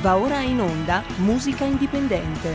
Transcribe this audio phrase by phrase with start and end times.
[0.00, 2.54] Va ora in onda Musica Indipendente.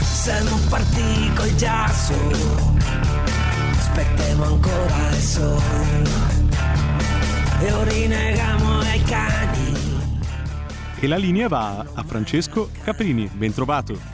[0.00, 2.14] Siamo partiti col giasso,
[3.70, 6.02] aspettiamo ancora il sole
[7.60, 9.72] e ora rinegamo ai cani.
[10.98, 14.13] E la linea va a Francesco Caprini, ben trovato.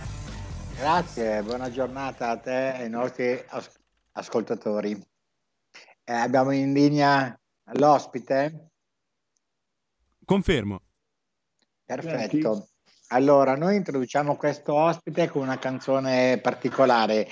[0.81, 3.71] Grazie, buona giornata a te e ai nostri as-
[4.13, 4.99] ascoltatori.
[6.05, 7.39] Eh, abbiamo in linea
[7.73, 8.71] l'ospite?
[10.25, 10.81] Confermo.
[11.85, 12.71] Perfetto.
[13.09, 17.29] Allora, noi introduciamo questo ospite con una canzone particolare.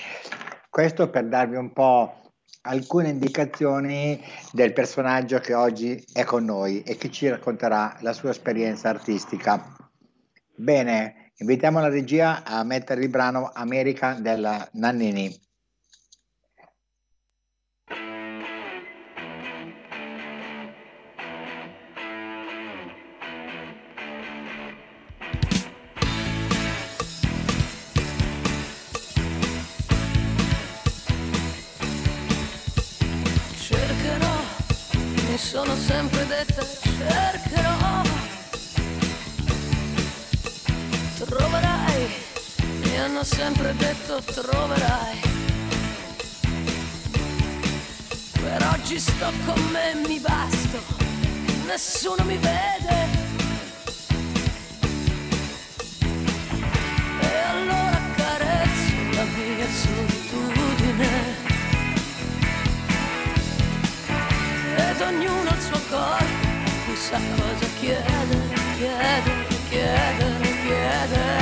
[0.69, 6.97] Questo per darvi un po' alcune indicazioni del personaggio che oggi è con noi e
[6.97, 9.75] che ci racconterà la sua esperienza artistica.
[10.53, 15.47] Bene, invitiamo la regia a mettere il brano America della Nannini.
[33.55, 34.35] Cercherò,
[35.29, 38.08] mi sono sempre detta, cercherò.
[43.09, 45.19] Hanno sempre detto troverai.
[48.39, 50.79] Per oggi sto con me, mi basto,
[51.65, 52.97] nessuno mi vede.
[57.19, 61.47] E allora carezzo la mia solitudine.
[64.77, 66.47] ed ognuno il suo corpo
[66.85, 71.38] cui sa cosa chiedere, chiedere, chiedere, chiedere.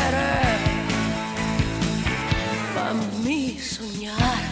[2.97, 4.49] Fammi sognare,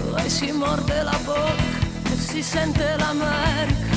[0.00, 1.62] poi si morde la bocca
[2.10, 3.96] e si sente l'America.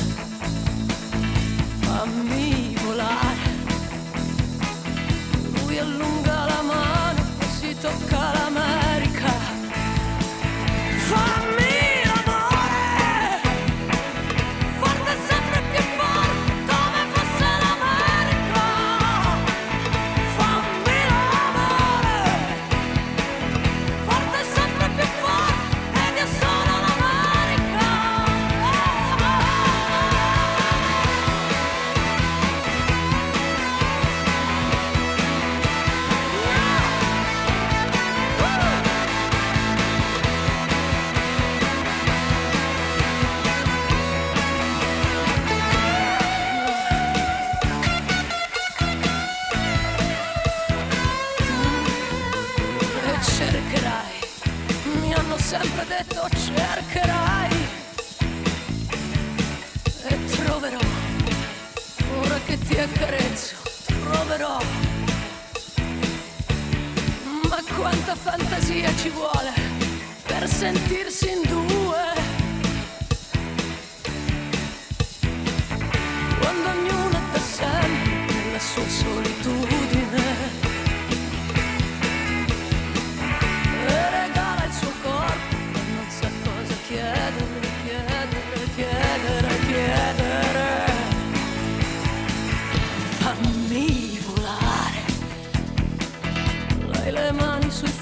[1.80, 3.50] Fammi volare,
[5.54, 9.32] lui allunga la mano e si tocca l'America.
[11.08, 11.77] Fammi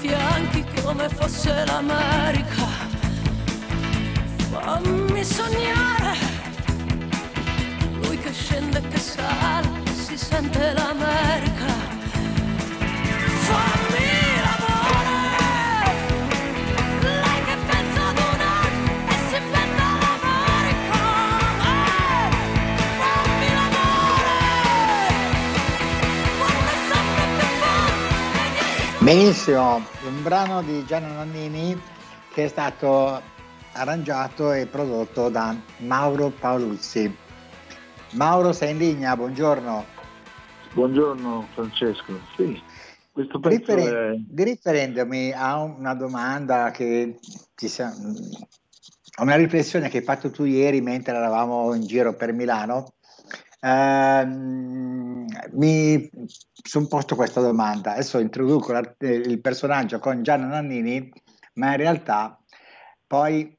[0.07, 2.67] fianchi come fosse l'America.
[4.51, 6.15] Fammi sognare,
[8.01, 11.73] lui che scende e che sale, si sente l'America.
[13.47, 14.17] Fammi
[29.07, 29.85] Benissimo,
[30.27, 31.81] brano di Gianna Nannini
[32.33, 33.21] che è stato
[33.71, 37.15] arrangiato e prodotto da Mauro Paoluzzi.
[38.11, 39.85] Mauro sei in linea, buongiorno.
[40.73, 42.61] Buongiorno Francesco, sì,
[43.09, 44.43] questo pezzo Riferen- è...
[44.43, 47.17] riferendomi a una domanda che
[47.55, 47.95] ti sa-
[49.15, 52.95] a una riflessione che hai fatto tu ieri mentre eravamo in giro per Milano,
[53.67, 56.09] ehm, mi
[56.63, 57.93] sono posto questa domanda.
[57.93, 61.11] Adesso introduco l'art- il personaggio con Gianna Nannini,
[61.53, 62.39] ma in realtà
[63.05, 63.55] poi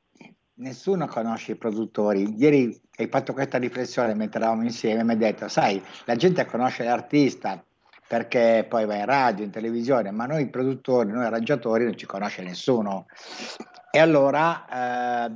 [0.55, 2.35] nessuno conosce i produttori.
[2.37, 6.45] Ieri hai fatto questa riflessione mentre eravamo insieme e mi hai detto, sai, la gente
[6.45, 7.63] conosce l'artista,
[8.07, 12.43] perché poi va in radio, in televisione, ma noi produttori, noi arrangiatori non ci conosce
[12.43, 13.07] nessuno.
[13.91, 15.31] E allora, eh,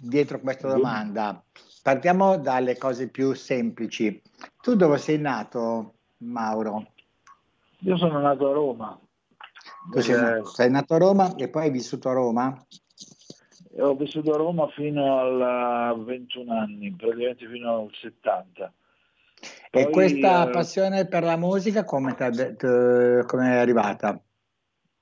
[0.00, 1.45] dietro questa domanda,
[1.86, 4.20] partiamo dalle cose più semplici.
[4.60, 6.84] Tu dove sei nato, Mauro?
[7.82, 9.00] Io sono nato a Roma.
[9.92, 12.66] Tu sei, nato, sei nato a Roma e poi hai vissuto a Roma?
[13.78, 18.72] Ho vissuto a Roma fino a 21 anni, praticamente fino al 70.
[19.70, 24.20] Poi, e questa eh, passione per la musica come, come è arrivata?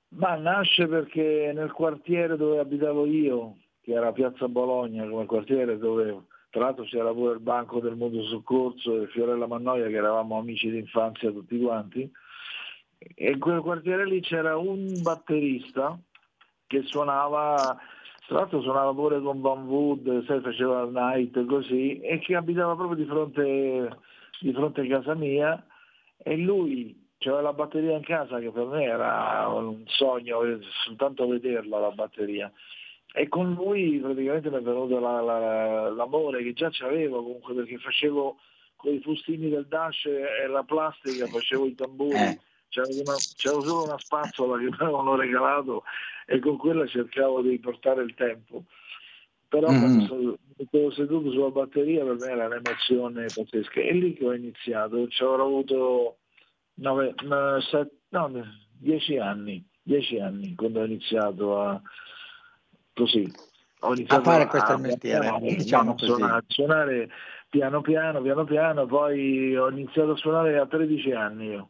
[0.09, 6.25] Ma nasce perché nel quartiere dove abitavo io, che era Piazza Bologna, come quartiere dove
[6.55, 10.71] tra l'altro c'era pure il banco del Mondo Soccorso e Fiorella Mannoia, che eravamo amici
[10.71, 12.09] d'infanzia tutti quanti,
[12.97, 15.99] e in quel quartiere lì c'era un batterista
[16.65, 17.77] che suonava,
[18.27, 22.73] tra l'altro suonava pure con Van Wood, sai, faceva il night così, e che abitava
[22.73, 23.97] proprio di fronte,
[24.39, 25.61] di fronte a casa mia,
[26.23, 30.39] e lui c'era la batteria in casa che per me era un sogno
[30.85, 32.49] soltanto vederla la batteria
[33.17, 37.77] e con lui praticamente mi è venuto la, la, l'amore che già c'avevo comunque perché
[37.77, 38.37] facevo
[38.75, 42.39] con i fustini del dash e la plastica facevo i tamburi eh.
[42.67, 45.83] c'avevo, una, c'avevo solo una spazzola che mi avevano regalato
[46.25, 48.65] e con quella cercavo di portare il tempo
[49.47, 49.79] però mm.
[49.79, 50.37] quando
[50.69, 55.23] sono seduto sulla batteria per me era un'emozione pazzesca e lì che ho iniziato ci
[55.23, 56.17] avrò avuto
[56.73, 57.15] 9,
[57.71, 58.43] 7, no,
[58.77, 61.81] 10 anni 10 anni quando ho iniziato a
[62.95, 63.31] così.
[63.81, 67.09] Ho iniziato a fare questo a, mestiere, a, diciamo a suonare, suonare,
[67.49, 71.69] piano piano, piano piano, poi ho iniziato a suonare a 13 anni io,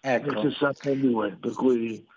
[0.00, 0.32] ecco.
[0.32, 2.08] nel 62, per cui...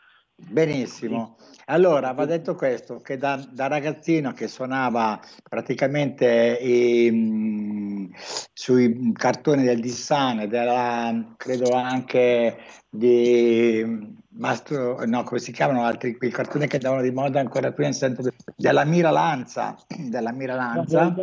[0.50, 1.38] Benissimo.
[1.66, 8.12] Allora, va detto questo, che da, da ragazzino che suonava praticamente i,
[8.52, 12.58] sui cartoni del Dissane, della, credo anche
[12.90, 17.86] di Mastro, no, come si chiamano altri, quei cartoni che andavano di moda ancora qui
[17.86, 18.24] in sento
[18.58, 21.16] della Mira Lanza, della Mira Lanza.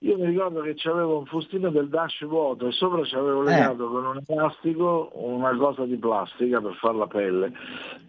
[0.00, 3.46] Io mi ricordo che c'avevo un fustino del dash vuoto e sopra ci avevo eh.
[3.46, 3.88] legato eh.
[3.88, 7.52] con un elastico una cosa di plastica per fare la pelle.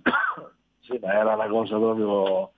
[0.82, 2.52] sì, ma era una cosa proprio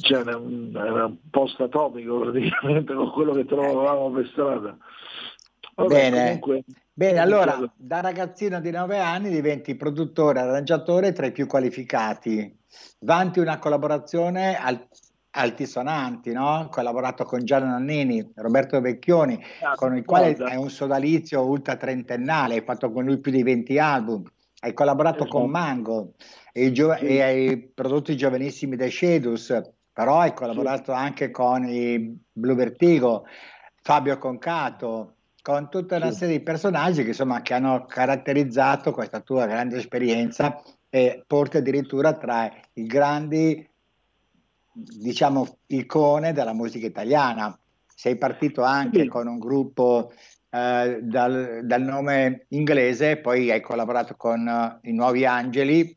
[0.00, 4.76] cioè, era un post atomico praticamente con quello che trovavamo per strada.
[5.74, 6.38] Vabbè, Bene.
[6.38, 12.58] Comunque, Bene, allora da ragazzino di 9 anni diventi produttore, arrangiatore tra i più qualificati.
[13.00, 14.86] Vanti una collaborazione al,
[15.32, 16.68] altisonanti, no?
[16.70, 22.54] Collaborato con Gianni Nannini, Roberto Vecchioni, ah, con il quale è un sodalizio ultra trentennale,
[22.54, 24.22] hai fatto con lui più di 20 album,
[24.60, 25.38] hai collaborato esatto.
[25.38, 26.14] con Mango
[26.52, 27.06] e, gio- sì.
[27.06, 29.60] e, hai prodotto i giovanissimi dei Shedus,
[29.92, 30.98] però hai collaborato sì.
[30.98, 33.24] anche con i Blue Vertigo,
[33.82, 39.46] Fabio Concato, con tutta una serie di personaggi che, insomma, che hanno caratterizzato questa tua
[39.46, 40.60] grande esperienza
[40.90, 43.69] e porti addirittura tra i grandi,
[44.82, 47.58] diciamo, icone della musica italiana.
[47.94, 49.08] Sei partito anche sì.
[49.08, 50.12] con un gruppo
[50.50, 55.96] eh, dal, dal, nome inglese, poi hai collaborato con uh, i Nuovi Angeli,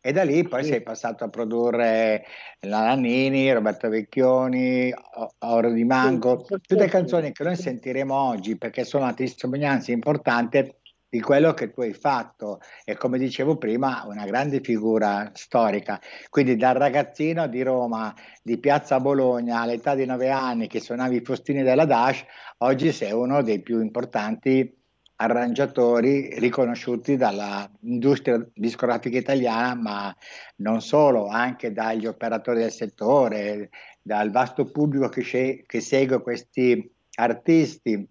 [0.00, 0.70] e da lì poi sì.
[0.70, 2.24] sei passato a produrre
[2.60, 4.92] la Nannini, Roberto Vecchioni,
[5.40, 10.79] Oro di Mango, tutte canzoni che noi sentiremo oggi perché sono una testimonianza importante
[11.10, 16.00] di quello che tu hai fatto e come dicevo prima una grande figura storica
[16.30, 21.24] quindi dal ragazzino di Roma di Piazza Bologna all'età di nove anni che suonavi i
[21.24, 22.24] fustini della Dash
[22.58, 24.78] oggi sei uno dei più importanti
[25.20, 30.16] arrangiatori riconosciuti dall'industria discografica italiana, ma
[30.56, 33.68] non solo, anche dagli operatori del settore,
[34.00, 38.08] dal vasto pubblico che, sce- che segue questi artisti.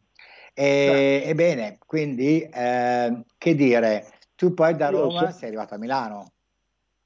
[0.59, 6.31] E, ebbene, quindi, eh, che dire, tu poi da Roma sei arrivato a Milano.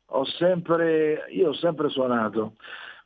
[0.06, 2.56] Ho sempre, io ho sempre suonato,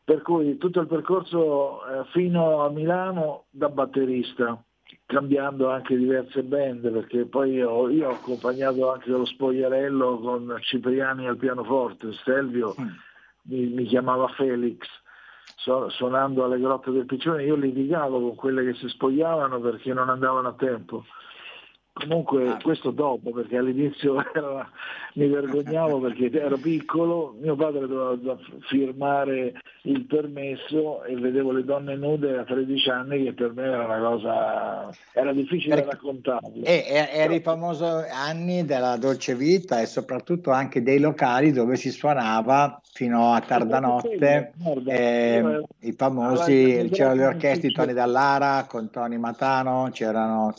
[0.05, 4.57] per cui tutto il percorso eh, fino a Milano da batterista
[5.05, 11.27] cambiando anche diverse band perché poi io, io ho accompagnato anche lo spogliarello con Cipriani
[11.27, 12.87] al pianoforte, Stelvio mm.
[13.43, 14.77] mi, mi, chiamava Felix
[15.57, 20.49] suonando alle grotte del Piccione, io litigavo con quelle che si spogliavano perché non andavano
[20.49, 21.03] a tempo
[21.99, 22.57] Comunque ah.
[22.61, 24.69] questo dopo, perché all'inizio era,
[25.13, 28.37] mi vergognavo perché ero piccolo, mio padre doveva
[28.69, 33.85] firmare il permesso e vedevo le donne nude a 13 anni che per me era
[33.85, 36.63] una cosa, era difficile perché, raccontarlo.
[36.63, 41.89] E, era i famosi anni della dolce vita e soprattutto anche dei locali dove si
[41.89, 44.53] suonava fino a tarda notte,
[44.85, 50.53] eh, i famosi, c'erano le orchestre Tony Dallara con Tony Matano, c'erano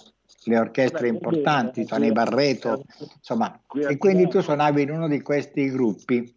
[0.48, 2.12] le orchestre importanti, Tony sì.
[2.12, 2.84] Barreto,
[3.16, 6.36] insomma, Qui a e quindi tu suonavi in uno di questi gruppi.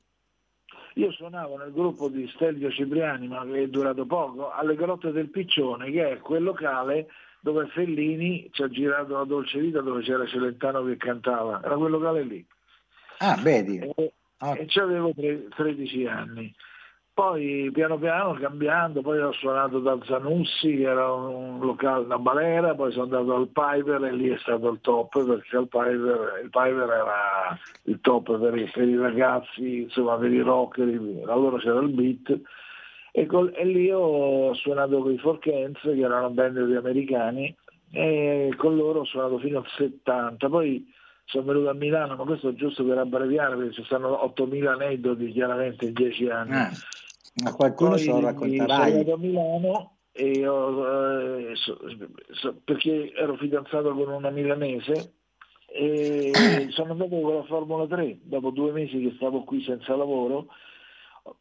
[0.96, 5.30] Io suonavo nel gruppo di Stelvio Cipriani, ma che è durato poco, alle Grotte del
[5.30, 7.08] Piccione, che è quel locale
[7.40, 11.62] dove Fellini ci ha girato la Dolce Vita, dove c'era Celentano che cantava.
[11.64, 12.46] Era quel locale lì.
[13.20, 14.14] Ah, vedi, E,
[14.44, 14.58] Ah.
[14.58, 16.54] e avevo 13 anni.
[17.14, 22.74] Poi piano piano cambiando, poi ho suonato da Zanussi, che era un locale, una balera,
[22.74, 26.50] poi sono andato al Piper e lì è stato il top, perché il Piper, il
[26.50, 30.88] Piper era il top per i, per i ragazzi, insomma per i rocker,
[31.28, 32.40] allora c'era il beat.
[33.12, 37.54] E, col- e lì ho suonato con i Forkens, che erano band di americani,
[37.92, 40.48] e con loro ho suonato fino al 70.
[40.48, 40.90] Poi
[41.26, 45.32] sono venuto a Milano, ma questo è giusto per abbreviare, perché ci stanno 8.000 aneddoti
[45.32, 46.56] chiaramente in 10 anni.
[46.56, 46.72] Ah,
[47.44, 48.92] ma qualcuno Poi se lo sono racconterai.
[48.92, 49.96] andato a Milano
[50.48, 50.86] ho,
[51.50, 51.80] eh, so-
[52.32, 55.14] so- perché ero fidanzato con una milanese
[55.68, 56.32] e
[56.72, 60.48] sono andato con la Formula 3 dopo due mesi che stavo qui senza lavoro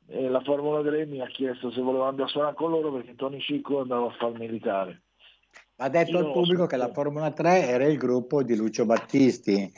[0.06, 3.16] e la Formula 3 mi ha chiesto se volevo andare a suonare con loro perché
[3.16, 5.02] Tony Cicco andava a fare il militare
[5.76, 9.72] Va detto al Io- pubblico che la Formula 3 era il gruppo di Lucio Battisti.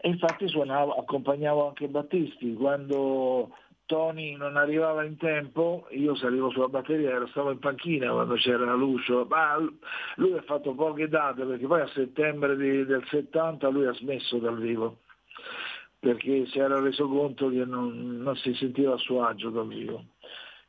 [0.00, 3.50] e infatti suonavo, accompagnavo anche Battisti quando
[3.88, 8.74] Tony non arrivava in tempo io salivo sulla batteria ero stavo in panchina quando c'era
[8.74, 9.24] Lucio.
[9.24, 9.56] Ma
[10.16, 14.36] lui ha fatto poche date perché poi a settembre di- del 70 lui ha smesso
[14.36, 14.98] dal vivo
[15.98, 20.04] perché si era reso conto che non, non si sentiva a suo agio dal vivo.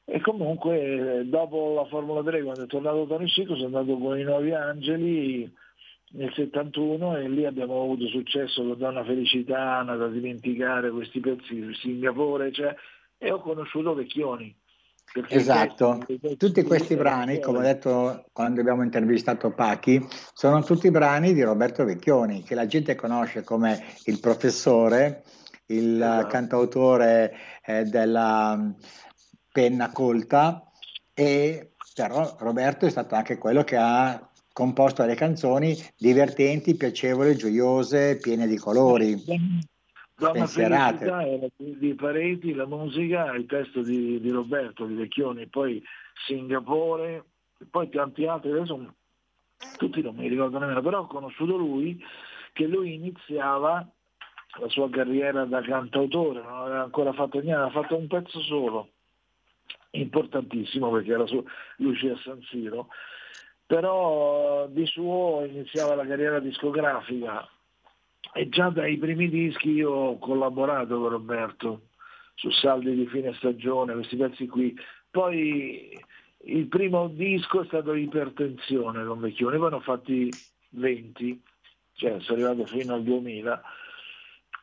[0.05, 4.17] E comunque eh, dopo la Formula 3 quando è tornato Tony Cico sono andato con
[4.17, 5.53] i Nuovi Angeli
[6.13, 12.51] nel 71 e lì abbiamo avuto successo con Donna Felicitana, da dimenticare questi pezzi, Singapore,
[12.51, 12.73] cioè,
[13.19, 14.55] e ho conosciuto Vecchioni.
[15.27, 21.33] Esatto, testi- tutti questi brani, come ho detto quando abbiamo intervistato Pachi, sono tutti brani
[21.33, 25.23] di Roberto Vecchioni, che la gente conosce come il professore,
[25.67, 26.27] il Esatto.
[26.27, 27.33] cantautore
[27.65, 28.71] eh, della mm,
[29.51, 30.63] penna colta,
[31.13, 38.17] e però Roberto è stato anche quello che ha composto le canzoni divertenti, piacevoli, gioiose,
[38.17, 39.23] piene di colori.
[40.19, 40.45] Donna.
[40.47, 45.81] Felicità era di, Pareti, la musica, il testo di, di Roberto, di Vecchioni, poi
[46.25, 47.23] Singapore,
[47.69, 48.93] poi tanti altri, adesso
[49.77, 52.03] tutti non mi ricordo nemmeno, però ho conosciuto lui,
[52.51, 53.87] che lui iniziava
[54.59, 58.89] la sua carriera da cantautore, non aveva ancora fatto niente, aveva fatto un pezzo solo,
[59.91, 61.43] importantissimo perché era su
[61.77, 62.89] Lucia San Siro,
[63.65, 67.47] però di suo iniziava la carriera discografica
[68.33, 71.81] e già dai primi dischi io ho collaborato con Roberto
[72.35, 74.75] su saldi di fine stagione, questi pezzi qui.
[75.11, 75.99] Poi
[76.45, 80.29] il primo disco è stato Ipertensione con Vecchione, poi ne ho fatti
[80.69, 81.41] 20,
[81.93, 83.61] cioè sono arrivato fino al 2000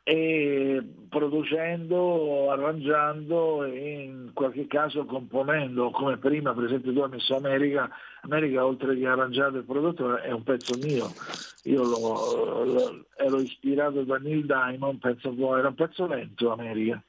[0.09, 7.35] e producendo, arrangiando e in qualche caso componendo, come prima per esempio tu hai messo
[7.35, 7.91] America,
[8.23, 11.17] America oltre che arrangiato e prodotto è un pezzo mio,
[11.63, 17.03] io lo- lo- ero ispirato da Neil Diamond, penso, era un pezzo lento America,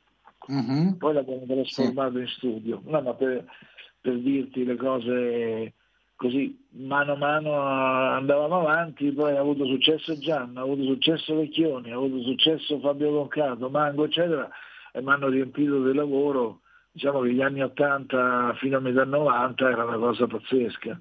[0.48, 0.96] Mhm.
[0.98, 3.46] poi l'abbiamo trasformato in studio, no, ma per,
[4.02, 5.74] per dirti le cose
[6.18, 11.92] così mano a mano andavamo avanti, poi ha avuto successo Gianna, ha avuto successo Vecchioni,
[11.92, 14.50] ha avuto successo Fabio Concato, Mango eccetera
[14.92, 19.70] e mi hanno riempito di lavoro, diciamo che gli anni 80 fino a metà 90
[19.70, 21.00] era una cosa pazzesca.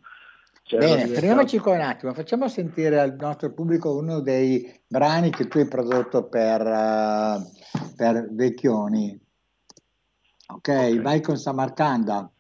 [0.65, 5.31] Cioè, Bene, diventato- fermiamoci qua un attimo, facciamo sentire al nostro pubblico uno dei brani
[5.31, 7.39] che tu hai prodotto per, eh,
[7.97, 9.19] per Vecchioni.
[10.49, 11.01] Ok, Ok.
[11.01, 12.31] vai con Samarcanda.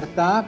[0.00, 0.46] Libertà,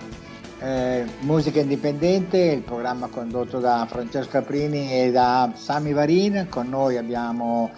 [0.60, 6.46] eh, musica indipendente, il programma condotto da Francesco Caprini e da Sami Varin.
[6.48, 7.70] Con noi abbiamo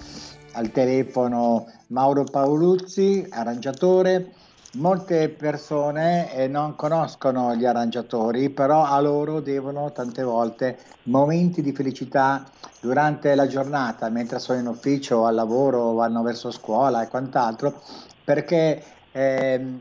[0.52, 4.35] al telefono Mauro Paoluzzi, arrangiatore.
[4.75, 11.73] Molte persone eh, non conoscono gli arrangiatori, però a loro devono tante volte momenti di
[11.73, 12.45] felicità
[12.81, 17.83] durante la giornata, mentre sono in ufficio, al lavoro, vanno verso scuola e quant'altro,
[18.23, 19.81] perché ehm,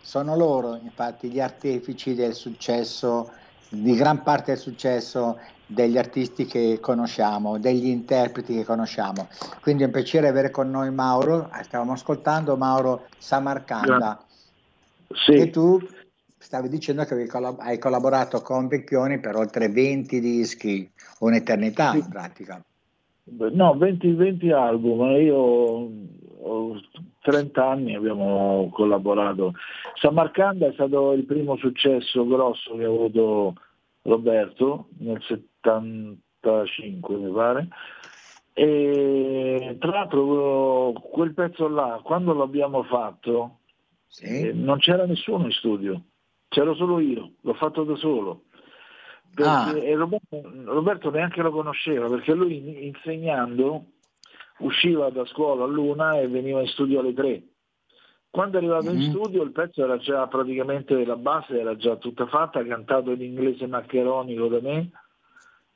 [0.00, 3.30] sono loro infatti gli artefici del successo,
[3.68, 9.28] di gran parte del successo degli artisti che conosciamo, degli interpreti che conosciamo.
[9.60, 14.24] Quindi è un piacere avere con noi Mauro, stavamo ascoltando Mauro Samarcanda.
[15.12, 15.32] Sì.
[15.32, 15.78] E tu
[16.38, 17.28] stavi dicendo che
[17.58, 22.62] hai collaborato con Vecchioni per oltre 20 dischi, un'eternità in pratica.
[23.24, 25.90] No, 20, 20 album, io
[27.20, 29.52] 30 anni abbiamo collaborato.
[29.94, 33.54] Samarcanda è stato il primo successo grosso che ha avuto
[34.02, 37.68] Roberto nel 75 mi pare.
[38.54, 43.58] E tra l'altro quel pezzo là, quando l'abbiamo fatto,
[44.06, 44.48] Sì?
[44.48, 46.02] eh, non c'era nessuno in studio,
[46.48, 48.42] c'ero solo io, l'ho fatto da solo.
[49.32, 49.76] Perché, Ah.
[49.76, 53.84] e Roberto, Roberto neanche lo conosceva perché lui in- insegnando
[54.58, 57.42] usciva da scuola all'una e veniva in studio alle tre.
[58.30, 59.08] Quando è arrivato in Mhm.
[59.08, 63.66] studio il pezzo era già praticamente la base era già tutta fatta, cantato in inglese
[63.66, 64.90] maccheronico da me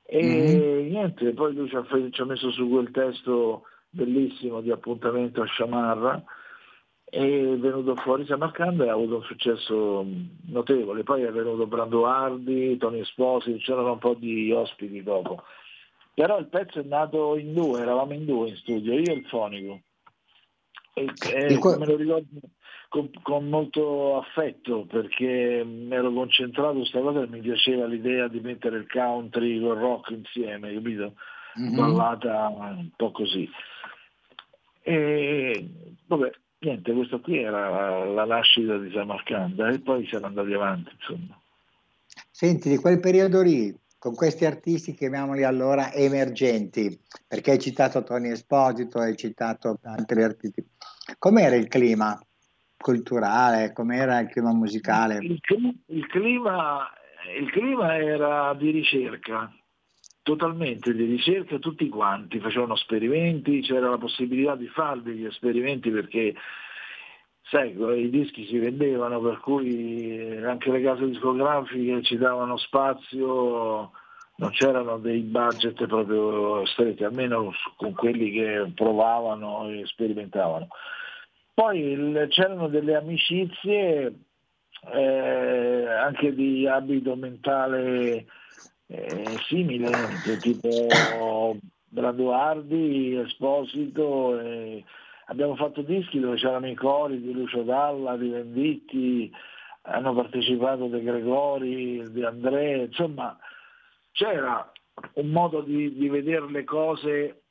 [0.04, 5.40] e niente, poi lui ci ha, ci ha messo su quel testo bellissimo di appuntamento
[5.40, 6.22] a Sciamarra
[7.04, 10.04] e è venuto fuori Samarcanda e ha avuto un successo
[10.46, 11.02] notevole.
[11.02, 15.42] Poi è venuto Brando Hardy, Tony Esposito, c'erano un po' di ospiti dopo.
[16.14, 19.27] Però il pezzo è nato in due, eravamo in due in studio, io e il
[19.27, 19.81] fonico.
[20.94, 22.27] E, e Il qua- me lo ricordo
[22.88, 28.29] con, con molto affetto perché mi ero concentrato su questa cosa e mi piaceva l'idea
[28.29, 31.14] di mettere il country col rock insieme, capito?
[31.55, 31.75] Mhm.
[31.75, 33.48] Ballata un po' così.
[34.83, 35.68] E
[36.07, 40.90] vabbè, niente, questa qui era la, la nascita di Samarcanda e poi siamo andati avanti,
[40.92, 41.40] insomma.
[42.31, 48.32] Senti, di quel periodo lì, con questi artisti, chiamiamoli allora emergenti, perché hai citato Tony
[48.32, 50.66] Esposito, hai citato altri artisti,
[51.20, 52.20] com'era il clima
[52.76, 55.18] culturale, com'era il clima musicale?
[55.18, 55.40] Il,
[55.86, 56.90] il clima,
[57.38, 59.54] il clima era di ricerca,
[60.22, 66.34] totalmente di ricerca, tutti quanti facevano esperimenti, c'era la possibilità di fare degli esperimenti perché
[67.52, 73.90] sai, i dischi si vendevano, per cui anche le case discografiche ci davano spazio,
[74.36, 80.68] non c'erano dei budget proprio stretti, almeno con quelli che provavano e sperimentavano.
[81.52, 84.14] Poi il- c'erano delle amicizie
[84.90, 88.24] eh, anche di abito mentale
[88.86, 91.56] eh, simile, cioè tipo
[91.88, 94.82] Brando Hardy, Esposito, eh,
[95.26, 99.32] abbiamo fatto dischi dove c'erano i cori di Lucio Dalla, di Venditti,
[99.82, 103.37] hanno partecipato De Gregori, di Andrea, insomma
[104.12, 104.70] c'era
[105.14, 107.42] un modo di, di vedere le cose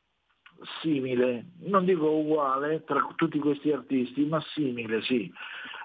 [0.81, 5.31] simile, non dico uguale tra tutti questi artisti, ma simile, sì,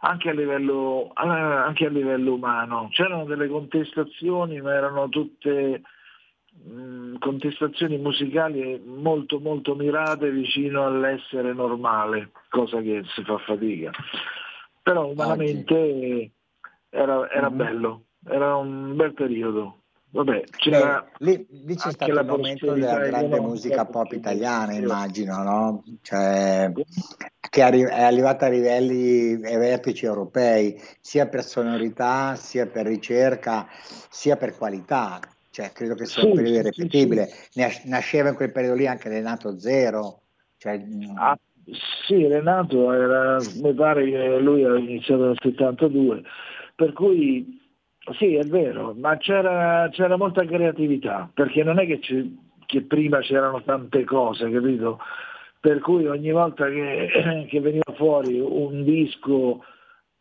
[0.01, 2.89] anche a livello, anche a livello umano.
[2.91, 5.83] C'erano delle contestazioni, ma erano tutte
[6.67, 13.91] mh, contestazioni musicali molto molto mirate vicino all'essere normale, cosa che si fa fatica.
[14.83, 16.31] Però umanamente
[16.91, 17.57] era, era Mhm.
[17.57, 19.83] bello, era un bel periodo.
[20.11, 25.43] Vabbè, c'era Beh, lì, lì c'è stato il momento della grande musica pop italiana, immagino,
[25.43, 25.85] no?
[26.01, 26.73] Cioè,
[27.51, 34.37] che è arrivata a livelli e vertici europei, sia per sonorità, sia per ricerca, sia
[34.37, 35.21] per qualità.
[35.57, 39.09] Cioè, credo che sia un Sì, periodo sì, sì, Nasceva in quel periodo lì anche
[39.09, 40.21] Renato Zero.
[40.59, 41.39] Cioè, mh, Ah,
[42.07, 46.23] sì, Renato era, mi pare che lui aveva iniziato nel 72,
[46.75, 47.59] per cui
[48.19, 52.01] sì, è vero, ma c'era, c'era molta creatività, perché non è che,
[52.67, 54.99] che prima c'erano tante cose, capito?
[55.59, 59.65] Per cui ogni volta che, che veniva fuori un disco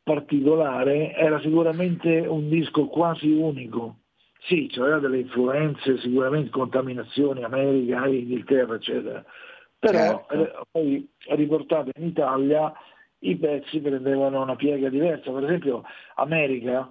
[0.02, 3.98] particolare era sicuramente un disco quasi unico.
[4.47, 9.23] Sì, c'era delle influenze, sicuramente contaminazioni, America, Inghilterra, eccetera.
[9.79, 10.34] Però Certo.
[10.34, 12.71] eh, poi riportate in Italia
[13.19, 15.31] i pezzi prendevano una piega diversa.
[15.31, 15.84] Per esempio
[16.15, 16.89] America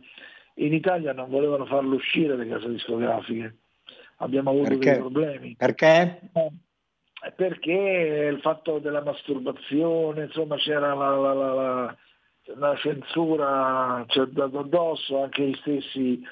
[0.54, 3.56] in Italia non volevano farlo uscire le case discografiche.
[4.18, 4.90] Abbiamo avuto Perché?
[4.90, 5.54] dei problemi.
[5.56, 6.20] Perché?
[6.32, 6.50] Eh,
[7.34, 11.96] Perché il fatto della masturbazione, insomma c'era la, la- la-
[12.56, 16.22] la- censura c'è dato addosso, anche gli stessi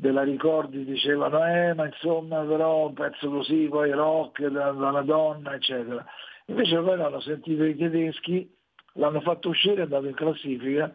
[0.00, 5.02] della ricordi dicevano eh ma insomma però un pezzo così, poi rock da, da una
[5.02, 6.02] donna, eccetera.
[6.46, 8.50] Invece poi l'hanno sentito i tedeschi,
[8.94, 10.90] l'hanno fatto uscire, è andato in classifica,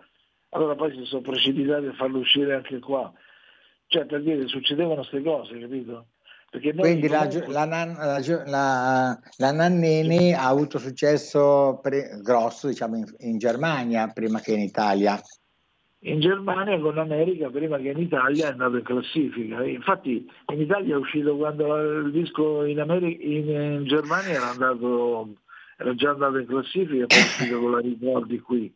[0.50, 3.13] allora poi si sono precipitati a farlo uscire anche qua.
[3.88, 6.08] Cioè per dire succedevano queste cose, capito?
[6.80, 13.06] Quindi la, comunque- la, la la- la Nannini ha avuto successo pre- grosso diciamo, in,
[13.20, 15.22] in Germania prima che in Italia.
[16.06, 19.63] In Germania con l'America prima che in Italia è andato in classifica.
[19.63, 25.30] Infatti in Italia è uscito quando il disco in, Ameri- in- Germania era, andato,
[25.78, 28.74] era già andato in classifica e poi è uscito con la ricordi qui.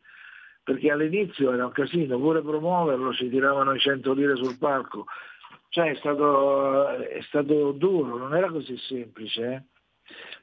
[0.63, 5.05] Perché all'inizio era un casino, pure promuoverlo ci tiravano i 100 lire sul palco.
[5.69, 9.43] Cioè è stato, è stato duro, non era così semplice.
[9.43, 9.61] eh.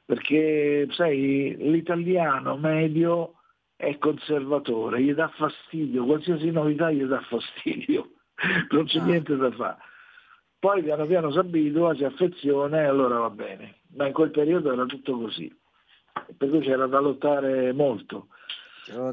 [0.05, 3.33] Perché sai, l'italiano medio
[3.77, 8.09] è conservatore, gli dà fastidio, qualsiasi novità gli dà fastidio,
[8.71, 9.05] non c'è Ah.
[9.05, 9.77] niente da fare.
[10.59, 13.75] Poi piano piano si abitua, si affeziona e allora va bene.
[13.95, 15.55] Ma in quel periodo era tutto così.
[16.35, 18.29] Per cui c'era da lottare molto.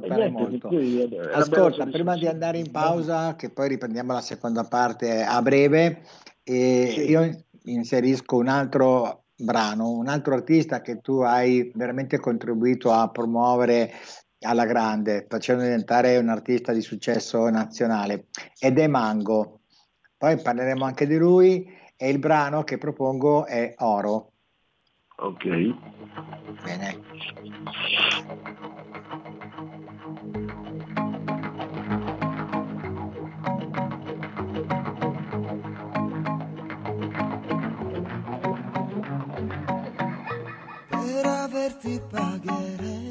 [0.01, 5.23] Niente, cui, vabbè, Ascolta, prima di andare in pausa, che poi riprendiamo la seconda parte
[5.23, 6.03] a breve,
[6.43, 7.11] Sì.
[7.11, 13.91] io inserisco un altro brano, un altro artista che tu hai veramente contribuito a promuovere
[14.45, 18.27] alla grande, facendo diventare un artista di successo nazionale,
[18.59, 19.61] ed è Mango.
[20.17, 24.33] Poi parleremo anche di lui e il brano che propongo è Oro.
[25.17, 25.45] Ok.
[26.63, 27.01] Bene.
[40.89, 43.04] Per averti pagherei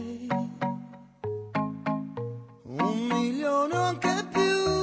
[2.93, 4.82] un milione o anche più,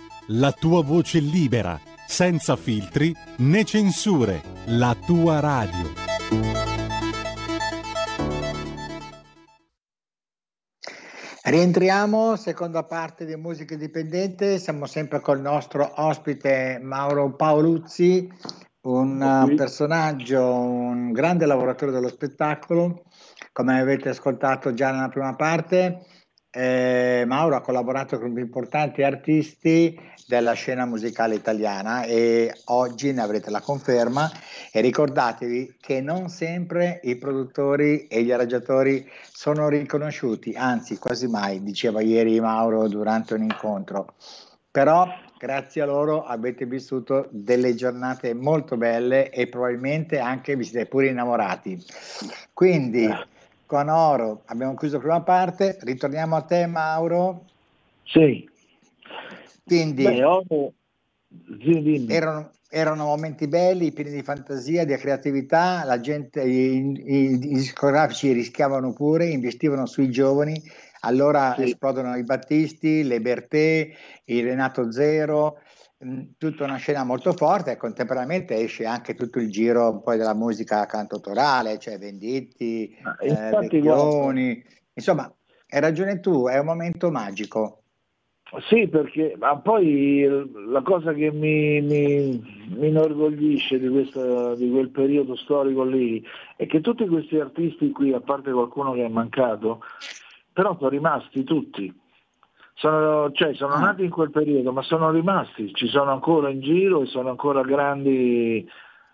[0.27, 5.99] la tua voce libera, senza filtri né censure, la tua radio.
[11.43, 18.31] Rientriamo, seconda parte di Musica Indipendente, siamo sempre col nostro ospite Mauro Paoluzzi,
[18.81, 23.03] un uh, personaggio, un grande lavoratore dello spettacolo,
[23.51, 26.05] come avete ascoltato già nella prima parte.
[26.53, 33.49] Eh, Mauro ha collaborato con importanti artisti della scena musicale italiana e oggi ne avrete
[33.49, 34.29] la conferma
[34.69, 41.63] e ricordatevi che non sempre i produttori e gli arrangiatori sono riconosciuti, anzi quasi mai,
[41.63, 44.15] diceva ieri Mauro durante un incontro.
[44.69, 50.85] Però grazie a loro avete vissuto delle giornate molto belle e probabilmente anche vi siete
[50.85, 51.81] pure innamorati.
[52.53, 53.09] Quindi
[53.71, 57.45] con Oro abbiamo chiuso la prima parte, ritorniamo a te Mauro.
[58.03, 58.45] Sì.
[59.63, 60.73] Quindi Beh, Oro...
[61.57, 67.37] sì, erano, erano momenti belli, pieni di fantasia, di creatività, la gente, i, i- i
[67.37, 70.61] discografici rischiavano pure, investivano sui giovani,
[71.03, 71.63] allora Sì.
[71.63, 73.89] esplodono i Battisti, le Bertè,
[74.25, 75.59] il Renato Zero,
[76.37, 80.85] tutta una scena molto forte e contemporaneamente esce anche tutto il giro poi della musica
[80.85, 85.31] cantautorale, cioè Venditti, Ma eh, Vecchioni, insomma
[85.69, 87.77] hai ragione tu, è un momento magico.
[88.67, 90.27] Sì, perché ma poi
[90.67, 96.21] la cosa che mi, mi, mi inorgoglisce di, questa- di quel periodo storico lì
[96.57, 99.81] è che tutti questi artisti qui, a parte qualcuno che è mancato,
[100.51, 102.00] però sono rimasti tutti.
[102.81, 103.79] Sono, cioè, sono Ah.
[103.79, 107.61] nati in quel periodo, ma sono rimasti, ci sono ancora in giro e sono ancora
[107.61, 108.67] grandi,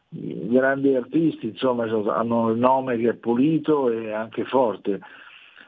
[0.10, 1.84] grandi artisti, insomma,
[2.16, 5.02] hanno il nome che è pulito e anche forte.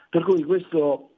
[0.10, 1.10] Per cui questo,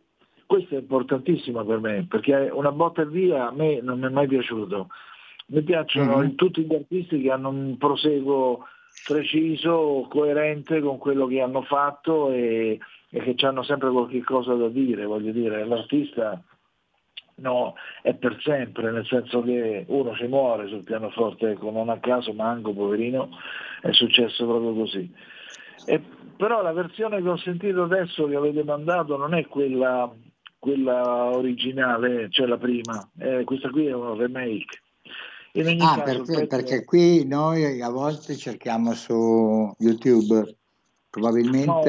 [0.48, 4.10] questo è importantissimo per me, perché una botta e via a me non mi è
[4.10, 4.88] mai piaciuto.
[5.50, 6.34] Mi piacciono Mhm.
[6.36, 8.66] tutti gli artisti che hanno un proseguo
[9.08, 14.68] preciso, coerente con quello che hanno fatto e, e che hanno sempre qualche cosa da
[14.68, 16.42] dire, voglio dire, l'artista
[17.42, 22.00] no, è per sempre, nel senso che uno ci muore sul pianoforte, ecco, non a
[22.00, 23.30] caso Mango, poverino,
[23.82, 25.12] è successo proprio così.
[25.86, 26.02] E,
[26.38, 30.12] però la versione che ho sentito adesso che avete mandato non è quella,
[30.58, 34.82] quella originale, cioè la prima, eh, questa qui è un remake.
[35.80, 40.60] Ah, caso, perché, perché qui noi a volte cerchiamo su YouTube,
[41.12, 41.82] probabilmente No,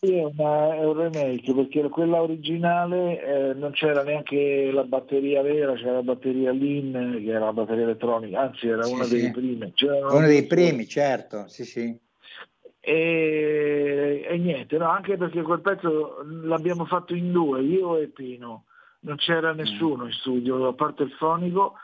[0.00, 5.40] qui è, una- è un remake perché quella originale eh, non c'era neanche la batteria
[5.40, 9.14] vera, c'era la batteria LIN che era la batteria elettronica, anzi era Sì, una sì.
[9.16, 9.72] delle prime.
[9.74, 11.96] C'erano Uno dei primi, certo, sì, sì.
[12.80, 18.64] E, e niente, no, anche perché quel pezzo l'abbiamo fatto in due, io e Pino,
[19.00, 21.74] non c'era nessuno in studio, a parte il fonico,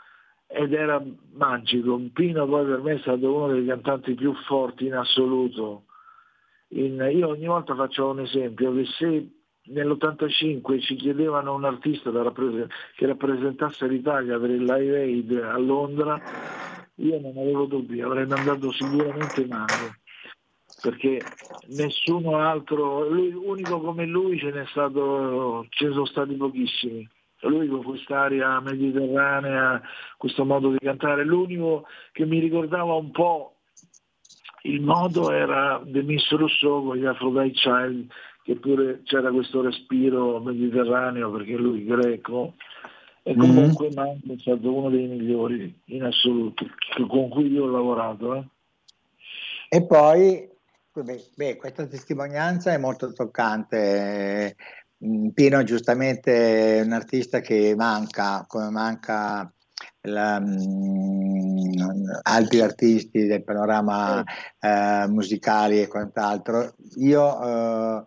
[0.48, 1.00] ed era
[1.32, 1.98] magico.
[2.12, 5.84] Pino poi per me è stato uno dei cantanti più forti in assoluto.
[6.72, 9.28] In- io ogni volta faccio un esempio, che se
[9.64, 16.20] nell'85 ci chiedevano un artista che rappresentasse l'Italia per il Live Aid a Londra,
[16.96, 19.94] io non avevo dubbi, avrei mandato sicuramente Mago
[20.80, 21.20] perché
[21.68, 27.09] nessuno altro, lui, unico come lui ce n'è stato, ce ne sono stati pochissimi.
[27.42, 29.80] Lui con quest'aria mediterranea,
[30.18, 33.59] questo modo di cantare, l'unico che mi ricordava un po'
[34.62, 38.10] il modo era The Miss Rousseau con gli Aphrodite Child,
[38.42, 42.54] che pure c'era questo respiro mediterraneo perché lui greco
[43.22, 46.66] e comunque Mango è stato uno dei migliori in assoluto
[47.06, 48.34] con cui io ho lavorato.
[48.34, 48.44] eh.
[49.68, 50.48] E poi,
[50.92, 54.56] beh, beh, questa testimonianza è molto toccante.
[55.04, 59.52] Mm, Pino giustamente è un artista che manca, come manca
[60.02, 64.22] la, mh, altri artisti del panorama
[64.58, 66.74] eh, musicali e quant'altro.
[66.96, 68.04] Io eh,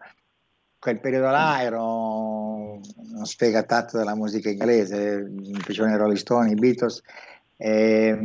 [0.79, 6.56] quel periodo là ero uno sfegatato della musica inglese, mi piacevano i Rolling Stone, i
[6.56, 7.01] Beatles
[7.56, 8.17] e,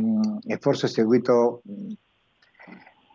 [0.45, 1.61] e forse ho seguito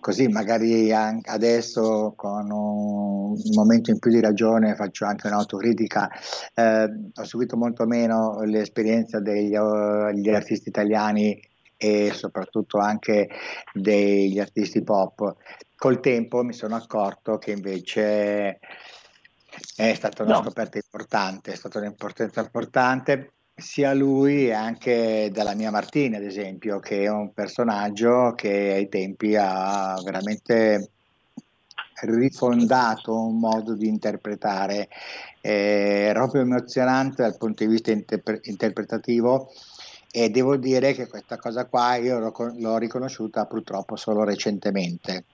[0.05, 6.11] così magari adesso con un momento in più di ragione faccio anche un'autocritica,
[6.55, 11.41] eh, ho seguito molto meno l'esperienza degli, degli artisti italiani
[11.79, 13.31] e soprattutto anche
[13.73, 15.37] degli artisti pop.
[15.75, 18.59] Col tempo mi sono accorto che invece
[19.75, 20.43] è stata una no.
[20.43, 26.81] scoperta importante, è stata un'importanza importante sia lui e anche dalla mia Martina, ad esempio,
[26.81, 30.91] che è un personaggio che ai tempi ha veramente
[32.03, 34.89] rifondato un modo di interpretare
[35.41, 39.51] eh, proprio emozionante dal punto di vista inter- interpretativo
[40.11, 45.25] e devo dire che questa cosa qua io l'ho, l'ho riconosciuta purtroppo solo recentemente.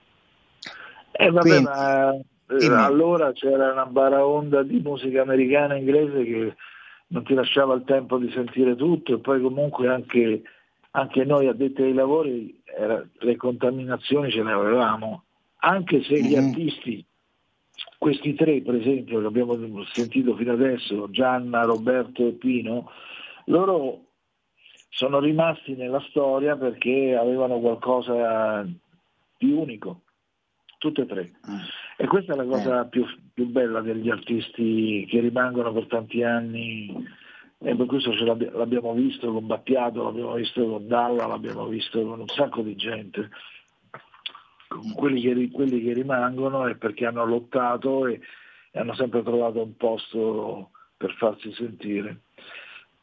[1.11, 6.55] Eh, vabbè, Quindi, ma eh, allora c'era una baraonda di musica americana e inglese che
[7.11, 10.41] non ti lasciava il tempo di sentire tutto e poi comunque anche,
[10.91, 15.23] anche noi addetti ai lavori era, le contaminazioni ce le avevamo,
[15.57, 16.47] anche se gli mm-hmm.
[16.47, 17.05] artisti,
[17.97, 19.55] questi tre per esempio che abbiamo
[19.91, 22.89] sentito fino adesso, Gianna, Roberto e Pino,
[23.45, 24.05] loro
[24.89, 28.63] sono rimasti nella storia perché avevano qualcosa
[29.37, 30.01] di unico,
[30.77, 31.31] tutte e tre.
[31.49, 31.59] Mm.
[32.01, 32.87] E questa è la cosa eh.
[32.87, 36.91] più, più, bella degli artisti che rimangono per tanti anni
[37.59, 42.21] e per questo ce l'abbiamo, visto con Battiato, l'abbiamo visto con Dalla, l'abbiamo visto con
[42.21, 43.29] un sacco di gente.
[44.95, 48.19] Quelli che, quelli che rimangono è perché hanno lottato e,
[48.71, 52.21] e hanno sempre trovato un posto per farsi sentire.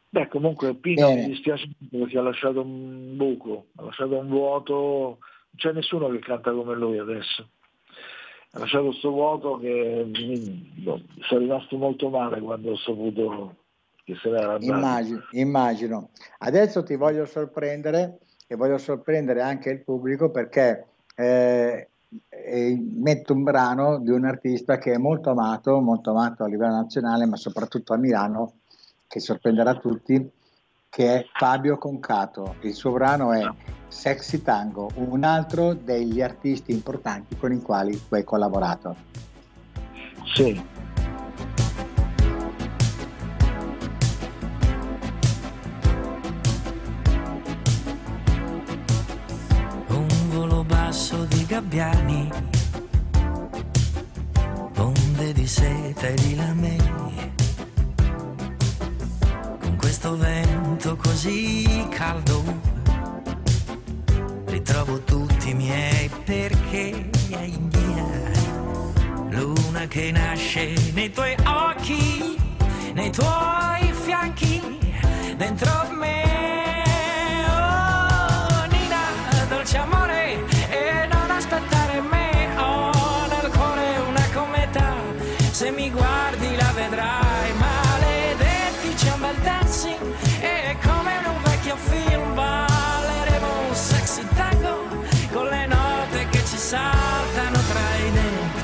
[0.09, 1.21] Beh, comunque Pino Bene.
[1.21, 6.19] mi dispiace perché ha lasciato un buco, ha lasciato un vuoto, non c'è nessuno che
[6.19, 7.49] canta come lui adesso
[8.53, 13.55] lasciato questo vuoto che mi, no, sono rimasto molto male quando ho saputo
[14.05, 14.65] che se n'era andato.
[14.65, 16.11] Immagino, immagino.
[16.39, 21.89] Adesso ti voglio sorprendere e voglio sorprendere anche il pubblico perché eh,
[22.97, 27.27] metto un brano di un artista che è molto amato, molto amato a livello nazionale,
[27.27, 28.55] ma soprattutto a Milano,
[29.07, 30.31] che sorprenderà tutti,
[30.89, 32.57] che è Fabio Concato.
[32.61, 33.43] Il suo brano è
[33.89, 38.97] Sexy Tango, un altro degli artisti importanti con i quali tu hai collaborato.
[40.35, 40.63] Sì.
[49.89, 52.31] Un volo basso di gabbiani,
[54.77, 56.88] onde di seta e di lamei,
[59.89, 62.45] questo vento così caldo
[64.45, 68.07] ritrovo tutti i miei perché è mia.
[69.31, 72.37] Luna che nasce nei tuoi occhi,
[72.93, 74.61] nei tuoi fianchi,
[75.39, 76.28] dentro me.
[96.69, 98.63] Saltano tra i denti.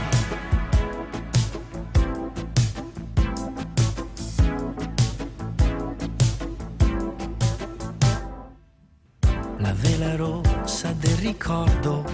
[9.56, 12.04] La vela rossa del ricordo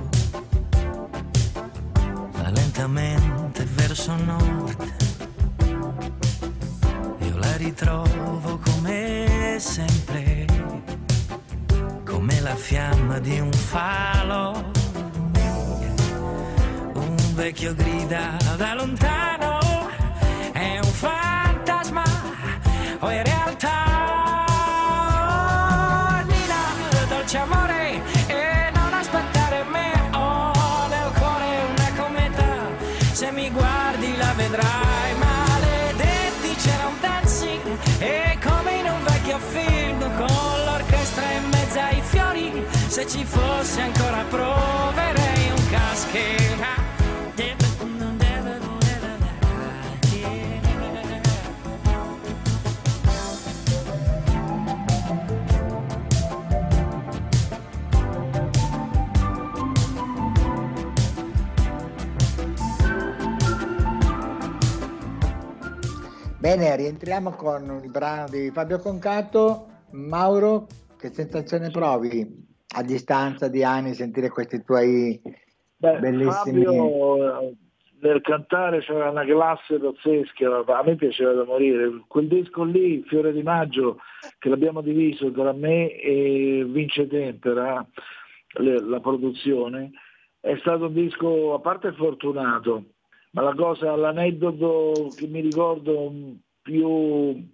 [2.36, 4.92] va lentamente verso nord.
[7.18, 10.46] Io la ritrovo come sempre
[12.04, 14.79] come la fiamma di un falo.
[17.40, 19.88] Vecchio grida da lontano,
[20.52, 22.02] è un fantasma
[22.98, 24.44] o è realtà?
[26.26, 32.56] Nina, dolce amore, e non aspettare me, ho nel cuore una cometa,
[33.12, 39.98] se mi guardi la vedrai, maledetti c'era un dancing, e come in un vecchio film
[40.18, 45.19] con l'orchestra in mezzo ai fiori, se ci fosse ancora proverei
[66.40, 69.66] Bene, rientriamo con il brano di Fabio Concato.
[69.90, 70.68] Mauro,
[70.98, 72.26] che sensazione provi
[72.76, 75.20] a distanza di anni sentire questi tuoi
[75.76, 76.64] Beh, bellissimi...
[76.64, 77.56] Fabio eh,
[78.00, 82.04] nel cantare c'era una classe pazzesca, a me piaceva da morire.
[82.08, 83.98] Quel disco lì, Fiore di Maggio,
[84.38, 87.86] che l'abbiamo diviso tra me e Vince Tempera,
[88.54, 89.90] la produzione,
[90.40, 92.84] è stato un disco a parte fortunato,
[93.30, 96.12] ma la cosa, l'aneddoto che mi ricordo
[96.62, 97.48] più,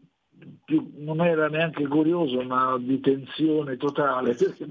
[0.64, 4.66] più- non era neanche curioso, ma di tensione totale, perché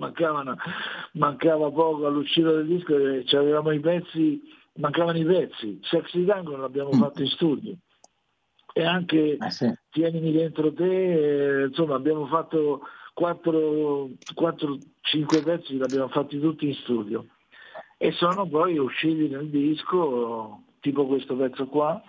[1.14, 4.42] mancava poco all'uscita del disco e avevamo i pezzi,
[4.76, 5.80] mancavano i pezzi.
[5.84, 7.78] Sexy Tango l'abbiamo fatto in studio.
[8.78, 9.38] E anche
[9.92, 12.82] Tienimi dentro te, eh, insomma abbiamo fatto
[13.18, 17.26] 4-5 pezzi, li abbiamo fatti tutti in studio
[17.98, 22.00] e sono poi usciti nel disco, tipo questo pezzo qua,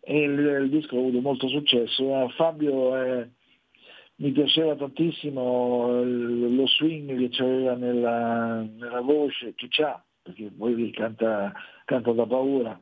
[0.00, 2.02] e il, il disco ha avuto molto successo.
[2.02, 3.30] Eh, Fabio eh,
[4.16, 11.50] mi piaceva tantissimo lo swing che c'aveva nella, nella voce, che c'ha, perché poi canta,
[11.86, 12.78] canta da paura,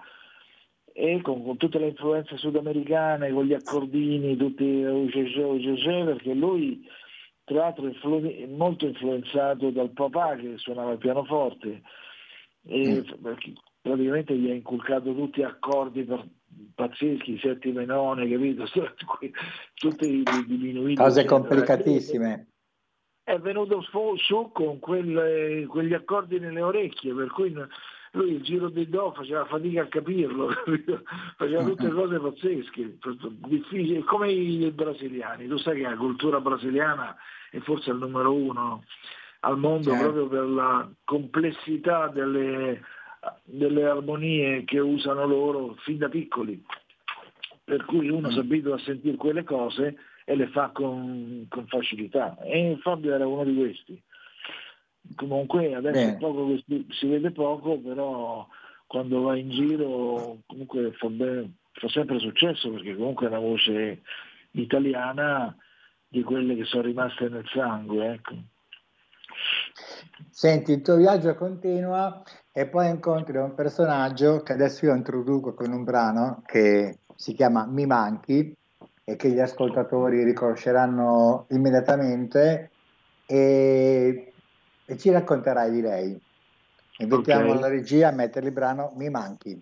[0.93, 6.85] e con, con tutte le influenze sudamericane, con gli accordini, tutti UGG, UGG, perché lui
[7.45, 11.83] tra l'altro è influ- molto influenzato dal papà che suonava il pianoforte.
[12.69, 13.53] E perché
[13.87, 16.27] praticamente gli ha inculcato tutti accordi per-
[16.75, 18.65] pazzeschi, settime none, capito?
[19.75, 20.97] Tutti diminuiti.
[20.97, 21.39] Cose eccetera.
[21.41, 22.47] complicatissime.
[23.23, 27.53] È venuto su con quelle- quegli accordi nelle orecchie, per cui
[28.13, 31.03] lui il giro di do faceva fatica a capirlo, capito?
[31.37, 32.99] faceva tutte cose pazzesche,
[33.47, 35.47] difficili, come i brasiliani.
[35.47, 37.17] Tu sai che la cultura brasiliana
[37.51, 38.83] è forse il numero uno
[39.41, 40.03] al mondo Certo.
[40.03, 42.81] proprio per la complessità delle,
[43.45, 46.63] delle armonie che usano loro fin da piccoli.
[47.65, 52.37] Per cui uno si abitua a sentire quelle cose e le fa con, con facilità.
[52.39, 54.03] E Fabio era uno di questi.
[55.15, 58.47] Comunque adesso poco si vede poco, però
[58.87, 64.03] quando va in giro comunque fa, bene- fa sempre successo perché comunque è una voce
[64.53, 65.57] italiana
[66.09, 68.13] di quelle che sono rimaste nel sangue.
[68.13, 68.35] Ecco.
[70.31, 72.23] Senti, il tuo viaggio continua
[72.53, 77.67] e poi incontri un personaggio che adesso io introduco con un brano che si chiama
[77.67, 78.55] Mi Manchi
[79.05, 82.71] e che gli ascoltatori riconosceranno immediatamente
[83.27, 84.33] e,
[84.85, 86.21] e ci racconterai di lei.
[86.99, 87.61] Invitiamo Ok.
[87.61, 89.61] la regia a mettere il brano Mi Manchi.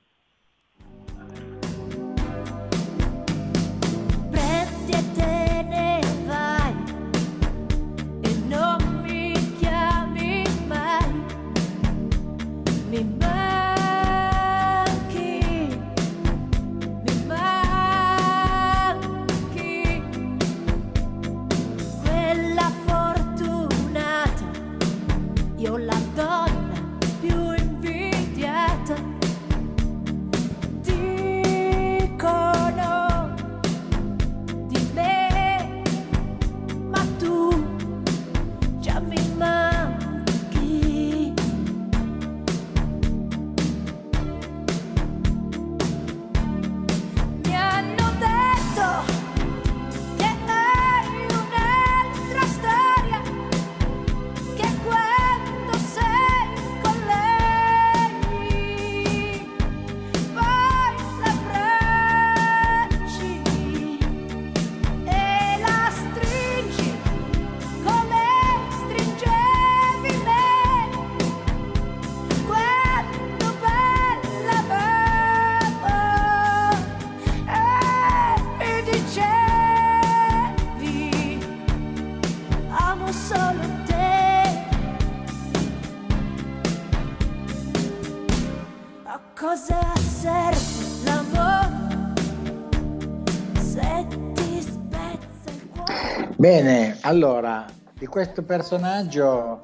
[96.45, 97.65] Bene, allora,
[97.99, 99.63] di questo personaggio,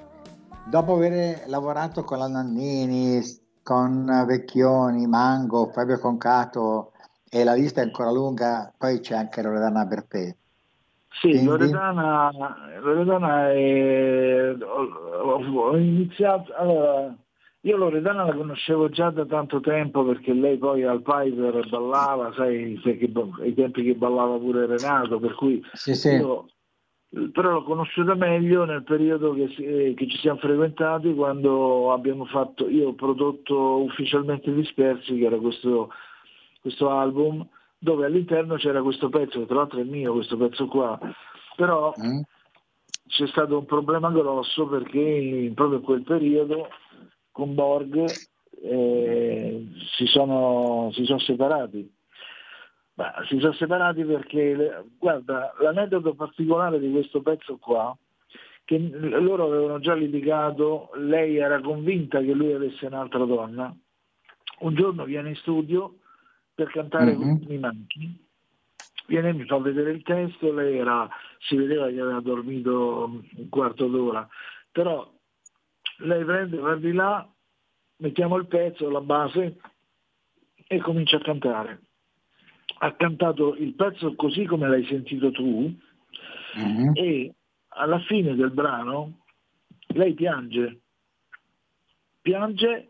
[0.70, 3.20] dopo aver lavorato con la Nannini,
[3.62, 6.92] con Vecchioni, Mango, Fabio Concato
[7.28, 10.34] e la lista è ancora lunga, poi c'è anche Loredana Bertè.
[11.10, 11.44] Sì, Quindi?
[11.44, 12.30] Loredana,
[12.80, 17.14] Loredana è, ho, iniziato, allora,
[17.60, 22.80] io Loredana la conoscevo già da tanto tempo perché lei poi al Piper ballava, sai,
[22.82, 23.12] sai che,
[23.42, 26.14] ai tempi che ballava pure Renato, per cui Sì, sì.
[26.14, 26.46] io
[27.32, 32.24] però l'ho conosciuta meglio nel periodo che, si- eh, che ci siamo frequentati quando abbiamo
[32.24, 35.90] fatto, io ho prodotto ufficialmente Dispersi, che era questo,
[36.61, 37.46] questo album,
[37.78, 40.98] dove all'interno c'era questo pezzo, che tra l'altro è mio questo pezzo qua,
[41.56, 41.92] però
[43.08, 46.68] c'è stato un problema grosso perché proprio in quel periodo
[47.32, 48.04] con Borg
[48.62, 51.98] eh, si, sono, si sono separati.
[53.01, 57.96] Ma si sono separati perché, guarda, l'aneddoto particolare di questo pezzo qua,
[58.62, 63.74] che loro avevano già litigato, lei era convinta che lui avesse un'altra donna,
[64.59, 65.94] un giorno viene in studio
[66.55, 67.36] per cantare mm-hmm.
[67.48, 68.26] Mi manchi,
[69.07, 73.86] viene mi fa vedere il testo, lei era, si vedeva che aveva dormito un quarto
[73.86, 74.28] d'ora,
[74.70, 75.11] però
[76.01, 77.26] lei prende, va di là,
[77.96, 79.59] mettiamo il pezzo, la base
[80.66, 81.80] e comincia a cantare.
[82.82, 85.74] Ha cantato il pezzo così come l'hai sentito tu
[86.58, 86.90] mm-hmm.
[86.94, 87.34] e
[87.68, 89.20] alla fine del brano
[89.88, 90.80] lei piange,
[92.20, 92.88] piange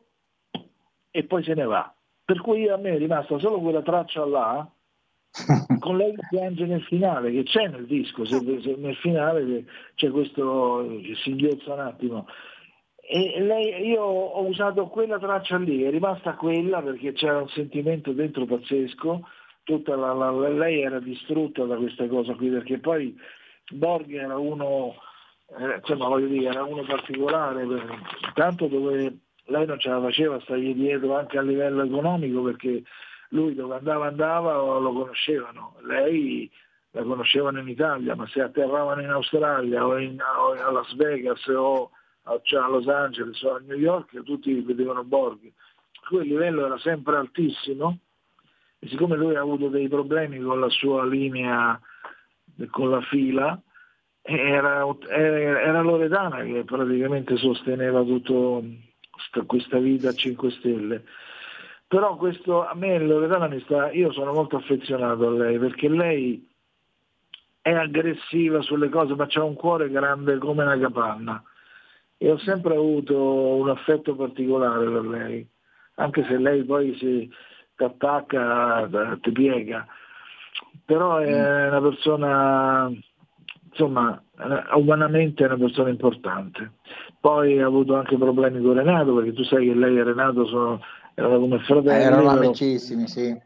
[1.10, 1.92] e poi se ne va.
[2.24, 4.70] Per cui a me è rimasta solo quella traccia là,
[5.78, 9.64] con lei che piange nel finale, che c'è nel disco, se, se nel finale
[9.94, 12.26] c'è questo, si inghiozza un attimo.
[12.96, 18.12] E lei, io ho usato quella traccia lì, è rimasta quella perché c'era un sentimento
[18.12, 19.26] dentro pazzesco,
[19.64, 23.16] tutta la, la, lei era distrutta da questa cosa qui, perché poi
[23.70, 24.94] Borghi era uno,
[25.58, 27.66] eh, voglio dire, era uno particolare,
[28.34, 32.82] tanto dove lei non ce la faceva stargli dietro anche a livello economico perché
[33.30, 36.50] lui dove andava andava lo conoscevano, lei
[36.92, 41.46] la conoscevano in Italia, ma se atterravano in Australia o, in, o a Las Vegas
[41.46, 41.90] o
[42.24, 45.52] a, cioè a, Los Angeles o a New York tutti vedevano Borghi.
[46.10, 47.98] Il livello era sempre altissimo
[48.82, 51.78] e siccome lui ha avuto dei problemi con la sua linea,
[52.70, 53.60] con la fila,
[54.22, 58.64] era, era Loredana che praticamente sosteneva tutto
[59.46, 61.04] questa vita a 5 stelle.
[61.86, 66.48] Però questo, a me Loredana mi sta, io sono molto affezionato a lei perché lei
[67.60, 71.42] è aggressiva sulle cose ma ha un cuore grande come una capanna
[72.16, 73.18] e ho sempre avuto
[73.56, 75.46] un affetto particolare per lei,
[75.96, 77.30] anche se lei poi si
[77.84, 78.88] attacca,
[79.20, 79.86] ti piega,
[80.84, 81.68] però è mm.
[81.68, 82.92] una persona,
[83.70, 84.22] insomma,
[84.74, 86.72] umanamente è una persona importante.
[87.20, 90.80] Poi ha avuto anche problemi con Renato, perché tu sai che lei e Renato sono,
[91.14, 92.02] erano come fratelli.
[92.02, 93.38] Eh, erano amicissimi, sì.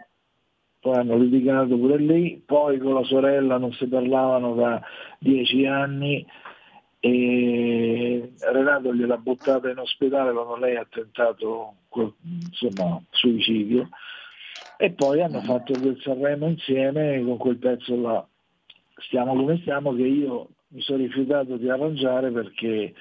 [0.80, 4.82] Poi hanno litigato pure lì, poi con la sorella non si parlavano da
[5.18, 6.26] dieci anni
[7.00, 11.74] e Renato gliel'ha buttata in ospedale quando lei ha tentato
[12.50, 13.88] insomma, suicidio
[14.84, 18.26] e poi hanno fatto quel Sanremo insieme con quel pezzo là.
[19.06, 22.92] Stiamo come stiamo che io mi sono rifiutato di arrangiare perché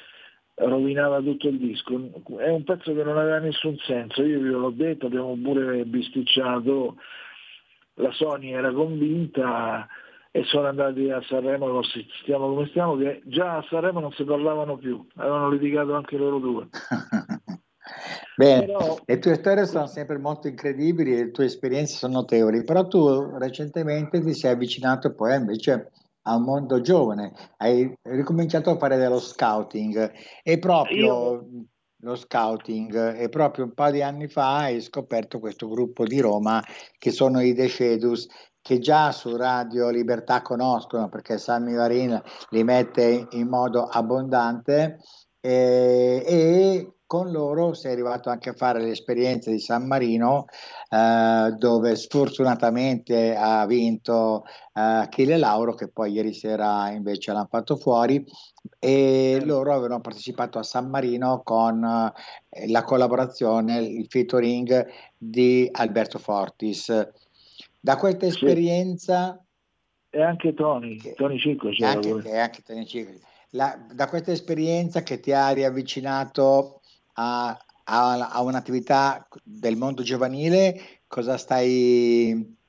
[0.56, 1.92] rovinava tutto il disco.
[2.38, 6.96] È un pezzo che non aveva nessun senso, io vi l'ho detto, abbiamo pure bisticciato,
[7.96, 9.86] la Sony era convinta
[10.32, 11.84] e sono andati a Sanremo,
[12.22, 16.40] stiamo come stiamo, che già a Sanremo non si parlavano più, avevano litigato anche loro
[16.40, 16.70] due.
[18.36, 18.98] Bene, però...
[19.06, 24.22] le tue storie sono sempre molto incredibili, le tue esperienze sono notevoli, però tu recentemente
[24.22, 25.92] ti sei avvicinato poi invece
[26.24, 30.12] a un mondo giovane, hai ricominciato a fare dello scouting
[30.42, 31.48] e proprio Io...
[31.98, 36.64] lo scouting e proprio un paio di anni fa hai scoperto questo gruppo di Roma
[36.98, 38.28] che sono i Decedus
[38.62, 42.22] che già su Radio Libertà conoscono perché Sammy Varin
[42.52, 45.00] li mette in modo abbondante
[45.42, 50.46] eh, e con loro sei arrivato anche a fare l'esperienza di San Marino
[50.90, 57.76] eh, dove sfortunatamente ha vinto eh, Achille Lauro che poi ieri sera invece l'hanno fatto
[57.76, 58.26] fuori
[58.80, 61.84] e loro avevano partecipato a San Marino con
[62.50, 64.88] eh, la collaborazione, il featuring
[65.18, 67.12] di Alberto Fortis.
[67.80, 69.38] Da questa esperienza...
[70.10, 73.12] E anche Tony, che, Tony Cicco c'era anche, anche Tony Cicco.
[73.50, 76.82] La, da questa esperienza che ti ha riavvicinato
[77.14, 82.62] a, a, a un'attività del mondo giovanile, cosa stai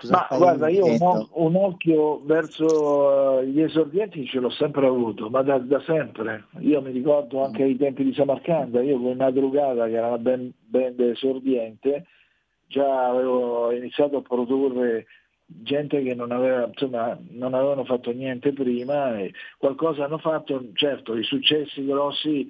[0.00, 5.30] Cosa ma guarda, io un, un, occhio verso uh, gli esordienti ce l'ho sempre avuto,
[5.30, 6.44] ma da, da, sempre.
[6.58, 10.52] Io mi ricordo anche ai tempi di Samarcanda, io con Madrugada, che era una band,
[10.64, 12.06] band esordiente,
[12.66, 15.06] già avevo iniziato a produrre
[15.46, 21.16] gente che non, aveva, insomma, non avevano fatto niente prima e qualcosa hanno fatto, certo
[21.16, 22.48] i successi grossi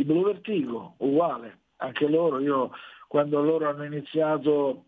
[0.00, 2.70] i Blue Vertigo, uguale, anche loro, io
[3.06, 4.84] quando loro hanno iniziato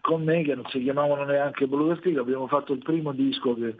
[0.00, 3.76] con me, che non si chiamavano neanche Blue Vertigo, abbiamo fatto il primo disco che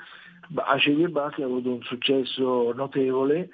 [0.55, 3.51] Acidi e Bacchi ha avuto un successo notevole,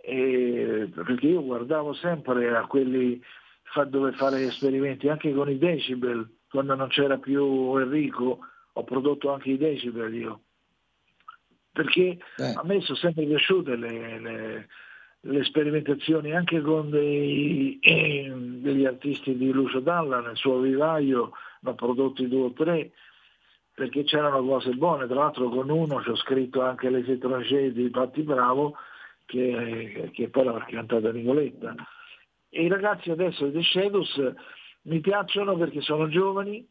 [0.00, 3.20] e, perché io guardavo sempre a quelli
[3.88, 8.38] dove fare esperimenti, anche con i decibel, quando non c'era più Enrico,
[8.72, 10.40] ho prodotto anche i decibel io.
[11.72, 14.68] perché a me sono sempre piaciute le, le,
[15.26, 21.74] le sperimentazioni anche con dei, degli artisti di Lucio Dalla, nel suo vivaio ne ho
[21.74, 22.90] prodotti due o tre,
[23.74, 27.90] perché c'erano cose buone, tra l'altro con uno ci ho scritto anche le tragedie di
[27.90, 28.76] Patti Bravo,
[29.24, 31.74] che, che poi l'ha cantata Nicoletta.
[32.50, 34.32] E i ragazzi adesso di Shadows
[34.82, 36.66] mi piacciono perché sono giovani,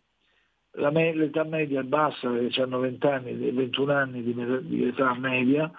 [0.76, 4.34] me- l'età media è bassa, hanno 20 anni, 21 anni di,
[4.68, 5.70] di età media,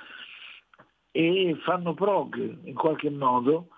[1.16, 3.68] e fanno prog in qualche modo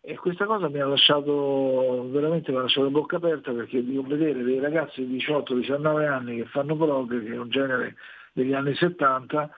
[0.00, 4.42] e questa cosa mi ha lasciato veramente mi ha lasciato bocca aperta perché dico vedere
[4.42, 7.94] dei ragazzi di 18-19 anni che fanno prog, che è un genere
[8.32, 9.48] degli anni 70,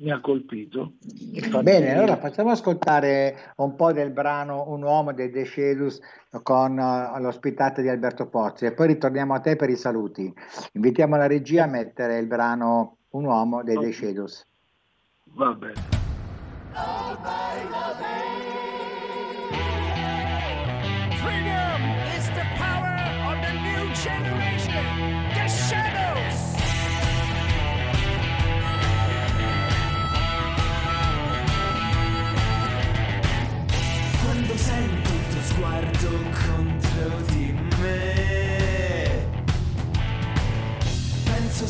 [0.00, 0.92] mi ha colpito.
[1.32, 1.64] Infatti...
[1.64, 5.98] Bene, allora facciamo ascoltare un po' del brano Un uomo dei Decedus
[6.42, 10.30] con uh, l'ospitata di Alberto Pozzi e poi ritorniamo a te per i saluti.
[10.72, 14.44] Invitiamo la regia a mettere il brano Un uomo dei Decedus.
[15.32, 15.97] Va bene.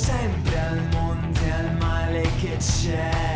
[0.08, 3.27] Sempre al mondo e al male che c'è.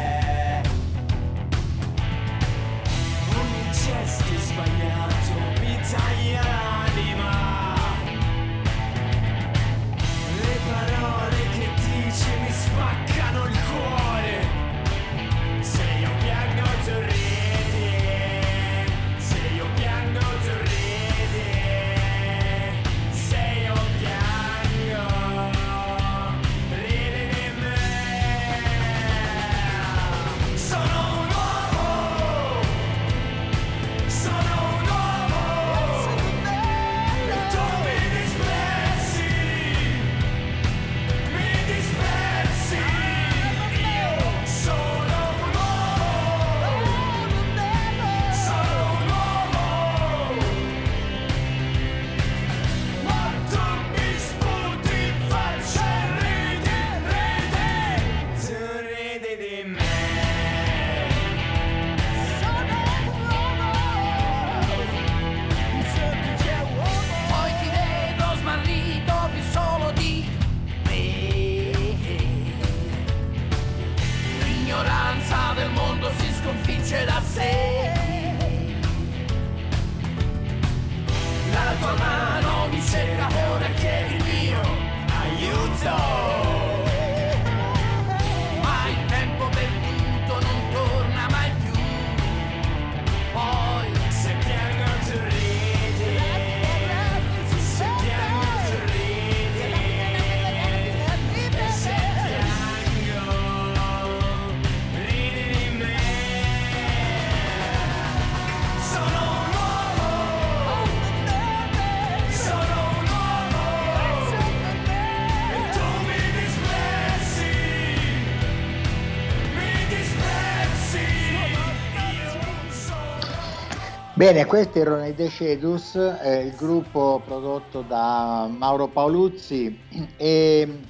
[124.23, 129.77] Bene, questi erano i Decedus, eh, il gruppo prodotto da Mauro Paoluzzi
[130.17, 130.81] e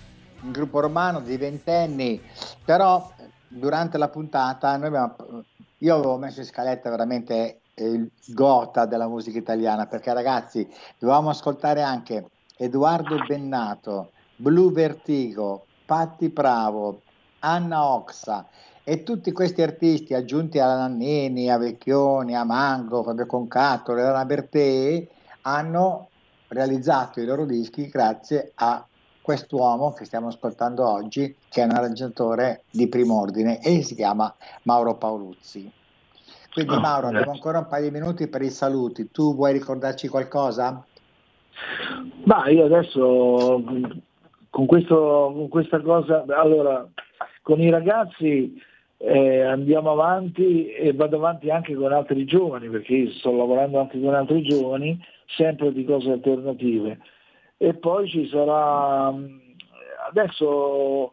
[0.42, 2.20] un gruppo romano di ventenni,
[2.62, 3.10] però
[3.48, 5.16] durante la puntata abbiamo,
[5.78, 10.68] io avevo messo in scaletta veramente il gota della musica italiana perché ragazzi
[10.98, 12.26] dovevamo ascoltare anche
[12.58, 17.00] Edoardo Bennato, Blue Vertigo, Patti Bravo,
[17.38, 18.46] Anna Oxa
[18.84, 25.06] e tutti questi artisti aggiunti a Nannini, a Vecchioni, a Mango, Fabio Concato, Leona Bertè
[25.42, 26.08] hanno
[26.48, 28.84] realizzato i loro dischi grazie a
[29.20, 34.34] quest'uomo che stiamo ascoltando oggi che è un arrangiatore di primo ordine e si chiama
[34.64, 35.70] Mauro Paoluzzi.
[36.52, 39.10] Quindi Ah, Mauro abbiamo ancora un paio di minuti per i saluti.
[39.10, 40.84] Tu vuoi ricordarci qualcosa?
[42.24, 43.62] Ma io adesso
[44.50, 46.86] con, questo, con questa cosa, allora
[47.42, 48.60] con i ragazzi
[49.04, 54.14] eh, andiamo avanti e vado avanti anche con altri giovani, perché sto lavorando anche con
[54.14, 54.96] altri giovani,
[55.26, 57.00] sempre di cose alternative.
[57.56, 59.40] E poi ci sarà, mh,
[60.08, 61.10] adesso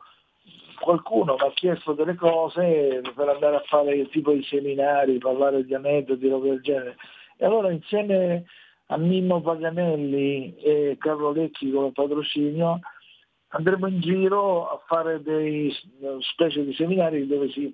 [0.79, 5.73] qualcuno mi ha chiesto delle cose per andare a fare tipo di seminari, parlare di
[5.73, 6.95] aneddoti, robe del genere.
[7.37, 8.45] E allora insieme
[8.87, 12.81] a Mimmo Paganelli e Carlo Lecchi come patrocinio
[13.49, 15.73] andremo in giro a fare dei
[16.21, 17.73] specie di seminari dove si,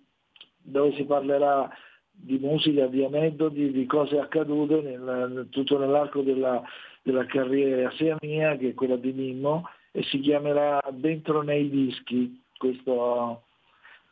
[0.57, 1.69] dove si parlerà
[2.11, 6.63] di musica, di aneddoti, di cose accadute nel- tutto nell'arco della,
[7.01, 13.43] della carriera sia mia che quella di Mimmo e si chiamerà Dentro nei dischi questo,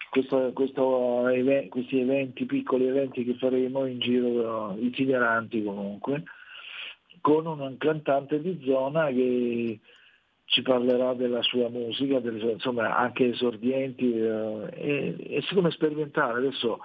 [0.10, 1.26] questo- questo
[1.70, 6.24] questi eventi, piccoli eventi che faremo in giro, itineranti comunque,
[7.22, 9.80] con un cantante di zona che
[10.54, 16.80] ci parlerà della sua musica, delle insomma anche esordienti eh, e, e siccome sperimentare adesso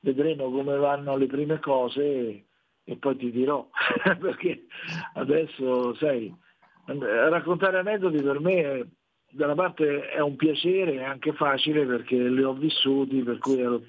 [0.00, 2.44] vedremo come vanno le prime cose e,
[2.84, 3.68] e poi ti dirò,
[4.20, 4.66] perché
[5.14, 6.32] adesso sai,
[6.84, 8.88] raccontare aneddoti per me
[9.30, 13.58] da una parte è un piacere, è anche facile perché li ho vissuti, per cui
[13.58, 13.82] ero-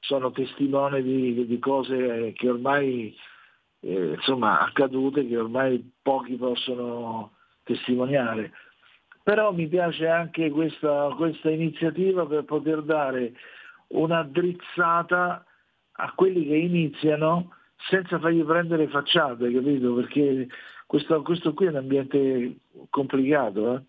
[0.00, 3.16] sono testimone di, di cose che ormai
[3.80, 7.32] eh, insomma accadute, che ormai pochi possono
[7.62, 8.52] testimoniare.
[9.24, 13.32] Però mi piace anche questa, questa iniziativa per poter dare
[13.88, 15.44] una drizzata
[15.92, 17.54] a quelli che iniziano
[17.88, 19.94] senza fargli prendere facciate, capito?
[19.94, 20.48] Perché
[20.86, 22.56] questo, questo qui è un ambiente
[22.90, 23.82] complicato, eh?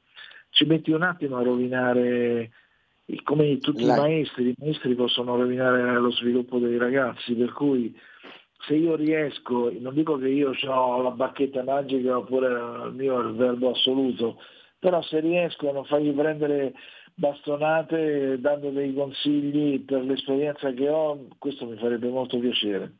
[0.51, 2.51] ci metti un attimo a rovinare,
[3.23, 7.93] come tutti La- i maestri, i maestri possono rovinare lo sviluppo dei ragazzi, per cui
[8.65, 13.25] se io riesco, non dico che io ho la bacchetta magica oppure il mio è
[13.27, 14.39] il verbo assoluto,
[14.85, 16.73] però se riesco a fargli prendere
[17.15, 22.97] bastonate dando dei consigli per l'esperienza che ho, questo mi farebbe molto piacere.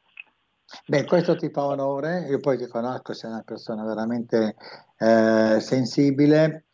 [0.88, 4.56] Beh, questo ti fa onore, io poi ti conosco, sei una persona veramente
[4.98, 6.66] eh, sensibile,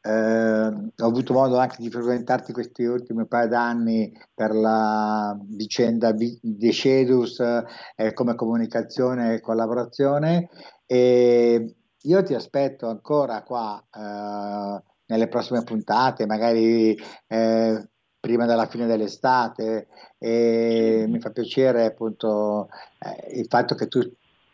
[0.00, 6.40] eh, ho avuto modo anche di frequentarti questi ultimi paio d'anni per la vicenda Vi-
[6.42, 10.48] di Shedus eh, come comunicazione e collaborazione
[10.86, 11.76] e
[12.06, 16.96] io ti aspetto ancora qua eh, nelle prossime puntate, magari
[17.26, 17.88] eh,
[18.18, 19.86] prima della fine dell'estate
[20.18, 24.00] e mi fa piacere appunto eh, il fatto che tu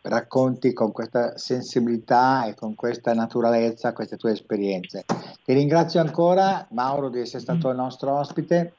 [0.03, 5.05] racconti con questa sensibilità e con questa naturalezza queste tue esperienze.
[5.43, 8.73] Ti ringrazio ancora Mauro di essere stato il nostro ospite.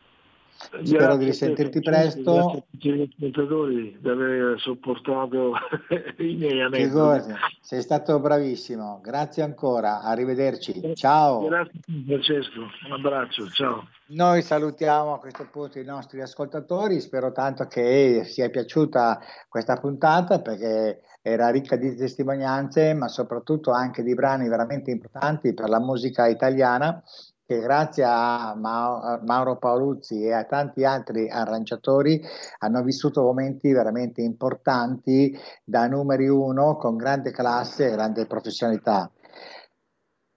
[0.56, 2.32] Spero di Grazie te, risentirti presto.
[2.32, 5.52] Grazie a tutti gli ascoltatori di aver sopportato
[6.18, 6.82] i miei aneddoti.
[6.84, 9.00] Figurati, sei stato bravissimo.
[9.02, 10.00] Grazie ancora.
[10.00, 10.94] Arrivederci.
[10.94, 11.46] Ciao.
[11.46, 13.88] Grazie Francesco, un abbraccio, ciao.
[14.06, 20.40] Noi salutiamo a questo punto i nostri ascoltatori, spero tanto che sia piaciuta questa puntata
[20.40, 26.26] perché era ricca di testimonianze, ma soprattutto anche di brani veramente importanti per la musica
[26.26, 27.02] italiana
[27.46, 32.22] che grazie a Ma- a Mauro Paoluzzi e a tanti altri arrangiatori
[32.58, 39.10] hanno vissuto momenti veramente importanti da numeri uno con grande classe e grande professionalità.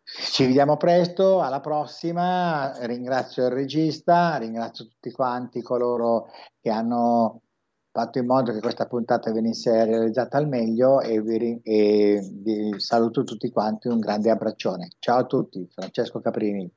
[0.03, 2.73] Ci vediamo presto, alla prossima.
[2.85, 6.29] Ringrazio il regista, ringrazio tutti quanti coloro
[6.61, 7.41] che hanno
[7.91, 13.23] fatto in modo che questa puntata venisse realizzata al meglio e vi, e vi saluto
[13.23, 14.91] tutti quanti, un grande abbraccione.
[14.99, 16.76] Ciao a tutti, Francesco Caprini.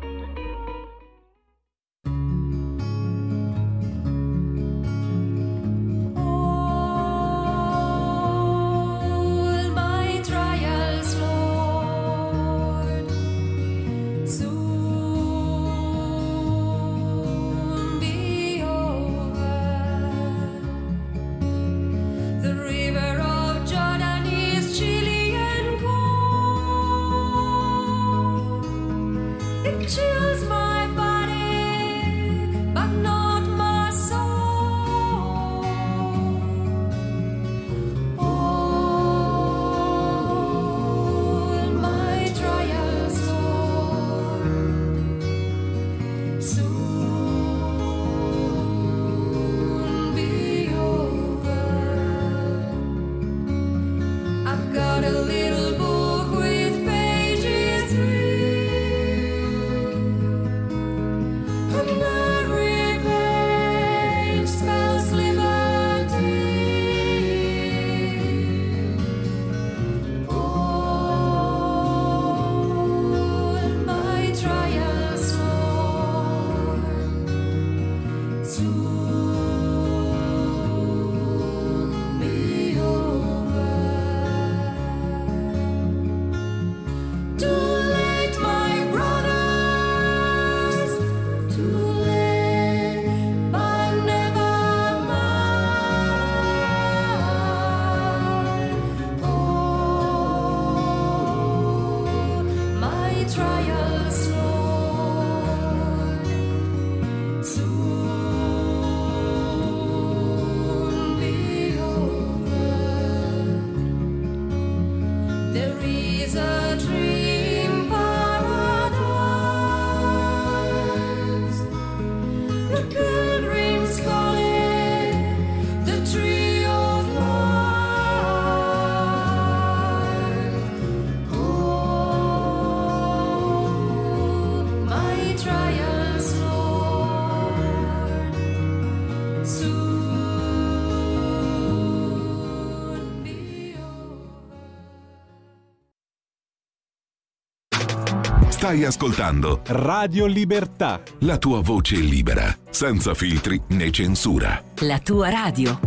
[148.71, 151.01] Stai ascoltando Radio Libertà.
[151.19, 154.63] la tua voce libera, senza filtri né censura.
[154.75, 155.77] La tua radio.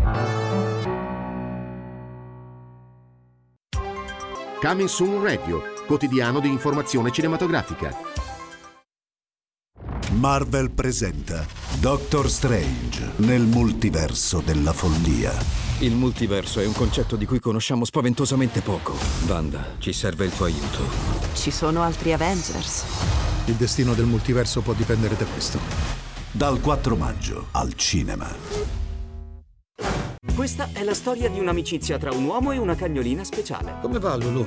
[4.60, 7.96] Coming Soon Radio, quotidiano di informazione cinematografica.
[10.10, 11.42] Marvel presenta
[11.80, 15.63] Doctor Strange nel multiverso della follia.
[15.80, 18.96] Il multiverso è un concetto di cui conosciamo spaventosamente poco.
[19.26, 20.78] Wanda, ci serve il tuo aiuto.
[21.34, 22.84] Ci sono altri Avengers.
[23.46, 25.58] Il destino del multiverso può dipendere da questo.
[26.30, 28.32] Dal 4 maggio al cinema.
[30.34, 33.74] Questa è la storia di un'amicizia tra un uomo e una cagnolina speciale.
[33.82, 34.46] Come va, Lulu?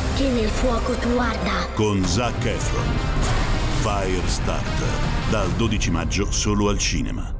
[0.21, 1.67] che nel fuoco tu arda.
[1.73, 2.85] Con Zac Efron.
[3.81, 4.87] Firestarter.
[5.31, 7.33] Dal 12 maggio solo al cinema.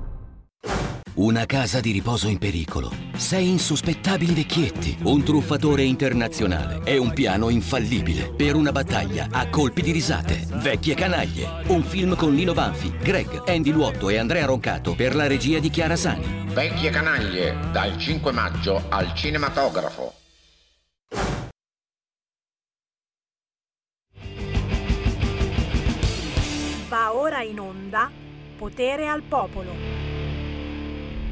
[1.14, 2.92] Una casa di riposo in pericolo.
[3.16, 4.98] Sei insospettabili vecchietti.
[5.04, 6.82] Un truffatore internazionale.
[6.84, 8.34] E un piano infallibile.
[8.36, 10.48] Per una battaglia a colpi di risate.
[10.54, 11.64] Vecchie canaglie.
[11.68, 15.70] Un film con Lino Banfi, Greg, Andy Luotto e Andrea Roncato per la regia di
[15.70, 16.46] Chiara Sani.
[16.48, 20.16] Vecchie canaglie, dal 5 maggio al cinematografo.
[27.12, 28.09] Va ora in onda
[28.57, 29.72] Potere al popolo.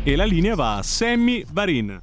[0.03, 1.97] E la linea va a Sammy Varin.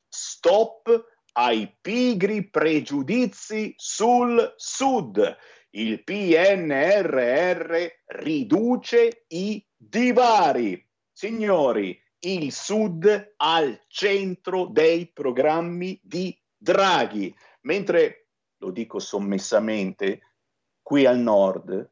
[0.08, 5.36] stop ai pigri pregiudizi sul sud.
[5.70, 10.88] Il PNRR riduce i divari.
[11.12, 17.34] Signori, il sud al centro dei programmi di Draghi,
[17.64, 20.36] mentre, lo dico sommessamente,
[20.80, 21.90] qui al nord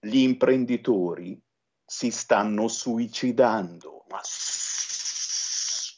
[0.00, 1.38] gli imprenditori
[1.84, 4.06] si stanno suicidando.
[4.08, 4.20] Ma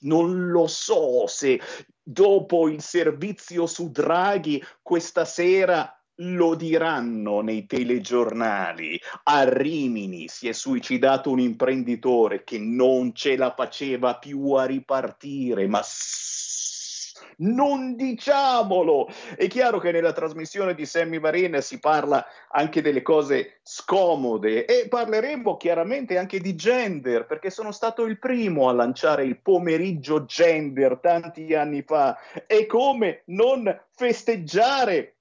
[0.00, 1.60] non lo so se
[2.02, 9.00] dopo il servizio su Draghi questa sera lo diranno nei telegiornali.
[9.24, 15.68] A Rimini si è suicidato un imprenditore che non ce la faceva più a ripartire,
[15.68, 15.80] ma
[17.38, 19.08] non diciamolo.
[19.36, 24.88] È chiaro che nella trasmissione di Sammy Varin si parla anche delle cose scomode e
[24.88, 30.98] parleremo chiaramente anche di gender, perché sono stato il primo a lanciare il pomeriggio gender
[31.00, 32.16] tanti anni fa.
[32.46, 35.16] E come non festeggiare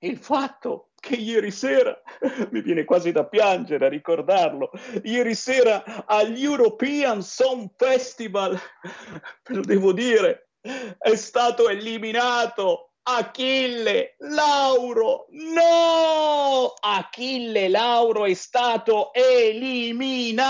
[0.00, 2.00] il fatto che ieri sera,
[2.50, 4.70] mi viene quasi da piangere a ricordarlo,
[5.04, 8.58] ieri sera agli European Song Festival,
[9.48, 15.26] ve lo devo dire, è stato eliminato Achille Lauro.
[15.30, 16.74] No!
[16.78, 20.44] Achille Lauro è stato eliminato.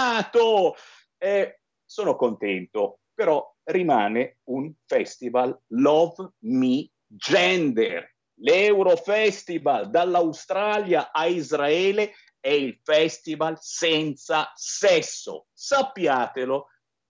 [1.17, 8.15] Eh, sono contento, però rimane un festival Love Me Gender.
[8.41, 15.47] L'Eurofestival dall'Australia a Israele è il festival senza sesso.
[15.53, 16.69] Sappiatelo.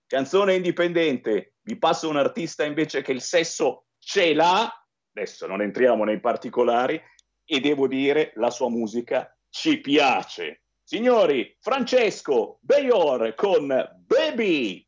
[0.09, 4.67] Canzone indipendente, vi passo un artista invece che il sesso ce l'ha,
[5.15, 6.99] adesso non entriamo nei particolari,
[7.45, 10.63] e devo dire la sua musica ci piace.
[10.83, 13.69] Signori, Francesco Bayor con
[14.07, 14.88] Baby.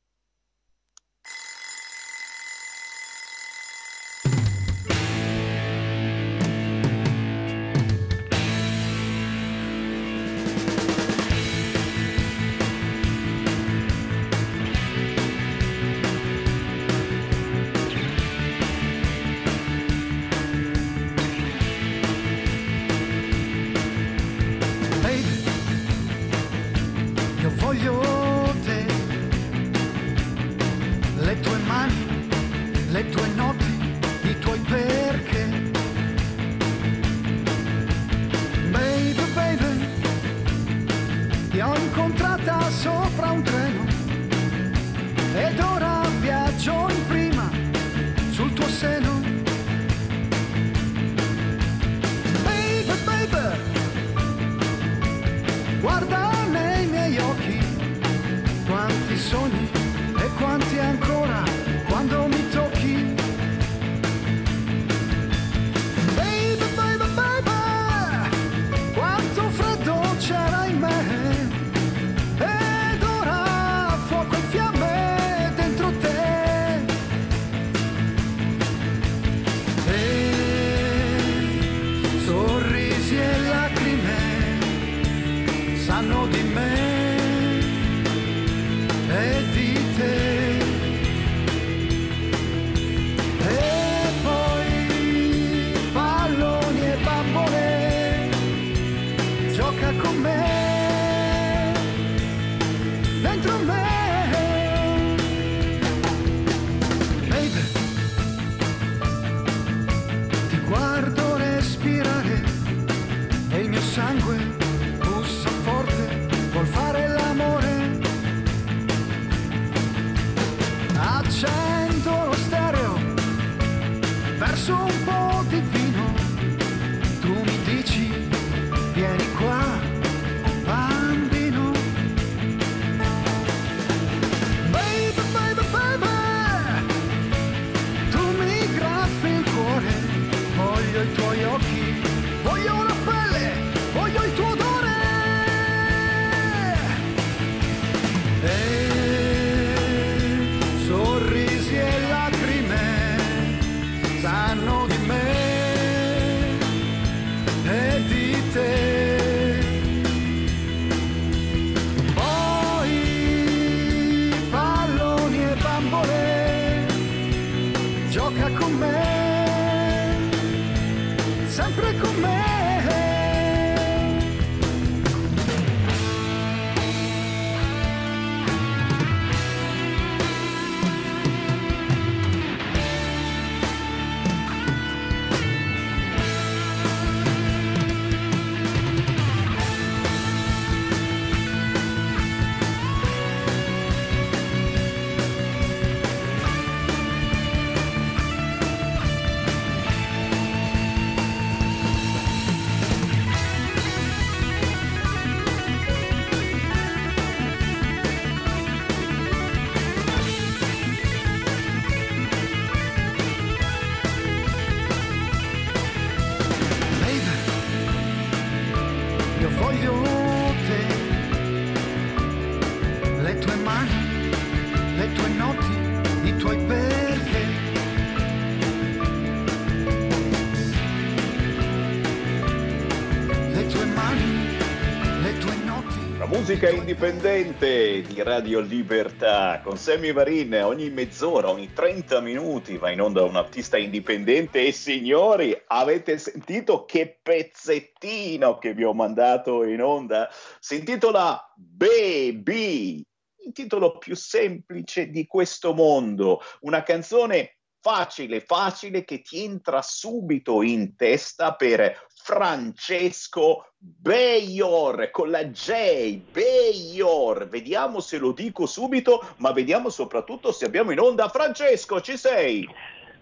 [236.51, 243.01] Musica indipendente di Radio Libertà con Sammy Varin ogni mezz'ora, ogni 30 minuti va in
[243.01, 249.80] onda un artista indipendente e signori avete sentito che pezzettino che vi ho mandato in
[249.80, 250.28] onda?
[250.59, 253.01] Si intitola Baby,
[253.46, 260.62] il titolo più semplice di questo mondo, una canzone facile, facile che ti entra subito
[260.62, 267.49] in testa per Francesco Bayor con la J, Bayor.
[267.49, 272.68] Vediamo se lo dico subito, ma vediamo soprattutto se abbiamo in onda Francesco, ci sei?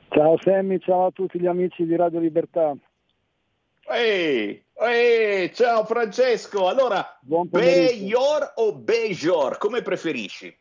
[0.09, 2.75] Ciao Sammy, ciao a tutti gli amici di Radio Libertà.
[3.91, 6.69] Ehi, ehi, ciao Francesco.
[6.69, 7.19] Allora.
[7.23, 10.55] Bayor o Bejor, come preferisci?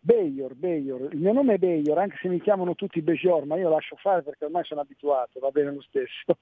[0.00, 1.12] Bayor, Bayor.
[1.12, 4.22] Il mio nome è Bayor, anche se mi chiamano tutti Bejor, ma io lascio fare
[4.22, 6.36] perché ormai sono abituato, va bene lo stesso.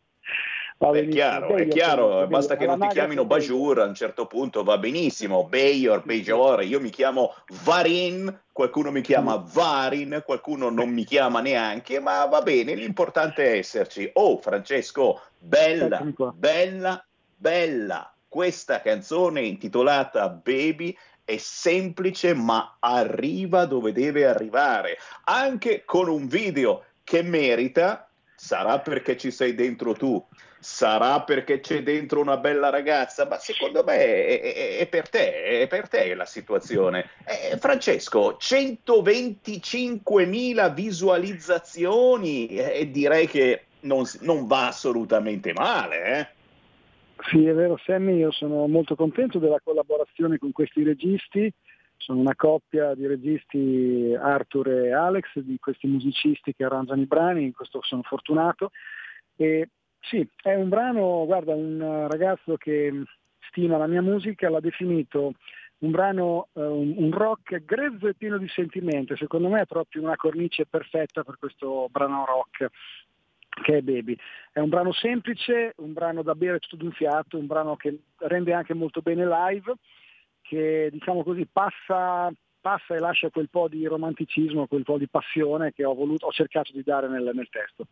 [0.82, 4.64] Va È chiaro, è chiaro, basta che non ti chiamino Bajur, a un certo punto
[4.64, 11.04] va benissimo, Bayor, Bejor, io mi chiamo Varin, qualcuno mi chiama Varin, qualcuno non mi
[11.04, 14.10] chiama neanche, ma va bene, l'importante è esserci.
[14.14, 16.04] Oh, Francesco, bella,
[16.34, 17.06] bella,
[17.36, 26.26] bella, questa canzone intitolata Baby è semplice ma arriva dove deve arrivare, anche con un
[26.26, 30.20] video che merita sarà perché ci sei dentro tu,
[30.62, 35.62] sarà perché c'è dentro una bella ragazza, ma secondo me è, è- è per te,
[35.62, 37.10] è per te la situazione.
[37.26, 46.28] Eh, Francesco, 125.000 visualizzazioni e direi che non, non va assolutamente male, eh?
[47.28, 51.52] Sì, è vero Sammy, io sono molto contento della collaborazione con questi registi,
[51.96, 57.44] sono una coppia di registi Arthur e Alex, di questi musicisti che arrangiano i brani,
[57.44, 58.70] in questo sono fortunato.
[59.36, 59.68] E
[60.03, 62.92] sì, è un brano, guarda, un ragazzo che
[63.48, 65.34] stima la mia musica l'ha definito
[65.78, 70.16] un brano, eh, un rock grezzo e pieno di sentimento, secondo me è proprio una
[70.16, 72.70] cornice perfetta per questo brano rock
[73.62, 74.16] che è Baby.
[74.50, 78.53] È un brano semplice, un brano da bere tutto d'un fiato, un brano che rende
[78.55, 79.74] anche molto bene live,
[80.40, 85.72] che diciamo così passa, passa e lascia quel po' di romanticismo, quel po' di passione
[85.72, 87.88] che ho, voluto, ho cercato di dare nel, nel testo.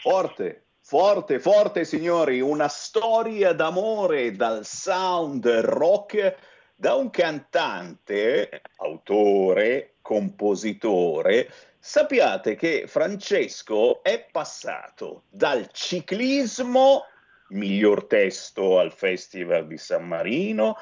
[0.00, 6.34] Forte, forte, forte signori, una storia d'amore dal sound rock
[6.74, 11.52] da un cantante, autore, compositore.
[11.78, 17.04] Sappiate che Francesco è passato dal ciclismo,
[17.48, 20.78] miglior testo al Festival di San Marino,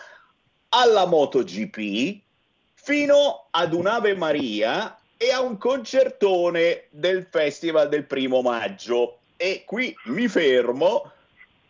[0.68, 2.22] alla MotoGP,
[2.74, 9.18] fino ad un'Ave Maria e a un concertone del Festival del primo maggio.
[9.36, 11.12] E qui mi fermo.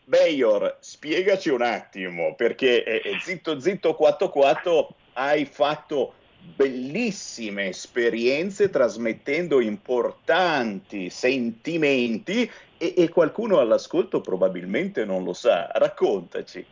[0.05, 6.15] Bayor, spiegaci un attimo, perché eh, eh, zitto zitto 44 hai fatto
[6.55, 12.49] bellissime esperienze trasmettendo importanti sentimenti
[12.79, 15.69] e, e qualcuno all'ascolto probabilmente non lo sa.
[15.73, 16.65] Raccontaci.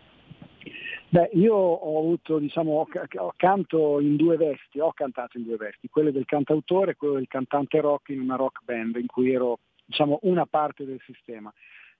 [1.08, 2.88] Beh, io ho avuto, diciamo,
[3.36, 7.28] canto in due vesti, ho cantato in due vesti, quello del cantautore e quello del
[7.28, 11.52] cantante rock in una rock band in cui ero, diciamo, una parte del sistema.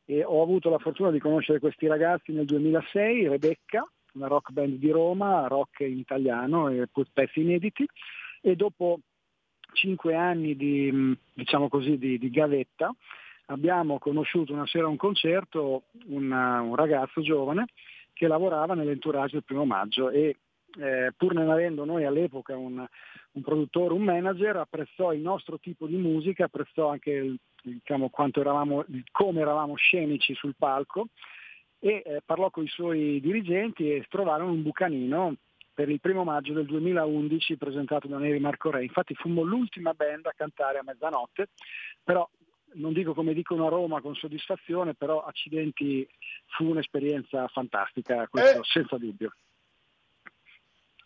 [0.05, 4.79] E ho avuto la fortuna di conoscere questi ragazzi nel 2006, Rebecca, una rock band
[4.79, 7.87] di Roma, rock in italiano e pezzi inediti,
[8.41, 9.01] e dopo
[9.73, 12.95] cinque anni di, diciamo così, di, di gavetta
[13.47, 17.67] abbiamo conosciuto una sera a un concerto una- un ragazzo giovane
[18.13, 20.37] che lavorava nell'entourage del primo maggio e
[20.79, 22.85] eh, pur non avendo noi all'epoca un,
[23.33, 28.41] un produttore, un manager, apprezzò il nostro tipo di musica, apprezzò anche il- diciamo, quanto
[28.41, 31.07] eravamo, come eravamo scenici sul palco
[31.79, 35.35] e eh, parlò con i suoi dirigenti e trovarono un bucanino
[35.73, 38.83] per il primo maggio del 2011 presentato da Neri Marco Re.
[38.85, 41.49] Infatti fummo l'ultima band a cantare a mezzanotte,
[42.03, 42.29] però
[42.75, 46.07] non dico come dicono a Roma con soddisfazione, però accidenti
[46.47, 48.65] fu un'esperienza fantastica, questo Eh.
[48.65, 49.33] senza dubbio.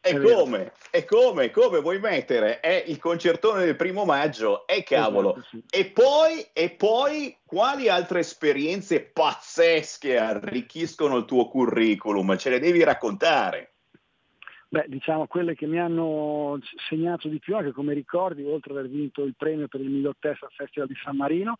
[0.01, 0.73] E come?
[0.91, 1.51] E come?
[1.51, 2.61] Come vuoi mettere?
[2.61, 5.37] È il concertone del primo maggio, e cavolo.
[5.37, 5.63] Esatto, sì.
[5.71, 12.37] E poi, e poi, quali altre esperienze pazzesche arricchiscono il tuo curriculum?
[12.37, 13.73] Ce le devi raccontare.
[14.71, 16.59] Beh, diciamo quelle che mi hanno
[16.89, 20.15] segnato di più, anche come ricordi, oltre ad aver vinto il premio per il miglior
[20.19, 21.59] test al Festival di San Marino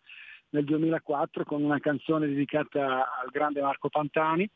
[0.51, 4.49] nel 2004 con una canzone dedicata al grande Marco Pantani,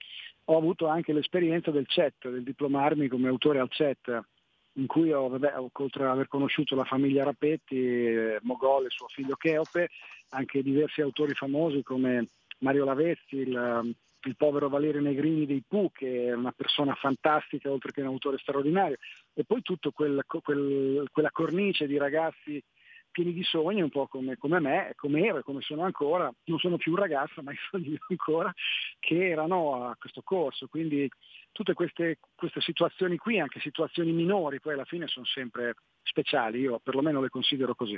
[0.46, 4.22] ho avuto anche l'esperienza del CET, del diplomarmi come autore al CET,
[4.74, 9.08] in cui ho, vabbè, oltre ad aver conosciuto la famiglia Rapetti, eh, Mogol e suo
[9.08, 9.90] figlio Cheope,
[10.30, 12.28] anche diversi autori famosi come
[12.60, 17.92] Mario Lavezzi, il, il povero Valerio Negrini dei Pooh, che è una persona fantastica oltre
[17.92, 18.98] che un autore straordinario,
[19.34, 22.62] e poi tutto quel, quel- quella cornice di ragazzi
[23.14, 26.60] pieni di sogni, un po' come, come me, come ero e come sono ancora, non
[26.60, 28.54] sono più un ragazzo, ma sogno ancora,
[29.00, 30.68] che erano a questo corso.
[30.68, 31.10] Quindi
[31.54, 36.82] tutte queste, queste situazioni qui, anche situazioni minori, poi alla fine sono sempre speciali, io
[36.84, 37.98] perlomeno le considero così.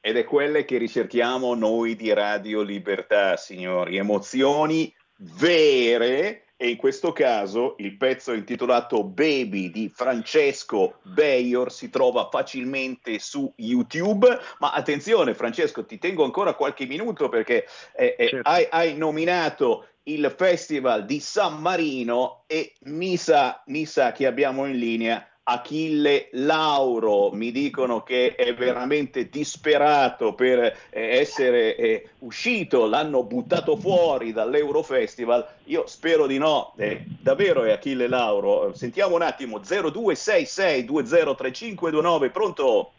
[0.00, 3.96] Ed è quelle che ricerchiamo noi di Radio Libertà, signori.
[3.96, 4.94] Emozioni
[5.38, 6.43] vere.
[6.56, 13.52] E in questo caso il pezzo intitolato Baby di Francesco Bayor si trova facilmente su
[13.56, 14.26] YouTube.
[14.60, 17.66] Ma attenzione, Francesco, ti tengo ancora qualche minuto perché
[17.96, 18.48] eh, eh, Certo.
[18.48, 24.66] hai, hai nominato il Festival di San Marino e mi sa, mi sa che abbiamo
[24.66, 32.86] in linea Achille Lauro, mi dicono che è veramente disperato per eh, essere eh, uscito,
[32.86, 39.22] l'hanno buttato fuori dall'Eurofestival, io spero di no, eh, davvero è Achille Lauro, sentiamo un
[39.22, 42.92] attimo, 0266203529, pronto?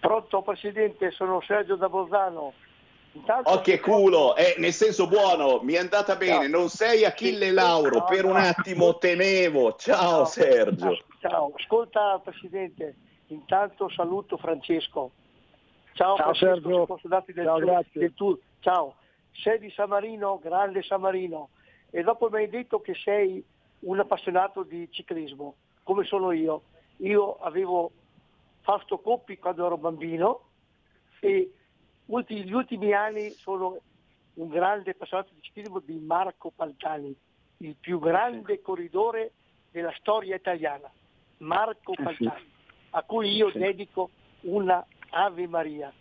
[0.00, 2.54] Pronto Presidente, sono Sergio da Bolzano.
[3.18, 7.50] Intanto Oh che culo, eh, nel senso buono, mi è andata bene, non sei Achille
[7.50, 10.96] Lauro, per un attimo temevo, ciao Sergio.
[11.20, 12.94] Ciao, ascolta Presidente,
[13.26, 15.10] intanto saluto Francesco.
[15.94, 16.78] Ciao, Ciao, Francesco, Sergio.
[16.80, 18.00] se posso darti del, Ciao, tuo- grazie.
[18.00, 18.94] del tuo- Ciao,
[19.32, 21.48] sei di San Marino, grande San Marino,
[21.90, 23.44] e dopo mi hai detto che sei
[23.80, 26.62] un appassionato di ciclismo, come sono io.
[26.98, 27.90] Io avevo
[28.60, 30.40] Fausto Coppi quando ero bambino
[31.20, 31.52] e
[32.08, 33.78] ulti- gli ultimi anni sono
[34.34, 37.14] un grande appassionato di ciclismo di Marco Pantani,
[37.58, 39.32] il più grande corridore
[39.70, 40.90] della storia italiana,
[41.38, 42.02] Marco Eh sì.
[42.02, 42.52] Pantani,
[42.90, 44.10] a cui io dedico
[44.42, 45.92] una Ave Maria.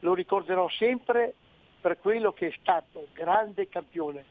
[0.00, 1.34] Lo ricorderò sempre
[1.80, 4.24] per quello che è stato grande campione.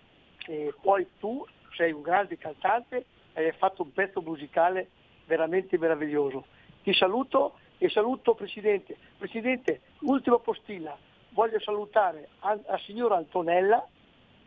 [0.46, 1.46] E poi tu
[1.76, 4.90] sei un grande cantante e hai fatto un pezzo musicale
[5.26, 6.46] veramente meraviglioso.
[6.84, 8.98] Ti saluto e saluto Presidente.
[9.18, 10.98] Presidente, ultima postilla.
[11.34, 13.86] Voglio salutare a- la signora Antonella,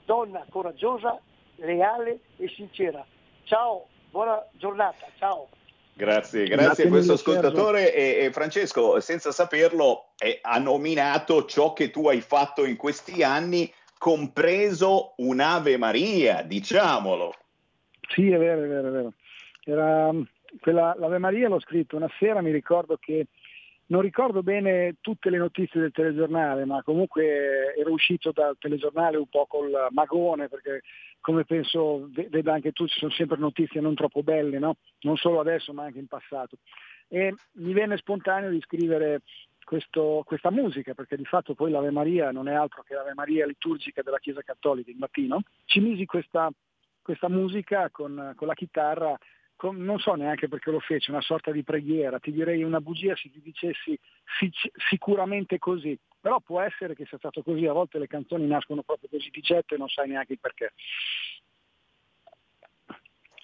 [0.04, 1.20] donna coraggiosa,
[1.56, 3.04] leale e sincera.
[3.44, 5.48] Ciao, buona giornata, ciao.
[5.94, 11.72] Grazie, grazie, Grazie a questo ascoltatore e, e Francesco, senza saperlo, eh, ha nominato ciò
[11.72, 17.34] che tu hai fatto in questi anni, compreso un'Ave Maria, diciamolo.
[18.08, 19.12] Sì, è vero, è vero, è vero.
[19.64, 20.22] Era, mm,
[20.60, 23.26] quella, l'Ave Maria l'ho scritto una sera, mi ricordo che
[23.88, 29.28] non ricordo bene tutte le notizie del telegiornale, ma comunque ero uscito dal telegiornale un
[29.28, 30.82] po' col magone, perché
[31.20, 34.76] come penso ve- veda anche tu, ci sono sempre notizie non troppo belle, no?
[35.00, 36.56] non solo adesso ma anche in passato.
[37.08, 39.22] E mi venne spontaneo di scrivere
[39.64, 43.46] questo- questa musica, perché di fatto poi l'Ave Maria non è altro che l'Ave Maria
[43.46, 45.42] liturgica della Chiesa Cattolica il mattino.
[45.64, 46.50] Ci misi questa,
[47.02, 49.16] questa musica con, con la chitarra,
[49.56, 53.16] con- non so neanche perché lo fece, una sorta di preghiera, ti direi una bugia
[53.16, 53.98] se ti dicessi
[54.38, 58.82] sic- sicuramente così, però può essere che sia stato così, a volte le canzoni nascono
[58.82, 60.72] proprio così di getto e non sai neanche il perché.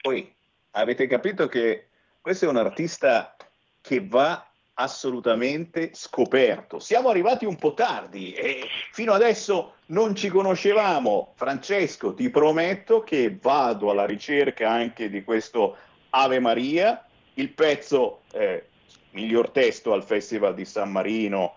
[0.00, 0.34] Poi
[0.72, 1.88] avete capito che
[2.20, 3.36] questo è un artista
[3.80, 6.78] che va assolutamente scoperto.
[6.78, 11.34] Siamo arrivati un po' tardi e fino adesso non ci conoscevamo.
[11.36, 15.76] Francesco, ti prometto che vado alla ricerca anche di questo
[16.14, 18.66] Ave Maria, il pezzo eh,
[19.12, 21.54] miglior testo al Festival di San Marino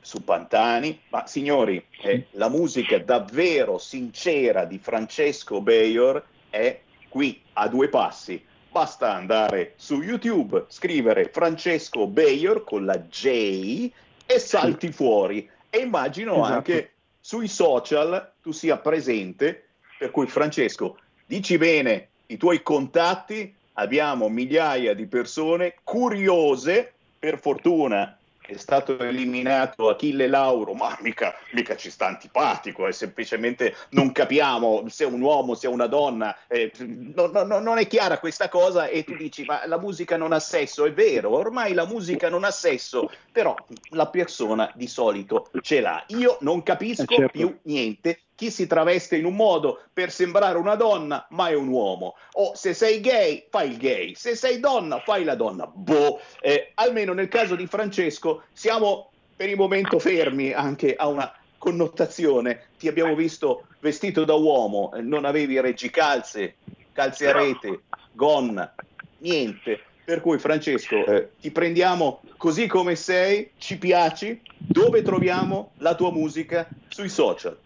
[0.00, 7.68] su Pantani, ma signori, eh, la musica davvero sincera di Francesco Bayor è qui a
[7.68, 8.44] due passi.
[8.68, 13.90] Basta andare su YouTube, scrivere Francesco Bayor con la J
[14.26, 15.48] e salti fuori.
[15.70, 16.52] E immagino Esatto.
[16.52, 24.28] anche sui social tu sia presente, per cui Francesco, dici bene i tuoi contatti, abbiamo
[24.28, 31.90] migliaia di persone curiose, per fortuna è stato eliminato Achille Lauro, ma mica, mica ci
[31.90, 36.70] sta antipatico, è semplicemente non capiamo se è un uomo, se è una donna, eh,
[36.78, 40.32] no- no- no- non è chiara questa cosa e tu dici ma la musica non
[40.32, 43.54] ha sesso, è vero, ormai la musica non ha sesso, però
[43.90, 46.04] la persona di solito ce l'ha.
[46.08, 47.38] Io non capisco Eh, certo.
[47.38, 48.20] più niente.
[48.42, 52.16] Chi si traveste in un modo per sembrare una donna, ma è un uomo.
[52.32, 54.16] O se sei gay, fai il gay.
[54.16, 55.70] Se sei donna, fai la donna.
[55.72, 61.32] Boh, eh, almeno nel caso di Francesco siamo per il momento fermi anche a una
[61.56, 62.70] connotazione.
[62.80, 66.56] Ti abbiamo visto vestito da uomo, eh, non avevi reggicalze,
[66.90, 68.74] calze a rete, gonna,
[69.18, 69.84] niente.
[70.04, 76.10] Per cui Francesco, eh, ti prendiamo così come sei, ci piaci, dove troviamo la tua
[76.10, 77.56] musica sui social?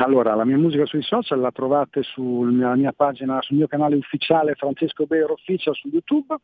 [0.00, 4.54] Allora, la mia musica sui social la trovate sulla mia pagina, sul mio canale ufficiale
[4.54, 6.34] Francesco Bayor Official su YouTube,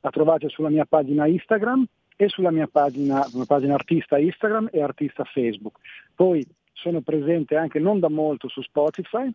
[0.00, 1.84] la trovate sulla mia pagina Instagram
[2.16, 5.78] e sulla mia pagina, una pagina artista Instagram e artista Facebook.
[6.14, 9.30] Poi sono presente anche non da molto su Spotify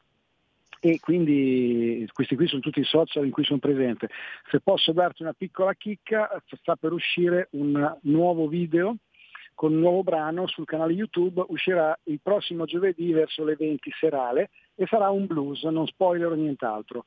[0.82, 4.10] e quindi questi qui sono tutti i social in cui sono presente.
[4.50, 6.30] Se posso darti una piccola chicca,
[6.60, 8.98] sta per uscire un nuovo video
[9.54, 14.50] con un nuovo brano sul canale YouTube, uscirà il prossimo giovedì verso le 20 serale
[14.76, 17.06] e sarà un blues, non spoiler nient'altro.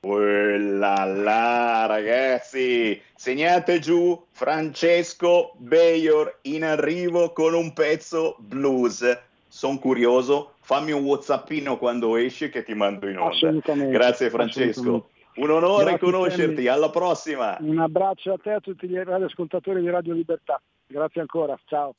[0.00, 9.04] Quella là, ragazzi, segnate giù Francesco Bayor in arrivo con un pezzo blues.
[9.46, 13.32] Sono curioso, fammi un whatsappino quando esce che ti mando in onda.
[13.32, 13.92] Assolutamente.
[13.92, 17.56] Grazie Francesco, un onore Grazie, conoscerti, alla prossima.
[17.60, 20.60] Un abbraccio a te e a tutti gli radioascoltatori di Radio Libertà.
[20.92, 21.94] Grazie ancora, ciao.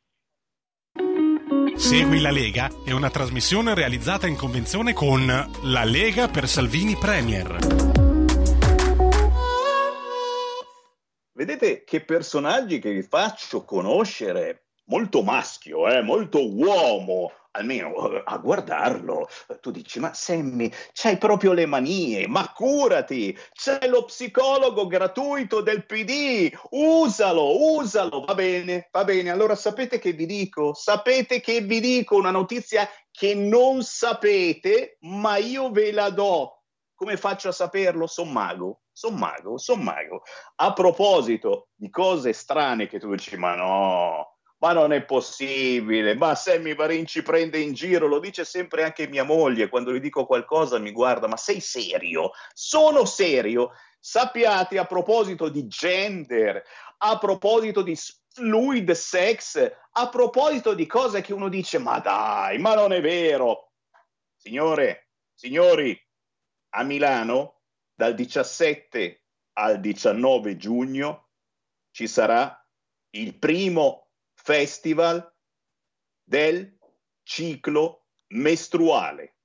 [1.76, 5.26] Segui la Lega è una trasmissione realizzata in convenzione con
[5.64, 7.58] La Lega per Salvini Premier.
[11.32, 18.38] Vedete che personaggi che vi faccio conoscere, molto maschio, eh, molto uomo, almeno eh, a
[18.38, 19.28] guardarlo,
[19.62, 25.86] tu dici, ma Sammy, c'hai proprio le manie, ma curati, c'è lo psicologo gratuito del
[25.86, 29.30] PD, usalo, usalo, va bene, va bene.
[29.30, 30.74] Allora sapete che vi dico?
[30.74, 36.60] Sapete che vi dico una notizia che non sapete, ma io ve la do.
[36.96, 38.08] Come faccio a saperlo?
[38.08, 40.24] Son mago, son mago, son mago.
[40.56, 44.33] A proposito di cose strane che tu dici, ma no,
[44.64, 49.10] ma non è possibile, ma Sammy Varin ci prende in giro, lo dice sempre anche
[49.10, 52.32] mia moglie, quando gli dico qualcosa mi guarda, ma sei serio?
[52.54, 53.72] Sono serio?
[54.00, 56.64] Sappiate a proposito di gender,
[57.00, 57.98] a proposito di
[58.30, 63.74] fluid sex, a proposito di cose che uno dice, ma dai, ma non è vero.
[64.38, 66.02] Signore, signori,
[66.76, 67.64] a Milano
[67.94, 69.24] dal 17
[69.56, 71.32] al 19 giugno
[71.92, 72.66] ci sarà
[73.16, 74.04] il primo
[74.44, 75.34] festival
[76.22, 76.78] del
[77.24, 79.38] ciclo mestruale.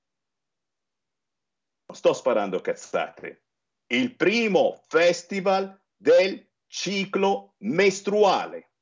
[1.86, 3.44] Non sto sparando cazzate.
[3.86, 8.72] Il primo festival del ciclo mestruale.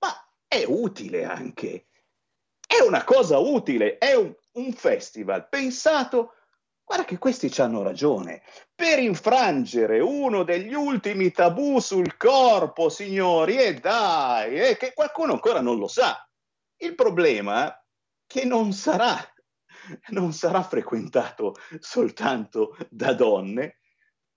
[0.00, 0.14] Ma
[0.46, 1.86] è utile anche.
[2.66, 6.34] È una cosa utile, è un, un festival pensato
[6.88, 8.40] Guarda che questi hanno ragione.
[8.74, 15.60] Per infrangere uno degli ultimi tabù sul corpo, signori, e dai, è che qualcuno ancora
[15.60, 16.26] non lo sa.
[16.78, 17.84] Il problema è
[18.26, 19.18] che non sarà,
[20.12, 23.80] non sarà frequentato soltanto da donne,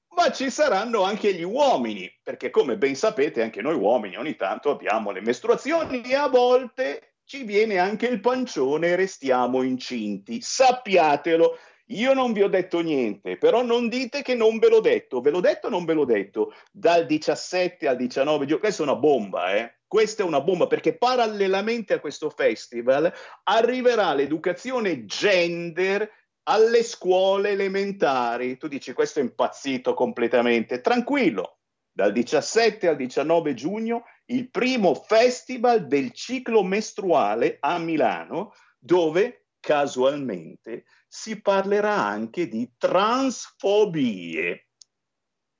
[0.09, 4.71] ma ci saranno anche gli uomini, perché come ben sapete anche noi uomini ogni tanto
[4.71, 10.41] abbiamo le mestruazioni e a volte ci viene anche il pancione e restiamo incinti.
[10.41, 11.57] Sappiatelo,
[11.91, 15.21] io non vi ho detto niente, però non dite che non ve l'ho detto.
[15.21, 16.53] Ve l'ho detto o non ve l'ho detto?
[16.71, 18.59] Dal 17 al 19 giugno.
[18.59, 19.79] Questa è una bomba, eh?
[19.87, 23.11] Questa è una bomba perché parallelamente a questo festival
[23.43, 26.09] arriverà l'educazione gender
[26.43, 28.57] alle scuole elementari.
[28.57, 30.79] Tu dici questo è impazzito completamente.
[30.79, 31.57] Tranquillo,
[31.91, 40.85] dal 17 al 19 giugno il primo festival del ciclo mestruale a Milano dove casualmente
[41.13, 44.69] si parlerà anche di transfobie.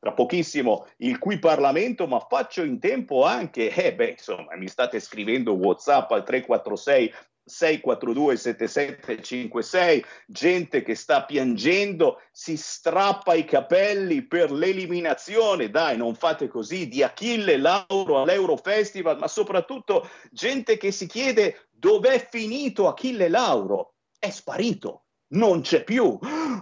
[0.00, 4.98] Tra pochissimo il qui Parlamento, ma faccio in tempo anche, eh beh, insomma, mi state
[4.98, 7.14] scrivendo WhatsApp al 346
[7.46, 16.48] 642 7756, gente che sta piangendo, si strappa i capelli per l'eliminazione, dai, non fate
[16.48, 23.94] così, di Achille Lauro all'Eurofestival, ma soprattutto gente che si chiede dov'è finito Achille Lauro?
[24.18, 25.04] È sparito,
[25.34, 26.18] non c'è più.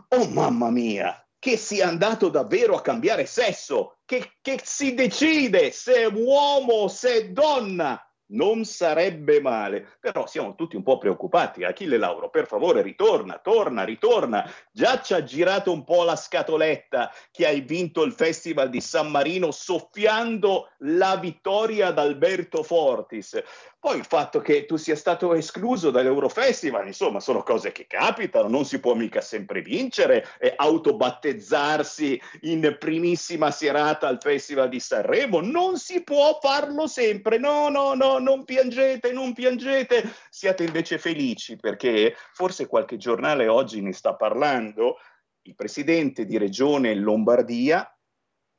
[0.08, 5.94] Oh mamma mia, che sia andato davvero a cambiare sesso, che, che si decide se
[5.94, 7.98] è uomo o se è donna
[8.28, 11.64] non sarebbe male, però siamo tutti un po' preoccupati.
[11.64, 14.50] Achille Lauro, per favore, ritorna, torna, ritorna.
[14.72, 19.10] Già ci ha girato un po' la scatoletta che hai vinto il Festival di San
[19.10, 23.42] Marino soffiando la vittoria ad Alberto Fortis.
[23.84, 28.64] Poi il fatto che tu sia stato escluso dall'Eurofestival, insomma, sono cose che capitano, non
[28.64, 35.76] si può mica sempre vincere e autobattezzarsi in primissima serata al Festival di Sanremo, non
[35.76, 37.36] si può farlo sempre.
[37.36, 40.14] No, no, no, non piangete, non piangete.
[40.30, 44.96] Siate invece felici perché forse qualche giornale oggi ne sta parlando.
[45.42, 47.86] Il presidente di Regione Lombardia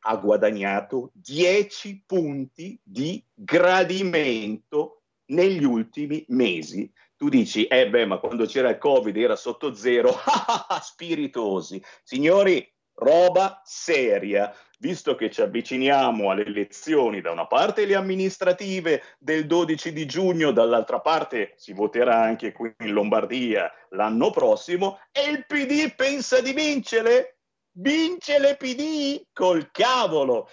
[0.01, 6.91] ha guadagnato 10 punti di gradimento negli ultimi mesi.
[7.15, 10.13] Tu dici, eh beh, ma quando c'era il Covid era sotto zero,
[10.81, 11.81] spiritosi.
[12.03, 19.45] Signori, roba seria, visto che ci avviciniamo alle elezioni, da una parte le amministrative del
[19.45, 25.45] 12 di giugno, dall'altra parte si voterà anche qui in Lombardia l'anno prossimo, e il
[25.45, 27.37] PD pensa di vincere?
[27.77, 30.49] Vince le PD col cavolo!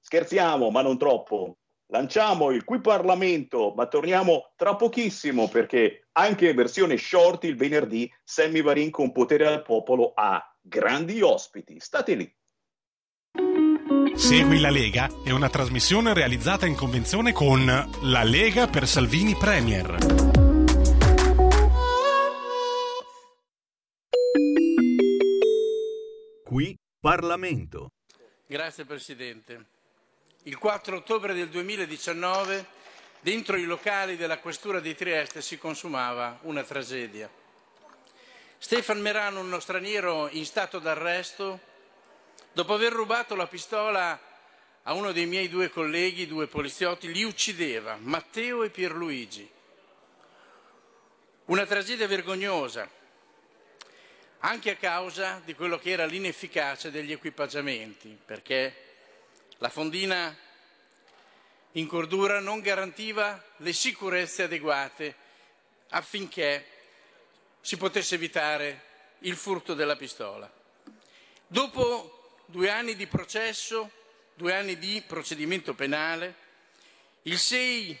[0.00, 1.58] Scherziamo, ma non troppo.
[1.92, 8.10] Lanciamo il qui Parlamento, ma torniamo tra pochissimo perché anche in versione short il venerdì
[8.24, 11.78] Sammy Varin con Potere al Popolo ha grandi ospiti.
[11.80, 12.34] State lì.
[14.14, 19.98] Segui la Lega è una trasmissione realizzata in convenzione con La Lega per Salvini Premier.
[26.42, 27.90] Qui Parlamento.
[28.46, 29.71] Grazie Presidente.
[30.46, 32.66] Il 4 ottobre del 2019
[33.20, 37.30] dentro i locali della Questura di Trieste si consumava una tragedia.
[38.58, 41.60] Stefan Merano, uno straniero in stato d'arresto,
[42.52, 44.20] dopo aver rubato la pistola
[44.82, 49.48] a uno dei miei due colleghi, due poliziotti, li uccideva, Matteo e Pierluigi.
[51.44, 52.90] Una tragedia vergognosa,
[54.40, 58.90] anche a causa di quello che era l'inefficacia degli equipaggiamenti, perché
[59.62, 60.36] la fondina
[61.72, 65.14] in cordura non garantiva le sicurezze adeguate
[65.90, 66.66] affinché
[67.60, 68.82] si potesse evitare
[69.20, 70.52] il furto della pistola.
[71.46, 73.88] Dopo due anni di processo,
[74.34, 76.34] due anni di procedimento penale,
[77.22, 77.96] il 6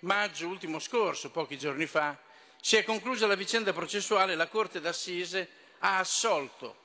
[0.00, 2.14] maggio ultimo scorso, pochi giorni fa,
[2.60, 5.48] si è conclusa la vicenda processuale e la Corte d'Assise
[5.78, 6.76] ha assolto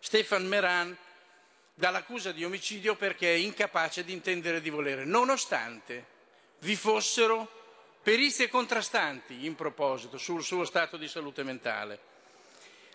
[0.00, 0.98] Stefan Meran
[1.74, 6.06] dall'accusa di omicidio perché è incapace di intendere di volere, nonostante
[6.60, 7.60] vi fossero
[8.02, 12.10] perizie contrastanti in proposito sul suo stato di salute mentale.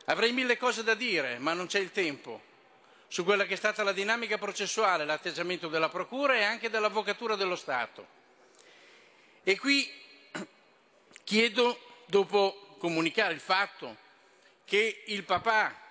[0.06, 2.42] Avrei mille cose da dire, ma non c'è il tempo,
[3.08, 7.56] su quella che è stata la dinamica processuale, l'atteggiamento della Procura e anche dell'Avvocatura dello
[7.56, 8.16] Stato.
[9.44, 9.90] E qui
[11.24, 13.96] chiedo, dopo comunicare il fatto
[14.66, 15.87] che il papà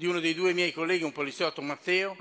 [0.00, 2.16] di uno dei due miei colleghi, un poliziotto Matteo,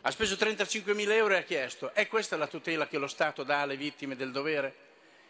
[0.00, 3.60] ha speso 35.000 euro e ha chiesto, è questa la tutela che lo Stato dà
[3.60, 4.74] alle vittime del dovere?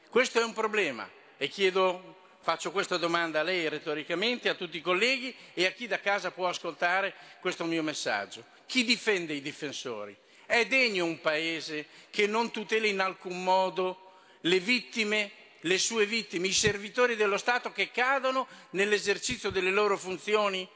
[0.08, 1.06] Questo è un problema
[1.36, 5.86] e chiedo, faccio questa domanda a lei retoricamente, a tutti i colleghi e a chi
[5.86, 7.12] da casa può ascoltare
[7.42, 8.46] questo mio messaggio.
[8.64, 10.16] Chi difende i difensori?
[10.46, 15.30] È degno un paese che non tutela in alcun modo le vittime,
[15.60, 20.66] le sue vittime, i servitori dello Stato che cadono nell'esercizio delle loro funzioni?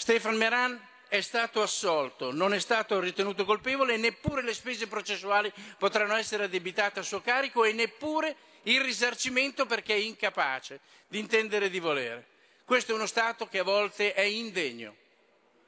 [0.00, 5.52] Stefan Meran è stato assolto, non è stato ritenuto colpevole e neppure le spese processuali
[5.76, 11.68] potranno essere addebitate a suo carico e neppure il risarcimento perché è incapace di intendere
[11.68, 12.24] di volere.
[12.64, 14.96] Questo è uno Stato che a volte è indegno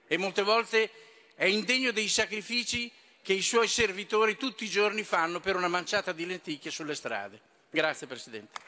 [0.07, 0.91] e molte volte
[1.35, 2.91] è indegno dei sacrifici
[3.21, 7.39] che i suoi servitori tutti i giorni fanno per una manciata di lenticchie sulle strade.
[7.69, 8.59] Grazie Presidente.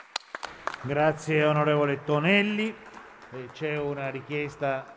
[0.82, 2.92] Grazie onorevole Tonelli.
[3.54, 4.93] C'è una richiesta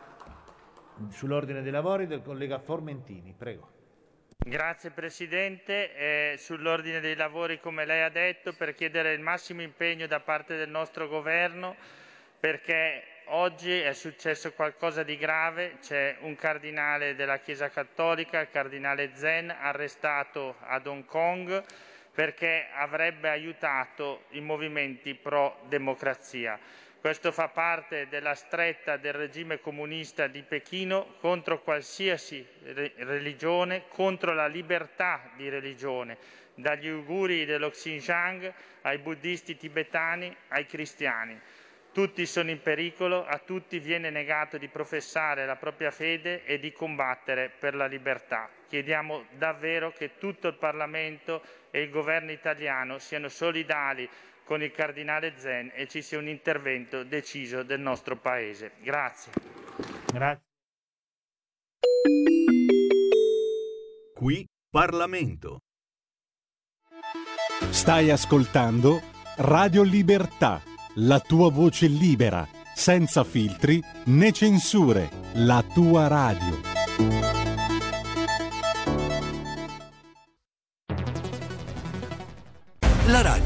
[1.08, 3.34] sull'ordine dei lavori del collega Formentini.
[3.36, 3.76] Prego.
[4.36, 10.06] Grazie Presidente, Eh, sull'ordine dei lavori come lei ha detto per chiedere il massimo impegno
[10.06, 11.74] da parte del nostro governo
[12.38, 19.10] perché oggi è successo qualcosa di grave, c'è un cardinale della Chiesa Cattolica, il cardinale
[19.14, 21.64] Zen, arrestato ad Hong Kong
[22.14, 26.58] perché avrebbe aiutato i movimenti pro democrazia.
[27.00, 34.34] Questo fa parte della stretta del regime comunista di Pechino contro qualsiasi re- religione, contro
[34.34, 36.18] la libertà di religione,
[36.54, 38.52] dagli uiguri dello Xinjiang
[38.82, 41.40] ai buddisti tibetani ai cristiani.
[41.92, 46.72] Tutti sono in pericolo, a tutti viene negato di professare la propria fede e di
[46.72, 48.50] combattere per la libertà.
[48.68, 54.08] Chiediamo davvero che tutto il Parlamento e il governo italiano siano solidali
[54.48, 58.72] con il cardinale Zen e ci sia un intervento deciso del nostro Paese.
[58.80, 59.30] Grazie.
[60.10, 60.46] Grazie.
[64.14, 65.58] Qui Parlamento.
[67.68, 69.02] Stai ascoltando
[69.36, 70.62] Radio Libertà,
[70.94, 77.37] la tua voce libera, senza filtri né censure, la tua radio.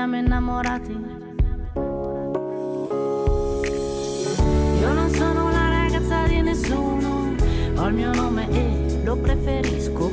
[0.00, 0.92] Siamo innamorati.
[4.80, 7.34] Io non sono la ragazza di nessuno,
[7.76, 10.10] ho il mio nome e lo preferisco.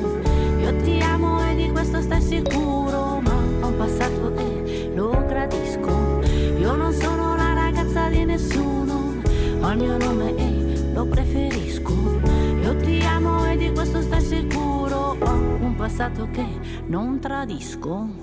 [0.59, 3.31] Io ti amo e di questo stai sicuro, ma
[3.61, 6.19] ho un passato e lo gradisco.
[6.59, 9.21] Io non sono la ragazza di nessuno,
[9.61, 11.93] ho il mio nome e lo preferisco.
[12.61, 16.45] Io ti amo e di questo stai sicuro, ho un passato che
[16.87, 18.16] non tradisco.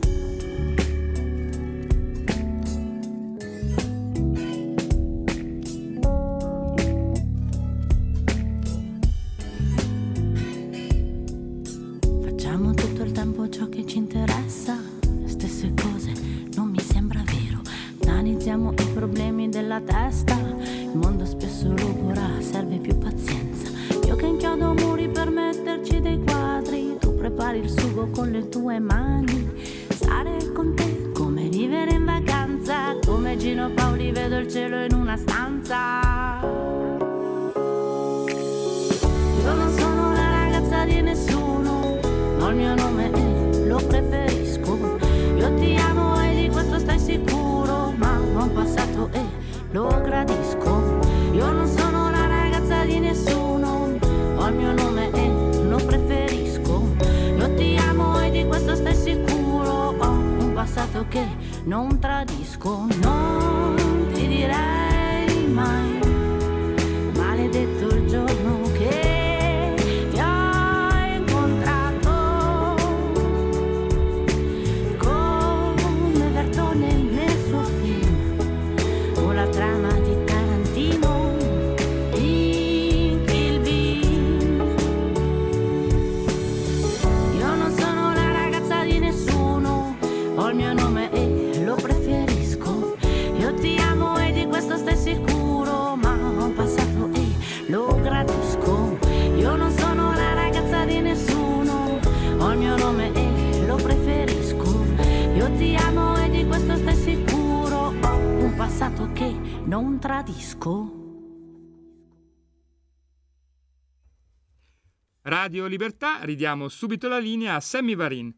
[115.64, 118.30] Radio Libertà, ridiamo subito la linea a Sammy Varin.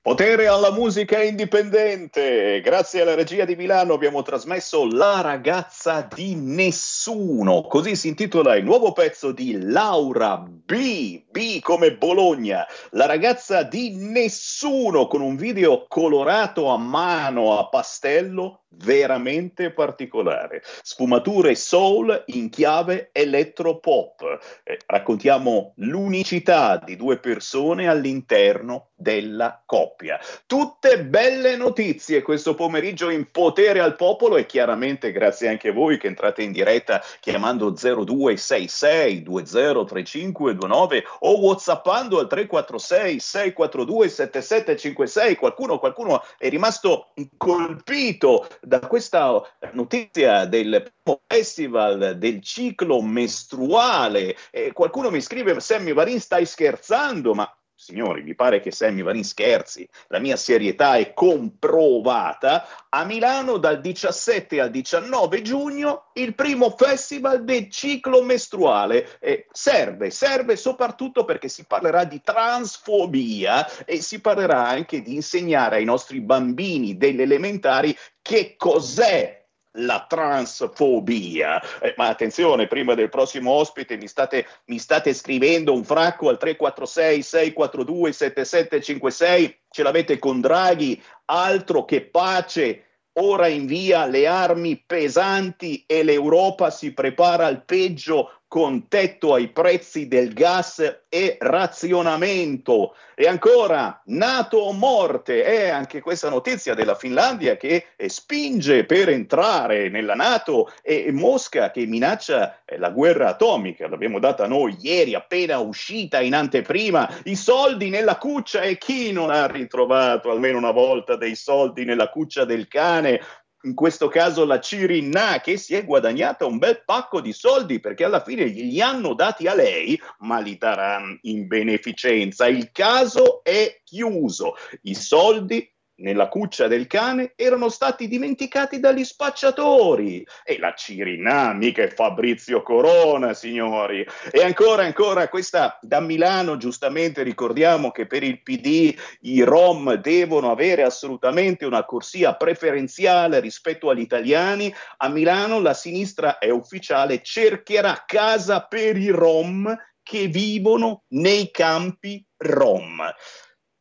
[0.00, 2.62] Potere alla musica indipendente.
[2.62, 7.62] Grazie alla regia di Milano abbiamo trasmesso La ragazza di nessuno.
[7.62, 11.23] Così si intitola il nuovo pezzo di Laura B.
[11.34, 12.64] B come Bologna.
[12.90, 20.62] La ragazza di nessuno con un video colorato a mano a pastello veramente particolare.
[20.82, 24.38] Sfumature soul in chiave elettropop.
[24.62, 30.18] Eh, raccontiamo l'unicità di due persone all'interno della coppia.
[30.46, 35.98] Tutte belle notizie questo pomeriggio in potere al popolo e chiaramente grazie anche a voi
[35.98, 45.36] che entrate in diretta chiamando 0266 203529 o whatsappando al 346 642 7756.
[45.36, 49.40] Qualcuno, qualcuno è rimasto colpito da questa
[49.72, 50.92] notizia del
[51.26, 54.36] festival del ciclo mestruale.
[54.50, 57.34] Eh, qualcuno mi scrive: Sammy Varin, stai scherzando?
[57.34, 57.50] Ma
[57.84, 62.66] signori, mi pare che Sammy Varin scherzi, la mia serietà è comprovata.
[62.88, 69.18] A Milano dal 17 al 19 giugno il primo festival del ciclo mestruale.
[69.20, 75.76] Eh, serve, serve soprattutto perché si parlerà di transfobia e si parlerà anche di insegnare
[75.76, 79.43] ai nostri bambini delle elementari che cos'è
[79.78, 81.60] la transfobia.
[81.80, 86.38] Eh, ma attenzione, prima del prossimo ospite mi state, mi state scrivendo un fracco al
[86.38, 92.84] 346 642 7756, ce l'avete con Draghi, altro che pace.
[93.16, 100.06] Ora invia le armi pesanti e l'Europa si prepara al peggio con tetto ai prezzi
[100.06, 102.94] del gas e razionamento.
[103.16, 109.88] E ancora, Nato o morte, è anche questa notizia della Finlandia che spinge per entrare
[109.88, 115.58] nella Nato e Mosca che minaccia eh, la guerra atomica, l'abbiamo data noi ieri, appena
[115.58, 121.16] uscita in anteprima, i soldi nella cuccia e chi non ha ritrovato almeno una volta
[121.16, 123.20] dei soldi nella cuccia del cane
[123.64, 128.04] in questo caso la Cirinna, che si è guadagnata un bel pacco di soldi perché
[128.04, 132.46] alla fine li hanno dati a lei, ma li darà in beneficenza.
[132.46, 134.54] Il caso è chiuso.
[134.82, 140.26] I soldi nella cuccia del cane erano stati dimenticati dagli spacciatori.
[140.44, 144.06] E la Cirinà, mica è Fabrizio Corona, signori.
[144.30, 150.50] E ancora, ancora, questa da Milano, giustamente ricordiamo che per il PD i Rom devono
[150.50, 154.74] avere assolutamente una corsia preferenziale rispetto agli italiani.
[154.98, 162.24] A Milano la sinistra è ufficiale, cercherà casa per i Rom che vivono nei campi
[162.36, 163.02] Rom.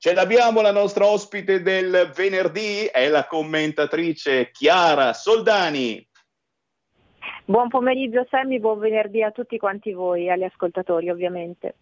[0.04, 6.06] Ce l'abbiamo la nostra ospite del venerdì, è la commentatrice Chiara Soldani.
[7.46, 11.76] Buon pomeriggio Sammy, buon venerdì a tutti quanti voi, agli ascoltatori ovviamente.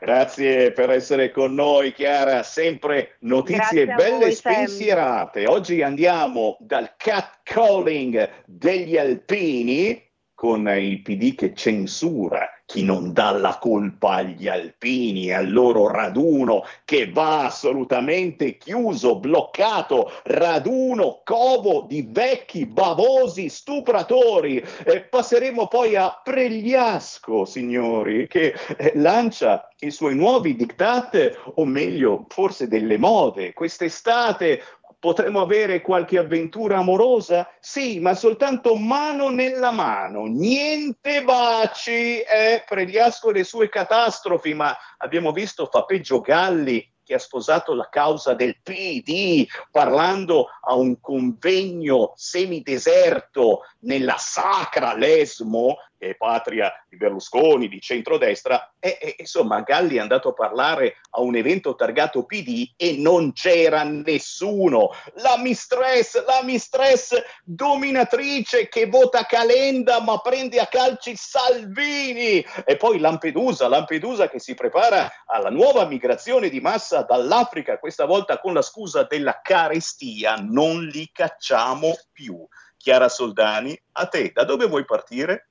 [0.00, 5.46] Grazie per essere con noi Chiara, sempre notizie belle voi, spensierate.
[5.46, 10.02] Oggi andiamo dal catcalling degli alpini
[10.36, 16.64] con il PD che censura chi non dà la colpa agli alpini, al loro raduno
[16.84, 24.62] che va assolutamente chiuso, bloccato, raduno, covo di vecchi bavosi stupratori.
[24.84, 32.26] E passeremo poi a Pregliasco, signori, che eh, lancia i suoi nuovi diktat, o meglio,
[32.28, 33.52] forse delle mode.
[33.52, 34.60] Quest'estate
[34.98, 37.48] Potremmo avere qualche avventura amorosa?
[37.60, 45.32] Sì, ma soltanto mano nella mano, niente baci, eh, Pregliasco le sue catastrofi, ma abbiamo
[45.32, 52.12] visto fa peggio Galli che ha sposato la causa del PD parlando a un convegno
[52.16, 60.00] semideserto nella sacra Lesmo, è patria di Berlusconi, di centrodestra, e, e insomma Galli è
[60.00, 64.90] andato a parlare a un evento targato PD e non c'era nessuno.
[65.16, 67.14] La mistress, la mistress
[67.44, 72.44] dominatrice che vota Calenda ma prende a calci Salvini.
[72.64, 78.38] E poi Lampedusa, Lampedusa che si prepara alla nuova migrazione di massa dall'Africa, questa volta
[78.38, 82.46] con la scusa della carestia, non li cacciamo più.
[82.76, 85.48] Chiara Soldani, a te, da dove vuoi partire?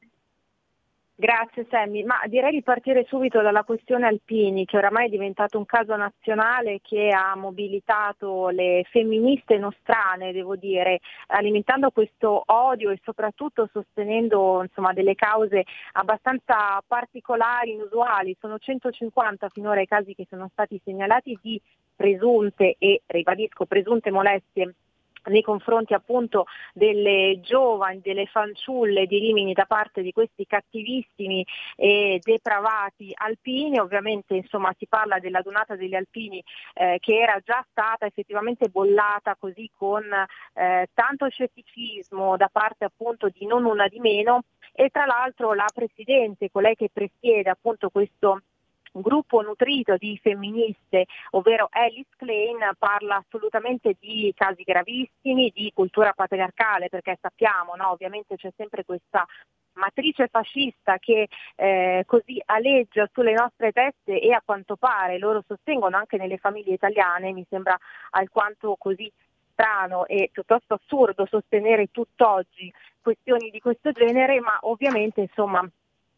[1.18, 5.64] Grazie Sammy, ma direi di partire subito dalla questione Alpini, che oramai è diventato un
[5.64, 13.70] caso nazionale che ha mobilitato le femministe nostrane, devo dire, alimentando questo odio e soprattutto
[13.72, 15.64] sostenendo insomma, delle cause
[15.94, 18.36] abbastanza particolari, inusuali.
[18.38, 21.62] Sono 150 finora i casi che sono stati segnalati di
[21.96, 24.76] presunte e, ribadisco, presunte molestie
[25.26, 31.46] nei confronti appunto delle giovani, delle fanciulle di Rimini da parte di questi cattivissimi
[31.76, 33.80] e depravati alpini.
[33.80, 36.44] Ovviamente insomma si parla della donata degli alpini
[36.74, 40.04] eh, che era già stata effettivamente bollata così con
[40.54, 44.44] eh, tanto scetticismo da parte appunto di non una di meno
[44.74, 48.42] e tra l'altro la Presidente, colei che presiede appunto questo
[48.96, 56.14] un gruppo nutrito di femministe, ovvero Alice Klein, parla assolutamente di casi gravissimi, di cultura
[56.14, 57.92] patriarcale, perché sappiamo, no?
[57.92, 59.26] ovviamente c'è sempre questa
[59.74, 65.98] matrice fascista che eh, così aleggia sulle nostre teste e a quanto pare loro sostengono
[65.98, 67.78] anche nelle famiglie italiane, mi sembra
[68.12, 69.12] alquanto così
[69.52, 75.70] strano e piuttosto assurdo sostenere tutt'oggi questioni di questo genere, ma ovviamente insomma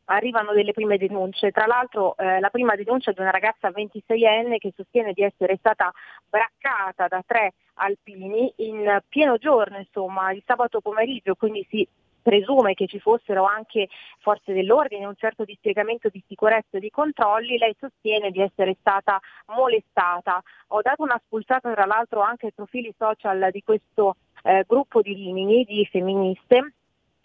[0.08, 1.52] arrivano delle prime denunce.
[1.52, 5.92] Tra l'altro eh, la prima denuncia di una ragazza 26enne che sostiene di essere stata
[6.30, 11.88] braccata da tre alpini in pieno giorno, insomma, il sabato pomeriggio, quindi si
[12.28, 13.88] presume che ci fossero anche
[14.20, 19.18] forze dell'ordine, un certo dispiegamento di sicurezza e di controlli, lei sostiene di essere stata
[19.56, 20.44] molestata.
[20.70, 25.14] Ho dato una spulciata tra l'altro anche ai profili social di questo eh, gruppo di
[25.14, 26.74] Rimini, di femministe,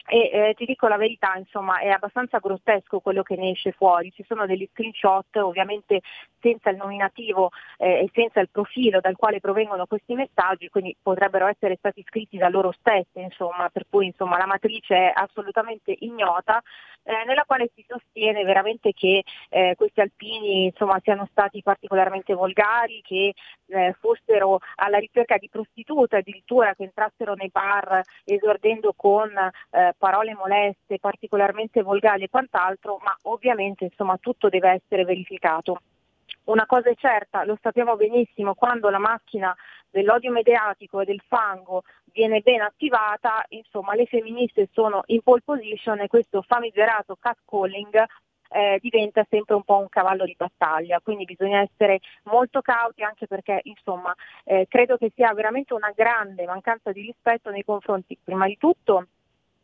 [0.06, 4.12] e eh, ti dico la verità, insomma, è abbastanza grottesco quello che ne esce fuori.
[4.12, 6.00] Ci sono degli screenshot, ovviamente
[6.40, 11.46] senza il nominativo eh, e senza il profilo dal quale provengono questi messaggi, quindi potrebbero
[11.46, 16.60] essere stati scritti da loro stesse, insomma, per cui insomma, la matrice è assolutamente ignota,
[17.04, 23.00] eh, nella quale si sostiene veramente che eh, questi alpini insomma, siano stati particolarmente volgari,
[23.02, 23.34] che
[23.66, 29.30] eh, fossero alla ricerca di prostitute, addirittura che entrassero nei bar esordendo con
[29.96, 35.80] parole moleste, particolarmente volgari e quant'altro, ma ovviamente insomma, tutto deve essere verificato.
[36.44, 39.54] Una cosa è certa, lo sappiamo benissimo, quando la macchina
[39.90, 41.82] dell'odio mediatico e del fango
[42.12, 48.04] viene ben attivata, insomma le femministe sono in pole position e questo famigerato catcalling
[48.52, 53.26] eh, diventa sempre un po' un cavallo di battaglia, quindi bisogna essere molto cauti anche
[53.26, 54.14] perché insomma
[54.44, 59.06] eh, credo che sia veramente una grande mancanza di rispetto nei confronti prima di tutto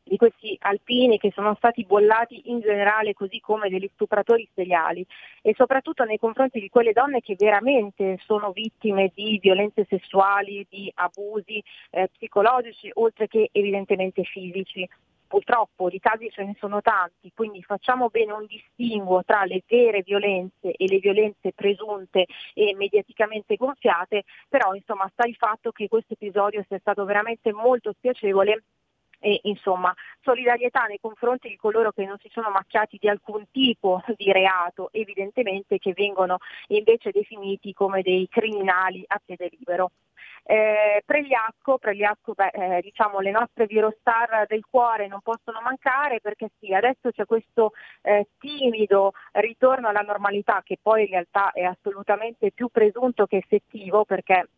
[0.09, 5.07] di questi alpini che sono stati bollati in generale così come degli stupratori seriali
[5.43, 10.91] e soprattutto nei confronti di quelle donne che veramente sono vittime di violenze sessuali, di
[10.95, 14.89] abusi eh, psicologici oltre che evidentemente fisici.
[15.29, 20.01] Purtroppo di casi ce ne sono tanti, quindi facciamo bene un distinguo tra le vere
[20.01, 22.25] violenze e le violenze presunte
[22.55, 27.93] e mediaticamente gonfiate, però insomma sta il fatto che questo episodio sia stato veramente molto
[27.93, 28.63] spiacevole
[29.19, 29.93] e insomma
[30.23, 34.91] solidarietà nei confronti di coloro che non si sono macchiati di alcun tipo di reato,
[34.93, 36.39] evidentemente che vengono
[36.69, 39.91] invece definiti come dei criminali a piede libero.
[40.51, 46.53] Eh, Pregliasco, Pregliasco beh, eh, diciamo le nostre virostar del cuore non possono mancare perché
[46.59, 52.51] sì, adesso c'è questo eh, timido ritorno alla normalità che poi in realtà è assolutamente
[52.53, 54.49] più presunto che effettivo perché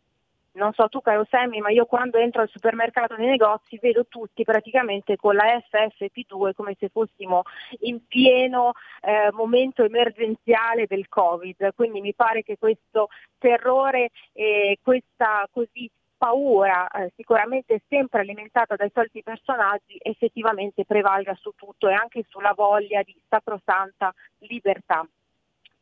[0.52, 4.42] non so tu caro Sammy, ma io quando entro al supermercato nei negozi vedo tutti
[4.42, 7.42] praticamente con la FFP2 come se fossimo
[7.80, 8.72] in pieno
[9.02, 13.08] eh, momento emergenziale del Covid, quindi mi pare che questo
[13.38, 15.90] terrore e questa così
[16.20, 22.52] paura eh, sicuramente sempre alimentata dai soliti personaggi effettivamente prevalga su tutto e anche sulla
[22.54, 25.08] voglia di sacrosanta libertà.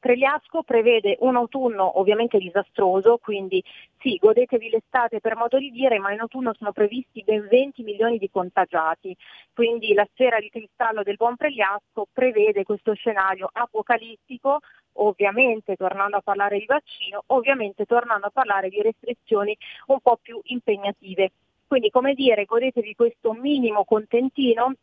[0.01, 3.63] Pregliasco prevede un autunno ovviamente disastroso, quindi
[3.99, 8.19] sì, godetevi l'estate per modo di dire, ma in autunno sono previsti ben 20 milioni
[8.19, 9.17] di contagiati,
[9.53, 14.61] quindi la sfera di cristallo del buon Pregliasco prevede questo scenario apocalittico,
[15.01, 19.57] ovviamente tornando a parlare di vaccino, ovviamente tornando a parlare di restrizioni
[19.87, 21.33] un po' più impegnative.
[21.67, 24.75] Quindi come dire, godetevi questo minimo contentino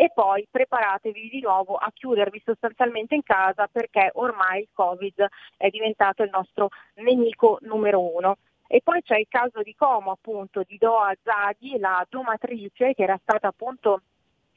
[0.00, 5.26] e poi preparatevi di nuovo a chiudervi sostanzialmente in casa perché ormai il Covid
[5.56, 6.68] è diventato il nostro
[7.02, 8.36] nemico numero uno.
[8.68, 13.18] E poi c'è il caso di Como, appunto, di Doa Zaghi, la domatrice che era
[13.20, 14.02] stata appunto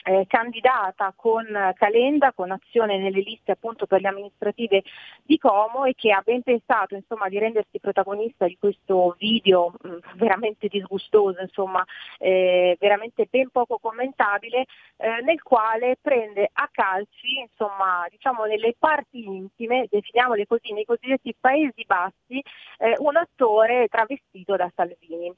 [0.03, 1.45] eh, candidata con
[1.75, 4.83] Calenda, con azione nelle liste appunto per le amministrative
[5.23, 9.89] di Como e che ha ben pensato insomma, di rendersi protagonista di questo video mh,
[9.89, 11.83] mm, veramente disgustoso, insomma,
[12.17, 14.65] eh, veramente ben poco commentabile,
[14.97, 21.35] eh, nel quale prende a calci, insomma, diciamo nelle parti intime, definiamole così, nei cosiddetti
[21.39, 22.41] Paesi Bassi,
[22.79, 25.33] eh, un attore travestito da Salvini.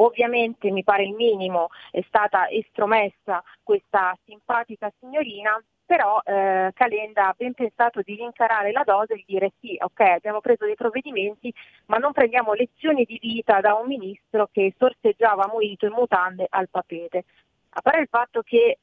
[0.00, 7.34] Ovviamente mi pare il minimo, è stata estromessa questa simpatica signorina, però eh, Calenda ha
[7.36, 11.52] ben pensato di rincarare la dose e di dire sì, ok, abbiamo preso dei provvedimenti,
[11.86, 16.70] ma non prendiamo lezioni di vita da un ministro che sorseggiava munito in mutande al
[16.70, 17.24] papete.
[17.70, 18.78] A parte il fatto che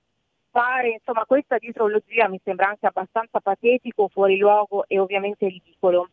[0.52, 6.10] fare insomma, questa dietrologia mi sembra anche abbastanza patetico, fuori luogo e ovviamente ridicolo.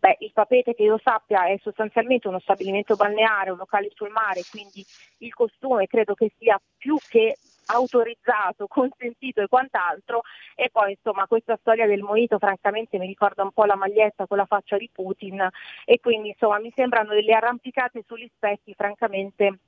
[0.00, 4.42] Beh, il Papete che io sappia è sostanzialmente uno stabilimento balneare, un locale sul mare,
[4.50, 4.82] quindi
[5.18, 7.36] il costume credo che sia più che
[7.66, 10.22] autorizzato, consentito e quant'altro.
[10.54, 14.38] E poi insomma questa storia del monito francamente mi ricorda un po' la maglietta con
[14.38, 15.46] la faccia di Putin.
[15.84, 19.58] E quindi insomma mi sembrano delle arrampicate sugli specchi francamente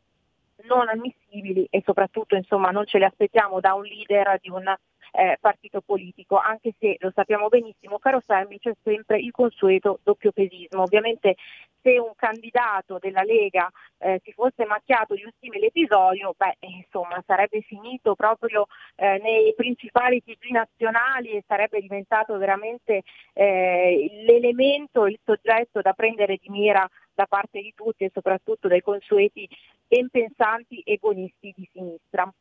[0.64, 4.74] non ammissibili e soprattutto insomma non ce le aspettiamo da un leader di un
[5.12, 10.32] eh, partito politico, anche se lo sappiamo benissimo, caro Sammy, c'è sempre il consueto doppio
[10.32, 10.82] pesismo.
[10.82, 11.36] Ovviamente
[11.82, 17.22] se un candidato della Lega eh, si fosse macchiato di un simile episodio, beh, insomma,
[17.26, 18.66] sarebbe finito proprio
[18.96, 23.02] eh, nei principali TG nazionali e sarebbe diventato veramente
[23.34, 28.80] eh, l'elemento, il soggetto da prendere di mira da parte di tutti e soprattutto dai
[28.80, 29.46] consueti
[29.86, 32.32] ben pensanti e buonisti di sinistra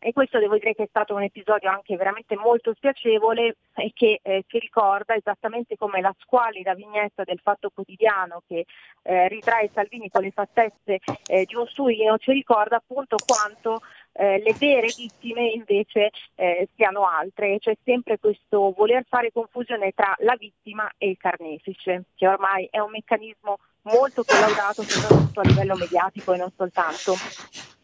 [0.00, 4.20] e questo devo dire che è stato un episodio anche veramente molto spiacevole e che
[4.22, 8.64] eh, ci ricorda esattamente come la squalida vignetta del Fatto Quotidiano che
[9.02, 13.80] eh, ritrae Salvini con le fattezze eh, di un suino, ci ricorda appunto quanto
[14.12, 20.14] eh, le vere vittime invece eh, siano altre, c'è sempre questo voler fare confusione tra
[20.18, 25.74] la vittima e il carnefice, che ormai è un meccanismo molto collaudato soprattutto a livello
[25.76, 27.77] mediatico e non soltanto.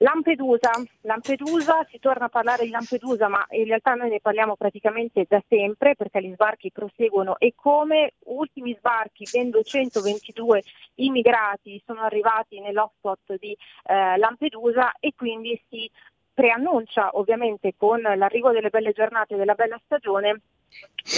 [0.00, 0.70] Lampedusa,
[1.00, 5.42] Lampedusa, si torna a parlare di Lampedusa, ma in realtà noi ne parliamo praticamente da
[5.48, 7.36] sempre perché gli sbarchi proseguono.
[7.38, 10.62] E come ultimi sbarchi, ben 222
[10.96, 13.56] immigrati sono arrivati nell'hotspot di
[13.86, 15.90] eh, Lampedusa e quindi si
[16.38, 20.40] preannuncia ovviamente con l'arrivo delle belle giornate e della bella stagione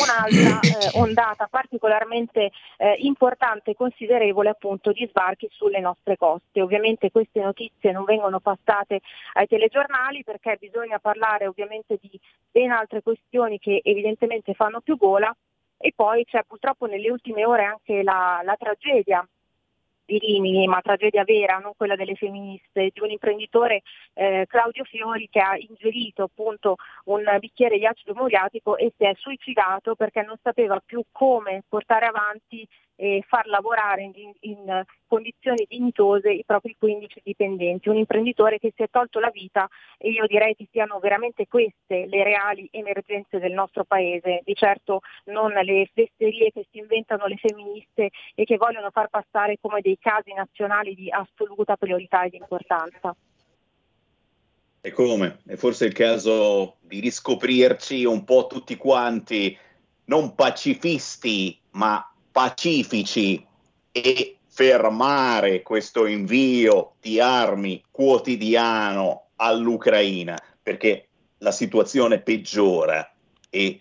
[0.01, 6.63] un'altra eh, ondata particolarmente eh, importante e considerevole appunto di sbarchi sulle nostre coste.
[6.63, 9.01] Ovviamente queste notizie non vengono passate
[9.35, 12.19] ai telegiornali perché bisogna parlare ovviamente di
[12.51, 15.31] ben altre questioni che evidentemente fanno più gola
[15.77, 19.23] e poi c'è purtroppo nelle ultime ore anche la, la tragedia
[20.11, 23.83] di Rimini, ma tragedia vera, non quella delle femministe, di un imprenditore
[24.15, 29.15] eh, Claudio Fiori che ha ingerito appunto un bicchiere di acido muriatico e si è
[29.17, 32.67] suicidato perché non sapeva più come portare avanti
[33.01, 37.89] e far lavorare in, in, condizioni dignitose i propri 15 dipendenti.
[37.89, 39.67] Un imprenditore che si è tolto la vita
[39.97, 45.01] e io direi che siano veramente queste le reali emergenze del nostro paese, di certo
[45.25, 49.97] non le fesserie che si inventano le femministe e che vogliono far passare come dei
[49.99, 53.17] casi nazionali di assoluta priorità ed importanza.
[54.83, 55.39] E come?
[55.47, 59.57] È forse il caso di riscoprirci un po' tutti quanti,
[60.05, 63.45] non pacifisti, ma pacifici
[63.93, 71.09] e fermare questo invio di armi quotidiano all'Ucraina, perché
[71.39, 73.11] la situazione peggiora
[73.49, 73.81] e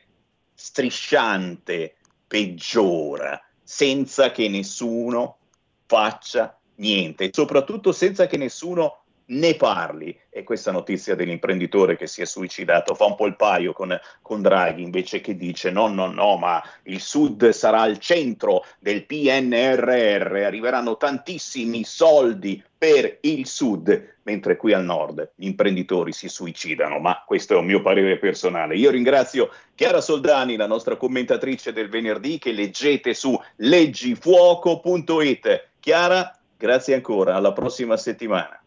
[0.54, 1.96] strisciante
[2.28, 5.38] peggiora senza che nessuno
[5.86, 8.99] faccia niente, soprattutto senza che nessuno
[9.30, 10.18] ne parli.
[10.30, 14.42] E questa notizia dell'imprenditore che si è suicidato fa un po' il paio con, con,
[14.42, 20.44] Draghi, invece che dice no, no, no, ma il Sud sarà al centro del PNRR,
[20.46, 27.24] arriveranno tantissimi soldi per il Sud, mentre qui al Nord gli imprenditori si suicidano, ma
[27.26, 28.78] questo è un mio parere personale.
[28.78, 35.68] Io ringrazio Chiara Soldani, la nostra commentatrice del venerdì, che leggete su leggifuoco.it.
[35.80, 38.59] Chiara, grazie ancora, alla prossima settimana.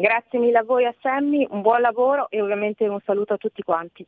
[0.00, 3.64] Grazie mille a voi a Sammy, un buon lavoro e ovviamente un saluto a tutti
[3.64, 4.06] quanti.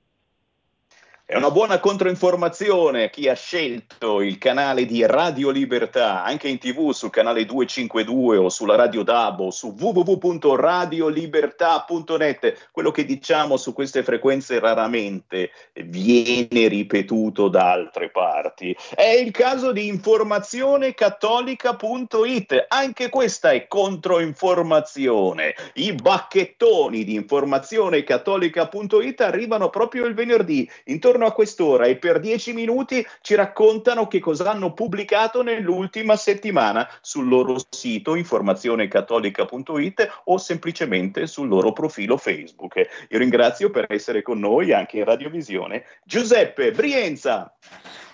[1.30, 6.90] È una buona controinformazione chi ha scelto il canale di Radio Libertà, anche in tv
[6.90, 12.70] sul canale 252 o sulla Radio Dabo su www.radiolibertà.net.
[12.72, 15.52] Quello che diciamo su queste frequenze raramente
[15.84, 18.76] viene ripetuto da altre parti.
[18.92, 25.54] È il caso di informazionecattolica.it, anche questa è controinformazione.
[25.74, 32.52] I bacchettoni di informazionecattolica.it arrivano proprio il venerdì, intorno intorno a quest'ora e per dieci
[32.52, 41.26] minuti ci raccontano che cosa hanno pubblicato nell'ultima settimana sul loro sito informazionecattolica.it o semplicemente
[41.26, 42.76] sul loro profilo Facebook.
[43.08, 47.54] Io ringrazio per essere con noi anche in Radiovisione Giuseppe Brienza.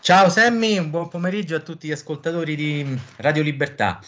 [0.00, 4.00] Ciao Sammy, buon pomeriggio a tutti gli ascoltatori di Radio Libertà.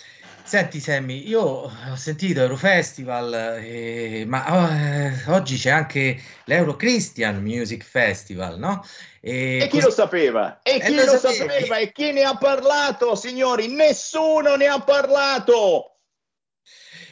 [0.49, 7.43] Senti Sammy, io ho sentito Eurofestival, eh, ma oh, eh, oggi c'è anche l'Euro Christian
[7.43, 8.83] Music Festival, no?
[9.21, 10.61] E, e chi cos- lo sapeva?
[10.63, 11.77] E chi lo, lo sapeva?
[11.77, 13.69] E chi ne ha parlato, signori?
[13.69, 15.99] Nessuno ne ha parlato!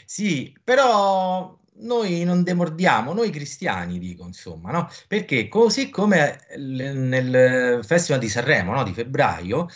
[0.07, 4.91] Sì, però noi non demordiamo, noi cristiani dico insomma, no?
[5.07, 8.83] Perché così come nel Festival di Sanremo no?
[8.83, 9.69] di febbraio,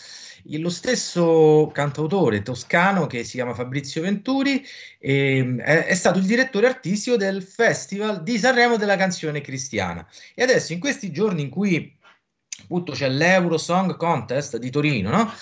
[0.45, 4.65] lo stesso cantautore toscano che si chiama Fabrizio Venturi
[4.99, 10.07] eh, è, è, stato il direttore artistico del Festival di Sanremo della canzone cristiana.
[10.33, 11.95] E adesso in questi giorni in cui
[12.61, 15.33] appunto c'è l'Euro Song Contest di Torino, no?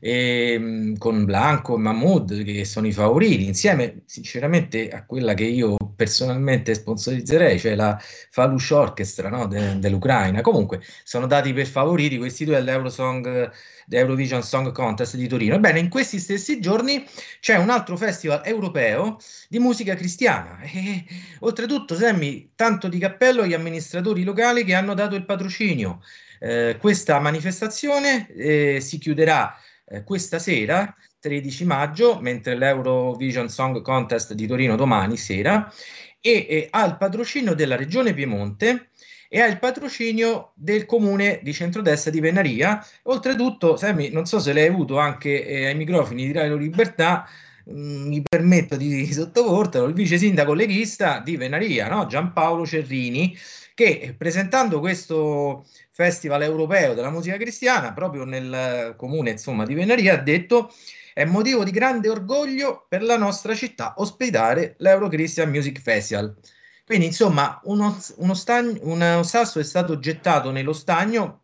[0.00, 5.76] Ehm, con Blanco e Mahmoud che sono i favoriti, insieme sinceramente a quella che io
[5.96, 8.00] personalmente sponsorizzerei, cioè la
[8.30, 10.40] Falush Orchestra no, de, dell'Ucraina.
[10.40, 13.50] Comunque sono dati per favoriti questi due all'Eurosong
[13.88, 15.54] Eurovision Song Contest di Torino.
[15.54, 17.04] Ebbene, in questi stessi giorni
[17.40, 19.18] c'è un altro festival europeo
[19.48, 20.60] di musica cristiana.
[20.84, 21.04] E,
[21.40, 26.00] oltretutto, Semmi, tanto di cappello agli amministratori locali che hanno dato il patrocinio.
[26.40, 34.32] Eh, questa manifestazione eh, si chiuderà eh, questa sera, 13 maggio, mentre l'Eurovision Song Contest
[34.34, 35.72] di Torino domani sera,
[36.20, 38.90] e, e ha il patrocinio della Regione Piemonte
[39.28, 42.84] e ha il patrocinio del comune di centrodestra di Venaria.
[43.04, 47.28] Oltretutto, Sammy, non so se l'hai avuto anche eh, ai microfoni di Radio Libertà,
[47.64, 52.06] mh, mi permetto di sottoportelo, il vice sindaco leghista di Venaria, no?
[52.06, 53.36] Giampaolo Cerrini,
[53.74, 60.22] che presentando questo festival europeo della musica cristiana proprio nel comune insomma, di Venaria ha
[60.22, 60.72] detto
[61.12, 66.36] è motivo di grande orgoglio per la nostra città ospitare l'Euro Christian Music Festival.
[66.84, 71.43] Quindi, insomma, uno, uno, stagno, uno sasso è stato gettato nello stagno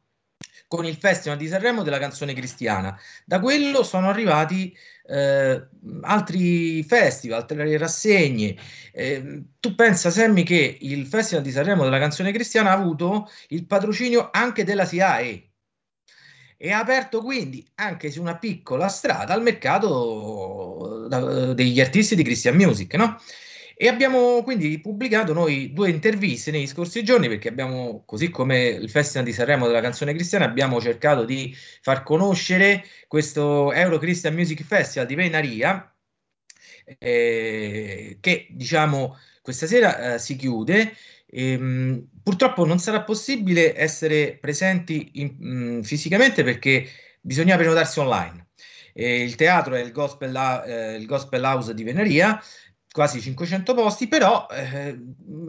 [0.70, 2.96] con il Festival di Sanremo della canzone cristiana.
[3.24, 4.72] Da quello sono arrivati
[5.08, 5.66] eh,
[6.02, 8.56] altri festival, altre rassegne.
[8.92, 13.66] Eh, tu pensa, Sammy, che il Festival di Sanremo della canzone cristiana ha avuto il
[13.66, 15.50] patrocinio anche della SIAE
[16.56, 22.22] e ha aperto quindi anche su una piccola strada al mercato da, degli artisti di
[22.22, 23.20] Christian Music, no?
[23.82, 28.90] E abbiamo quindi pubblicato noi due interviste negli scorsi giorni perché abbiamo, così come il
[28.90, 34.64] Festival di Sanremo della canzone cristiana, abbiamo cercato di far conoscere questo Euro Christian Music
[34.64, 35.96] Festival di Venaria
[36.98, 40.94] eh, che diciamo questa sera eh, si chiude.
[41.30, 45.36] Ehm, purtroppo non sarà possibile essere presenti in,
[45.78, 46.86] mh, fisicamente perché
[47.18, 48.48] bisogna prenotarsi online.
[48.92, 50.36] Eh, il teatro è il Gospel,
[50.66, 52.38] eh, il Gospel House di Venaria
[52.92, 54.98] quasi 500 posti, però eh,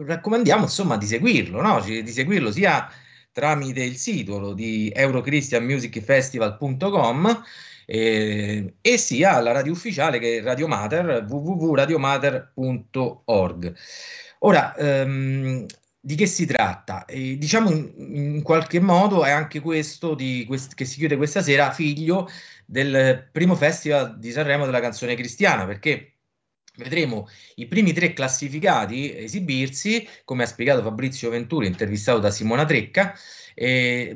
[0.04, 1.80] raccomandiamo insomma di seguirlo, no?
[1.80, 2.88] di seguirlo sia
[3.32, 7.42] tramite il sito di eurochristianmusicfestival.com
[7.86, 13.74] eh, e sia la radio ufficiale che è Radio Mater, www.radiomater.org.
[14.40, 15.66] Ora, ehm,
[16.00, 17.04] di che si tratta?
[17.04, 21.42] Eh, diciamo in, in, qualche modo è anche questo di quest- che si chiude questa
[21.42, 22.28] sera figlio
[22.66, 26.12] del primo festival di Sanremo della canzone cristiana, perché
[26.76, 33.14] vedremo i primi tre classificati esibirsi, come ha spiegato Fabrizio Venturi, intervistato da Simona Trecca,
[33.54, 34.14] eh,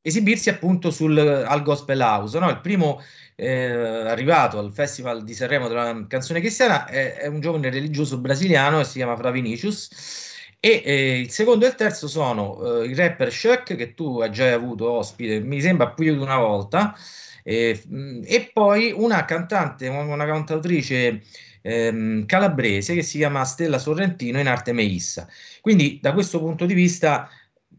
[0.00, 2.38] esibirsi appunto sul, al Gospel House.
[2.38, 2.48] No?
[2.50, 3.02] Il primo
[3.34, 8.80] eh, arrivato al Festival di Sanremo della canzone cristiana è, è, un giovane religioso brasiliano
[8.80, 10.26] e si chiama Fra Vinicius.
[10.60, 14.30] E eh, il secondo e il terzo sono eh, il rapper Shuck, che tu hai
[14.32, 16.96] già avuto ospite, mi sembra più di una volta,
[17.48, 17.82] eh,
[18.24, 21.22] e poi una cantante, una cantautrice
[21.62, 25.26] ehm, calabrese che si chiama Stella Sorrentino in arte Meissa.
[25.62, 27.30] Quindi da questo punto di vista,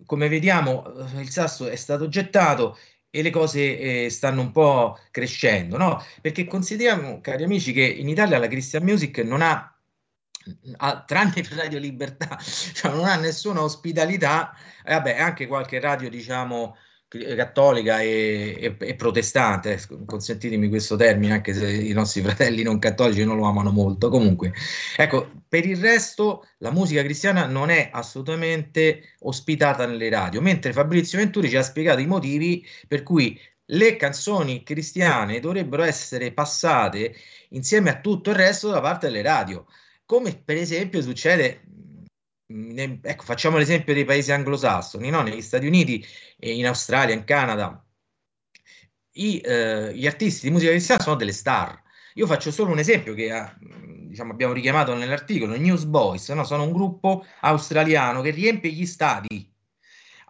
[0.07, 0.83] come vediamo,
[1.15, 2.79] eh, il sasso è stato gettato
[3.11, 6.03] e le cose eh, stanno un po' crescendo, no?
[6.19, 9.71] Perché consideriamo, cari amici, che in Italia la Christian Music non ha
[10.77, 12.37] Ah, tranne per Radio Libertà,
[12.73, 14.51] cioè non ha nessuna ospitalità,
[14.83, 16.75] e vabbè, anche qualche radio, diciamo,
[17.35, 23.23] cattolica e, e, e, protestante, consentitemi questo termine, anche se i nostri fratelli non cattolici
[23.23, 24.09] non lo amano molto.
[24.09, 24.53] Comunque,
[24.95, 31.17] ecco, per il resto la musica cristiana non è assolutamente ospitata nelle radio, mentre Fabrizio
[31.17, 33.39] Venturi ci ha spiegato i motivi per cui
[33.71, 37.15] le canzoni cristiane dovrebbero essere passate
[37.49, 39.65] insieme a tutto il resto da parte delle radio,
[40.05, 41.61] come per esempio succede
[42.49, 45.21] ecco, facciamo l'esempio dei paesi anglosassoni, no?
[45.21, 46.03] negli Stati Uniti,
[46.39, 47.83] in Australia, in Canada,
[49.13, 51.81] i, eh, gli artisti di musica cristiana sono delle star.
[52.15, 53.29] Io faccio solo un esempio che
[54.07, 56.43] diciamo, abbiamo richiamato nell'articolo, Newsboys, no?
[56.43, 59.47] sono un gruppo australiano che riempie gli stadi,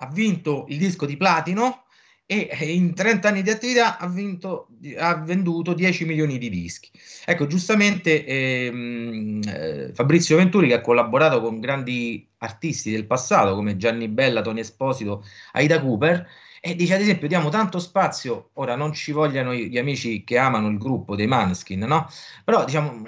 [0.02, 1.86] ha vinto il disco di platino
[2.32, 4.68] e in 30 anni di attività ha, vinto,
[5.00, 6.92] ha venduto 10 milioni di dischi.
[7.26, 13.78] Ecco, giustamente ehm, eh, Fabrizio Venturi, che ha collaborato con grandi artisti del passato come
[13.78, 16.28] Gianni Bella, Tony Esposito, Aida Cooper,
[16.62, 20.68] e dice ad esempio diamo tanto spazio, ora non ci vogliano gli amici che amano
[20.68, 22.08] il gruppo dei Maneskin, no?
[22.46, 23.02] Però diciamo,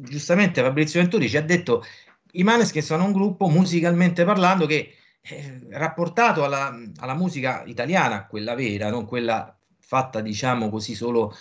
[0.00, 1.84] giustamente Fabrizio Venturi ci ha detto
[2.32, 4.94] i Maneskin sono un gruppo musicalmente parlando che
[5.28, 11.34] eh, rapportato alla, alla, musica italiana, quella vera, non quella fatta, diciamo così, solo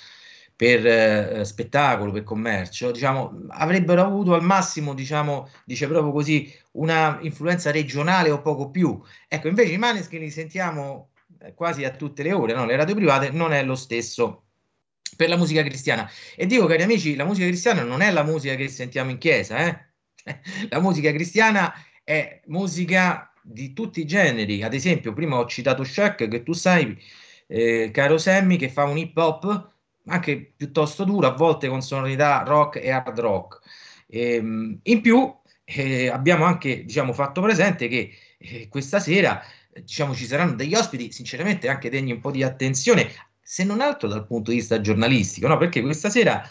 [0.55, 7.19] per eh, spettacolo, per commercio, diciamo, avrebbero avuto al massimo, diciamo, dice proprio così, una
[7.21, 8.99] influenza regionale o poco più.
[9.27, 11.09] Ecco, invece i Maneskin li sentiamo
[11.41, 12.65] eh, quasi a tutte le ore, no?
[12.65, 14.43] le radio private non è lo stesso
[15.15, 16.09] per la musica cristiana.
[16.35, 19.57] E dico, cari amici, la musica cristiana non è la musica che sentiamo in chiesa,
[19.57, 19.85] eh?
[20.69, 24.63] la musica cristiana è musica di tutti i generi.
[24.63, 26.97] Ad esempio, prima ho citato Shaq, che tu sai,
[27.47, 29.73] eh, caro Sammy, che fa un hip hop
[30.07, 33.59] anche piuttosto duro, a volte con sonorità rock e hard rock.
[34.07, 39.41] E, ehm, in più, eh, abbiamo anche diciamo, fatto presente che eh, questa sera
[39.73, 43.09] diciamo, ci saranno degli ospiti, sinceramente anche degni un po' di attenzione,
[43.41, 45.57] se non altro dal punto di vista giornalistico, no?
[45.57, 46.47] perché questa sera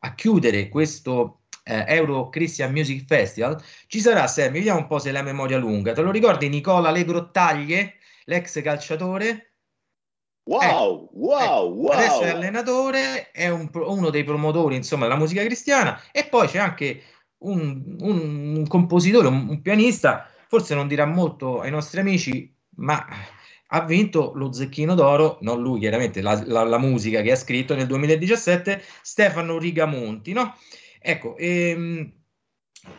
[0.00, 5.12] a chiudere questo eh, Euro Christian Music Festival, ci sarà Sam, vediamo un po' se
[5.12, 5.92] la memoria lunga.
[5.92, 9.52] Te lo ricordi Nicola Le Grottaglie, l'ex calciatore?
[10.44, 11.90] Wow, wow, wow.
[11.90, 16.58] Adesso è allenatore, è un uno dei promotori insomma, della musica cristiana e poi c'è
[16.58, 17.02] anche
[17.38, 23.06] un, un- un compositore, un, un pianista, forse non dirà molto ai nostri amici, ma
[23.70, 27.74] ha vinto lo Zecchino d'Oro, non lui chiaramente, la, la- la musica che ha scritto
[27.74, 30.56] nel 2017, Stefano Rigamonti, no?
[31.00, 32.12] Ecco, ehm,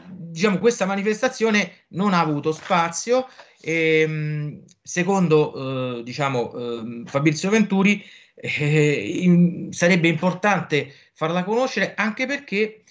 [0.07, 3.27] diciamo questa manifestazione non ha avuto spazio
[3.61, 8.03] e secondo eh, diciamo eh, Fabrizio Venturi
[8.35, 12.83] eh, in- sarebbe importante farla conoscere anche perché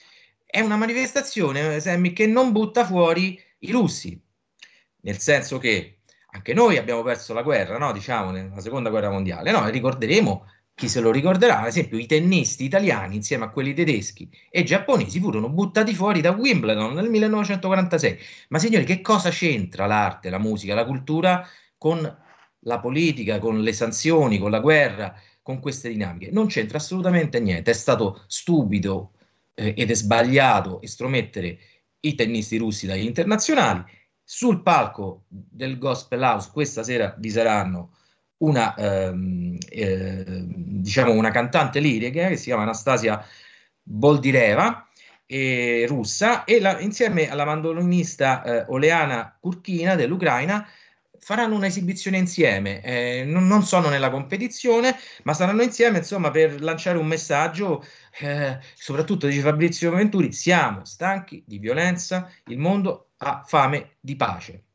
[0.44, 4.20] è una manifestazione Sammy, che non butta fuori i russi
[5.00, 5.98] nel senso che
[6.30, 7.92] anche noi abbiamo perso la guerra, no?
[7.92, 9.68] diciamo, nella seconda guerra mondiale, no?
[9.68, 10.46] ricorderemo
[10.78, 15.18] chi se lo ricorderà, ad esempio i tennisti italiani insieme a quelli tedeschi e giapponesi
[15.18, 18.18] furono buttati fuori da Wimbledon nel 1946.
[18.50, 21.44] Ma signori, che cosa c'entra l'arte, la musica, la cultura
[21.76, 22.00] con
[22.60, 26.30] la politica, con le sanzioni, con la guerra, con queste dinamiche?
[26.30, 29.14] Non c'entra assolutamente niente, è stato stupido
[29.54, 31.58] eh, ed è sbagliato estromettere
[31.98, 33.82] i tennisti russi dagli internazionali.
[34.22, 37.96] Sul palco del Gospel House questa sera vi saranno
[38.38, 43.24] una, ehm, eh, diciamo una cantante lirica che si chiama Anastasia
[43.82, 44.86] Boldireva,
[45.26, 50.66] eh, russa, e la- insieme alla mandolinista eh, Oleana Kurkina dell'Ucraina
[51.18, 52.82] faranno un'esibizione insieme.
[52.82, 57.84] Eh, non, non sono nella competizione, ma saranno insieme insomma per lanciare un messaggio.
[58.20, 64.67] eh, soprattutto dice Fabrizio Venturi: siamo stanchi di violenza, il mondo ha fame di pace.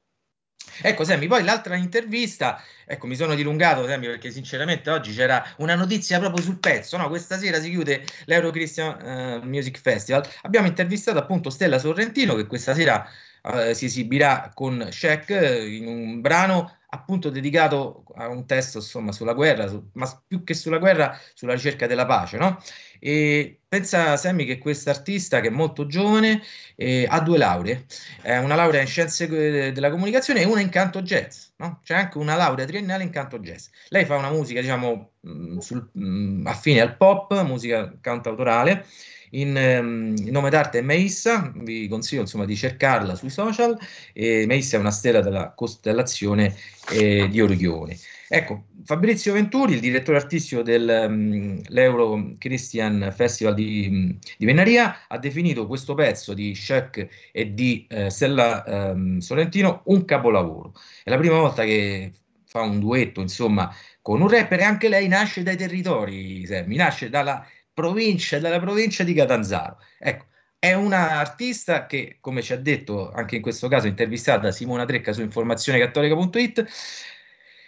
[0.82, 5.76] Ecco, Sammy, poi l'altra intervista, ecco, mi sono dilungato, Sammy, perché sinceramente oggi c'era una
[5.76, 7.08] notizia proprio sul pezzo, no?
[7.10, 10.28] Questa sera si chiude l'Euro Christian eh, Music Festival.
[10.42, 13.08] Abbiamo intervistato appunto Stella Sorrentino, che questa sera
[13.44, 19.12] eh, si esibirà con Shaq eh, in un brano appunto dedicato a un testo, insomma,
[19.12, 22.62] sulla guerra, su- ma più che sulla guerra, sulla ricerca della pace, no?
[23.00, 26.42] E pensa, Sammy, che quest'artista, che è molto giovane,
[26.76, 27.86] eh, ha due lauree,
[28.22, 29.26] eh, una laurea in scienze
[29.68, 31.80] eh, della comunicazione e una in canto jazz, no?
[31.84, 33.68] C'è anche una laurea triennale in canto jazz.
[33.90, 38.86] Lei fa una musica, diciamo, mh, sul- mh, affine al pop, musica cantautorale,
[39.34, 43.78] in, ehm, il nome d'arte è Meissa, vi consiglio insomma di cercarla sui social,
[44.14, 46.56] e Meissa è una stella della costellazione
[46.92, 47.98] eh, di Orione.
[48.28, 55.68] Ecco, Fabrizio Venturi, il direttore artistico dell'Euro Christian Festival di, mh, di Venaria, ha definito
[55.68, 60.74] questo pezzo di Shaq e di eh, Stella ehm, Sorrentino un capolavoro.
[61.04, 62.12] È la prima volta che
[62.46, 67.10] fa un duetto, insomma, con un rapper e anche lei nasce dai territori, Sammy, nasce
[67.10, 69.78] dalla provincia, dalla provincia di Catanzaro.
[70.00, 70.26] Ecco,
[70.60, 75.12] è una artista che, come ci ha detto anche in questo caso intervistata Simona Trecca
[75.12, 76.66] su informazionecattolica.it,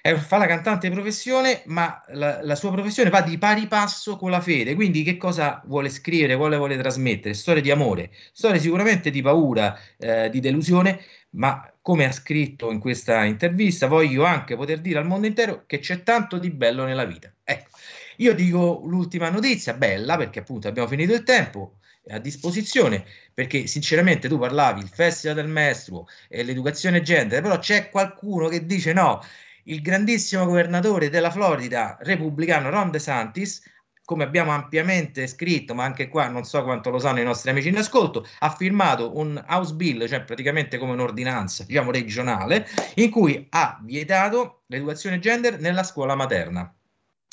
[0.02, 4.30] è- fa la cantante professione, ma la, la sua professione va di pari passo con
[4.30, 4.76] la fede.
[4.76, 7.34] Quindi, che cosa vuole scrivere, vuole, vuole trasmettere?
[7.34, 11.02] Storie di amore, storie sicuramente di paura, eh, di delusione,
[11.32, 15.80] ma come ha scritto in questa intervista, voglio anche poter dire al mondo intero che
[15.80, 17.34] c'è tanto di bello nella vita.
[17.44, 17.70] Ecco,
[18.18, 21.78] io dico l'ultima notizia, bella, perché appunto abbiamo finito il tempo
[22.10, 27.90] a disposizione, perché sinceramente tu parlavi il Festival del Maestro e l'educazione gender, però c'è
[27.90, 29.24] qualcuno che dice no,
[29.64, 33.64] il grandissimo governatore della Florida, repubblicano Ron DeSantis,
[34.04, 37.70] come abbiamo ampiamente scritto, ma anche qua non so quanto lo sanno i nostri amici
[37.70, 43.48] in ascolto, ha firmato un House Bill, cioè praticamente come un'ordinanza, diciamo regionale, in cui
[43.50, 46.72] ha vietato l'educazione gender nella scuola materna.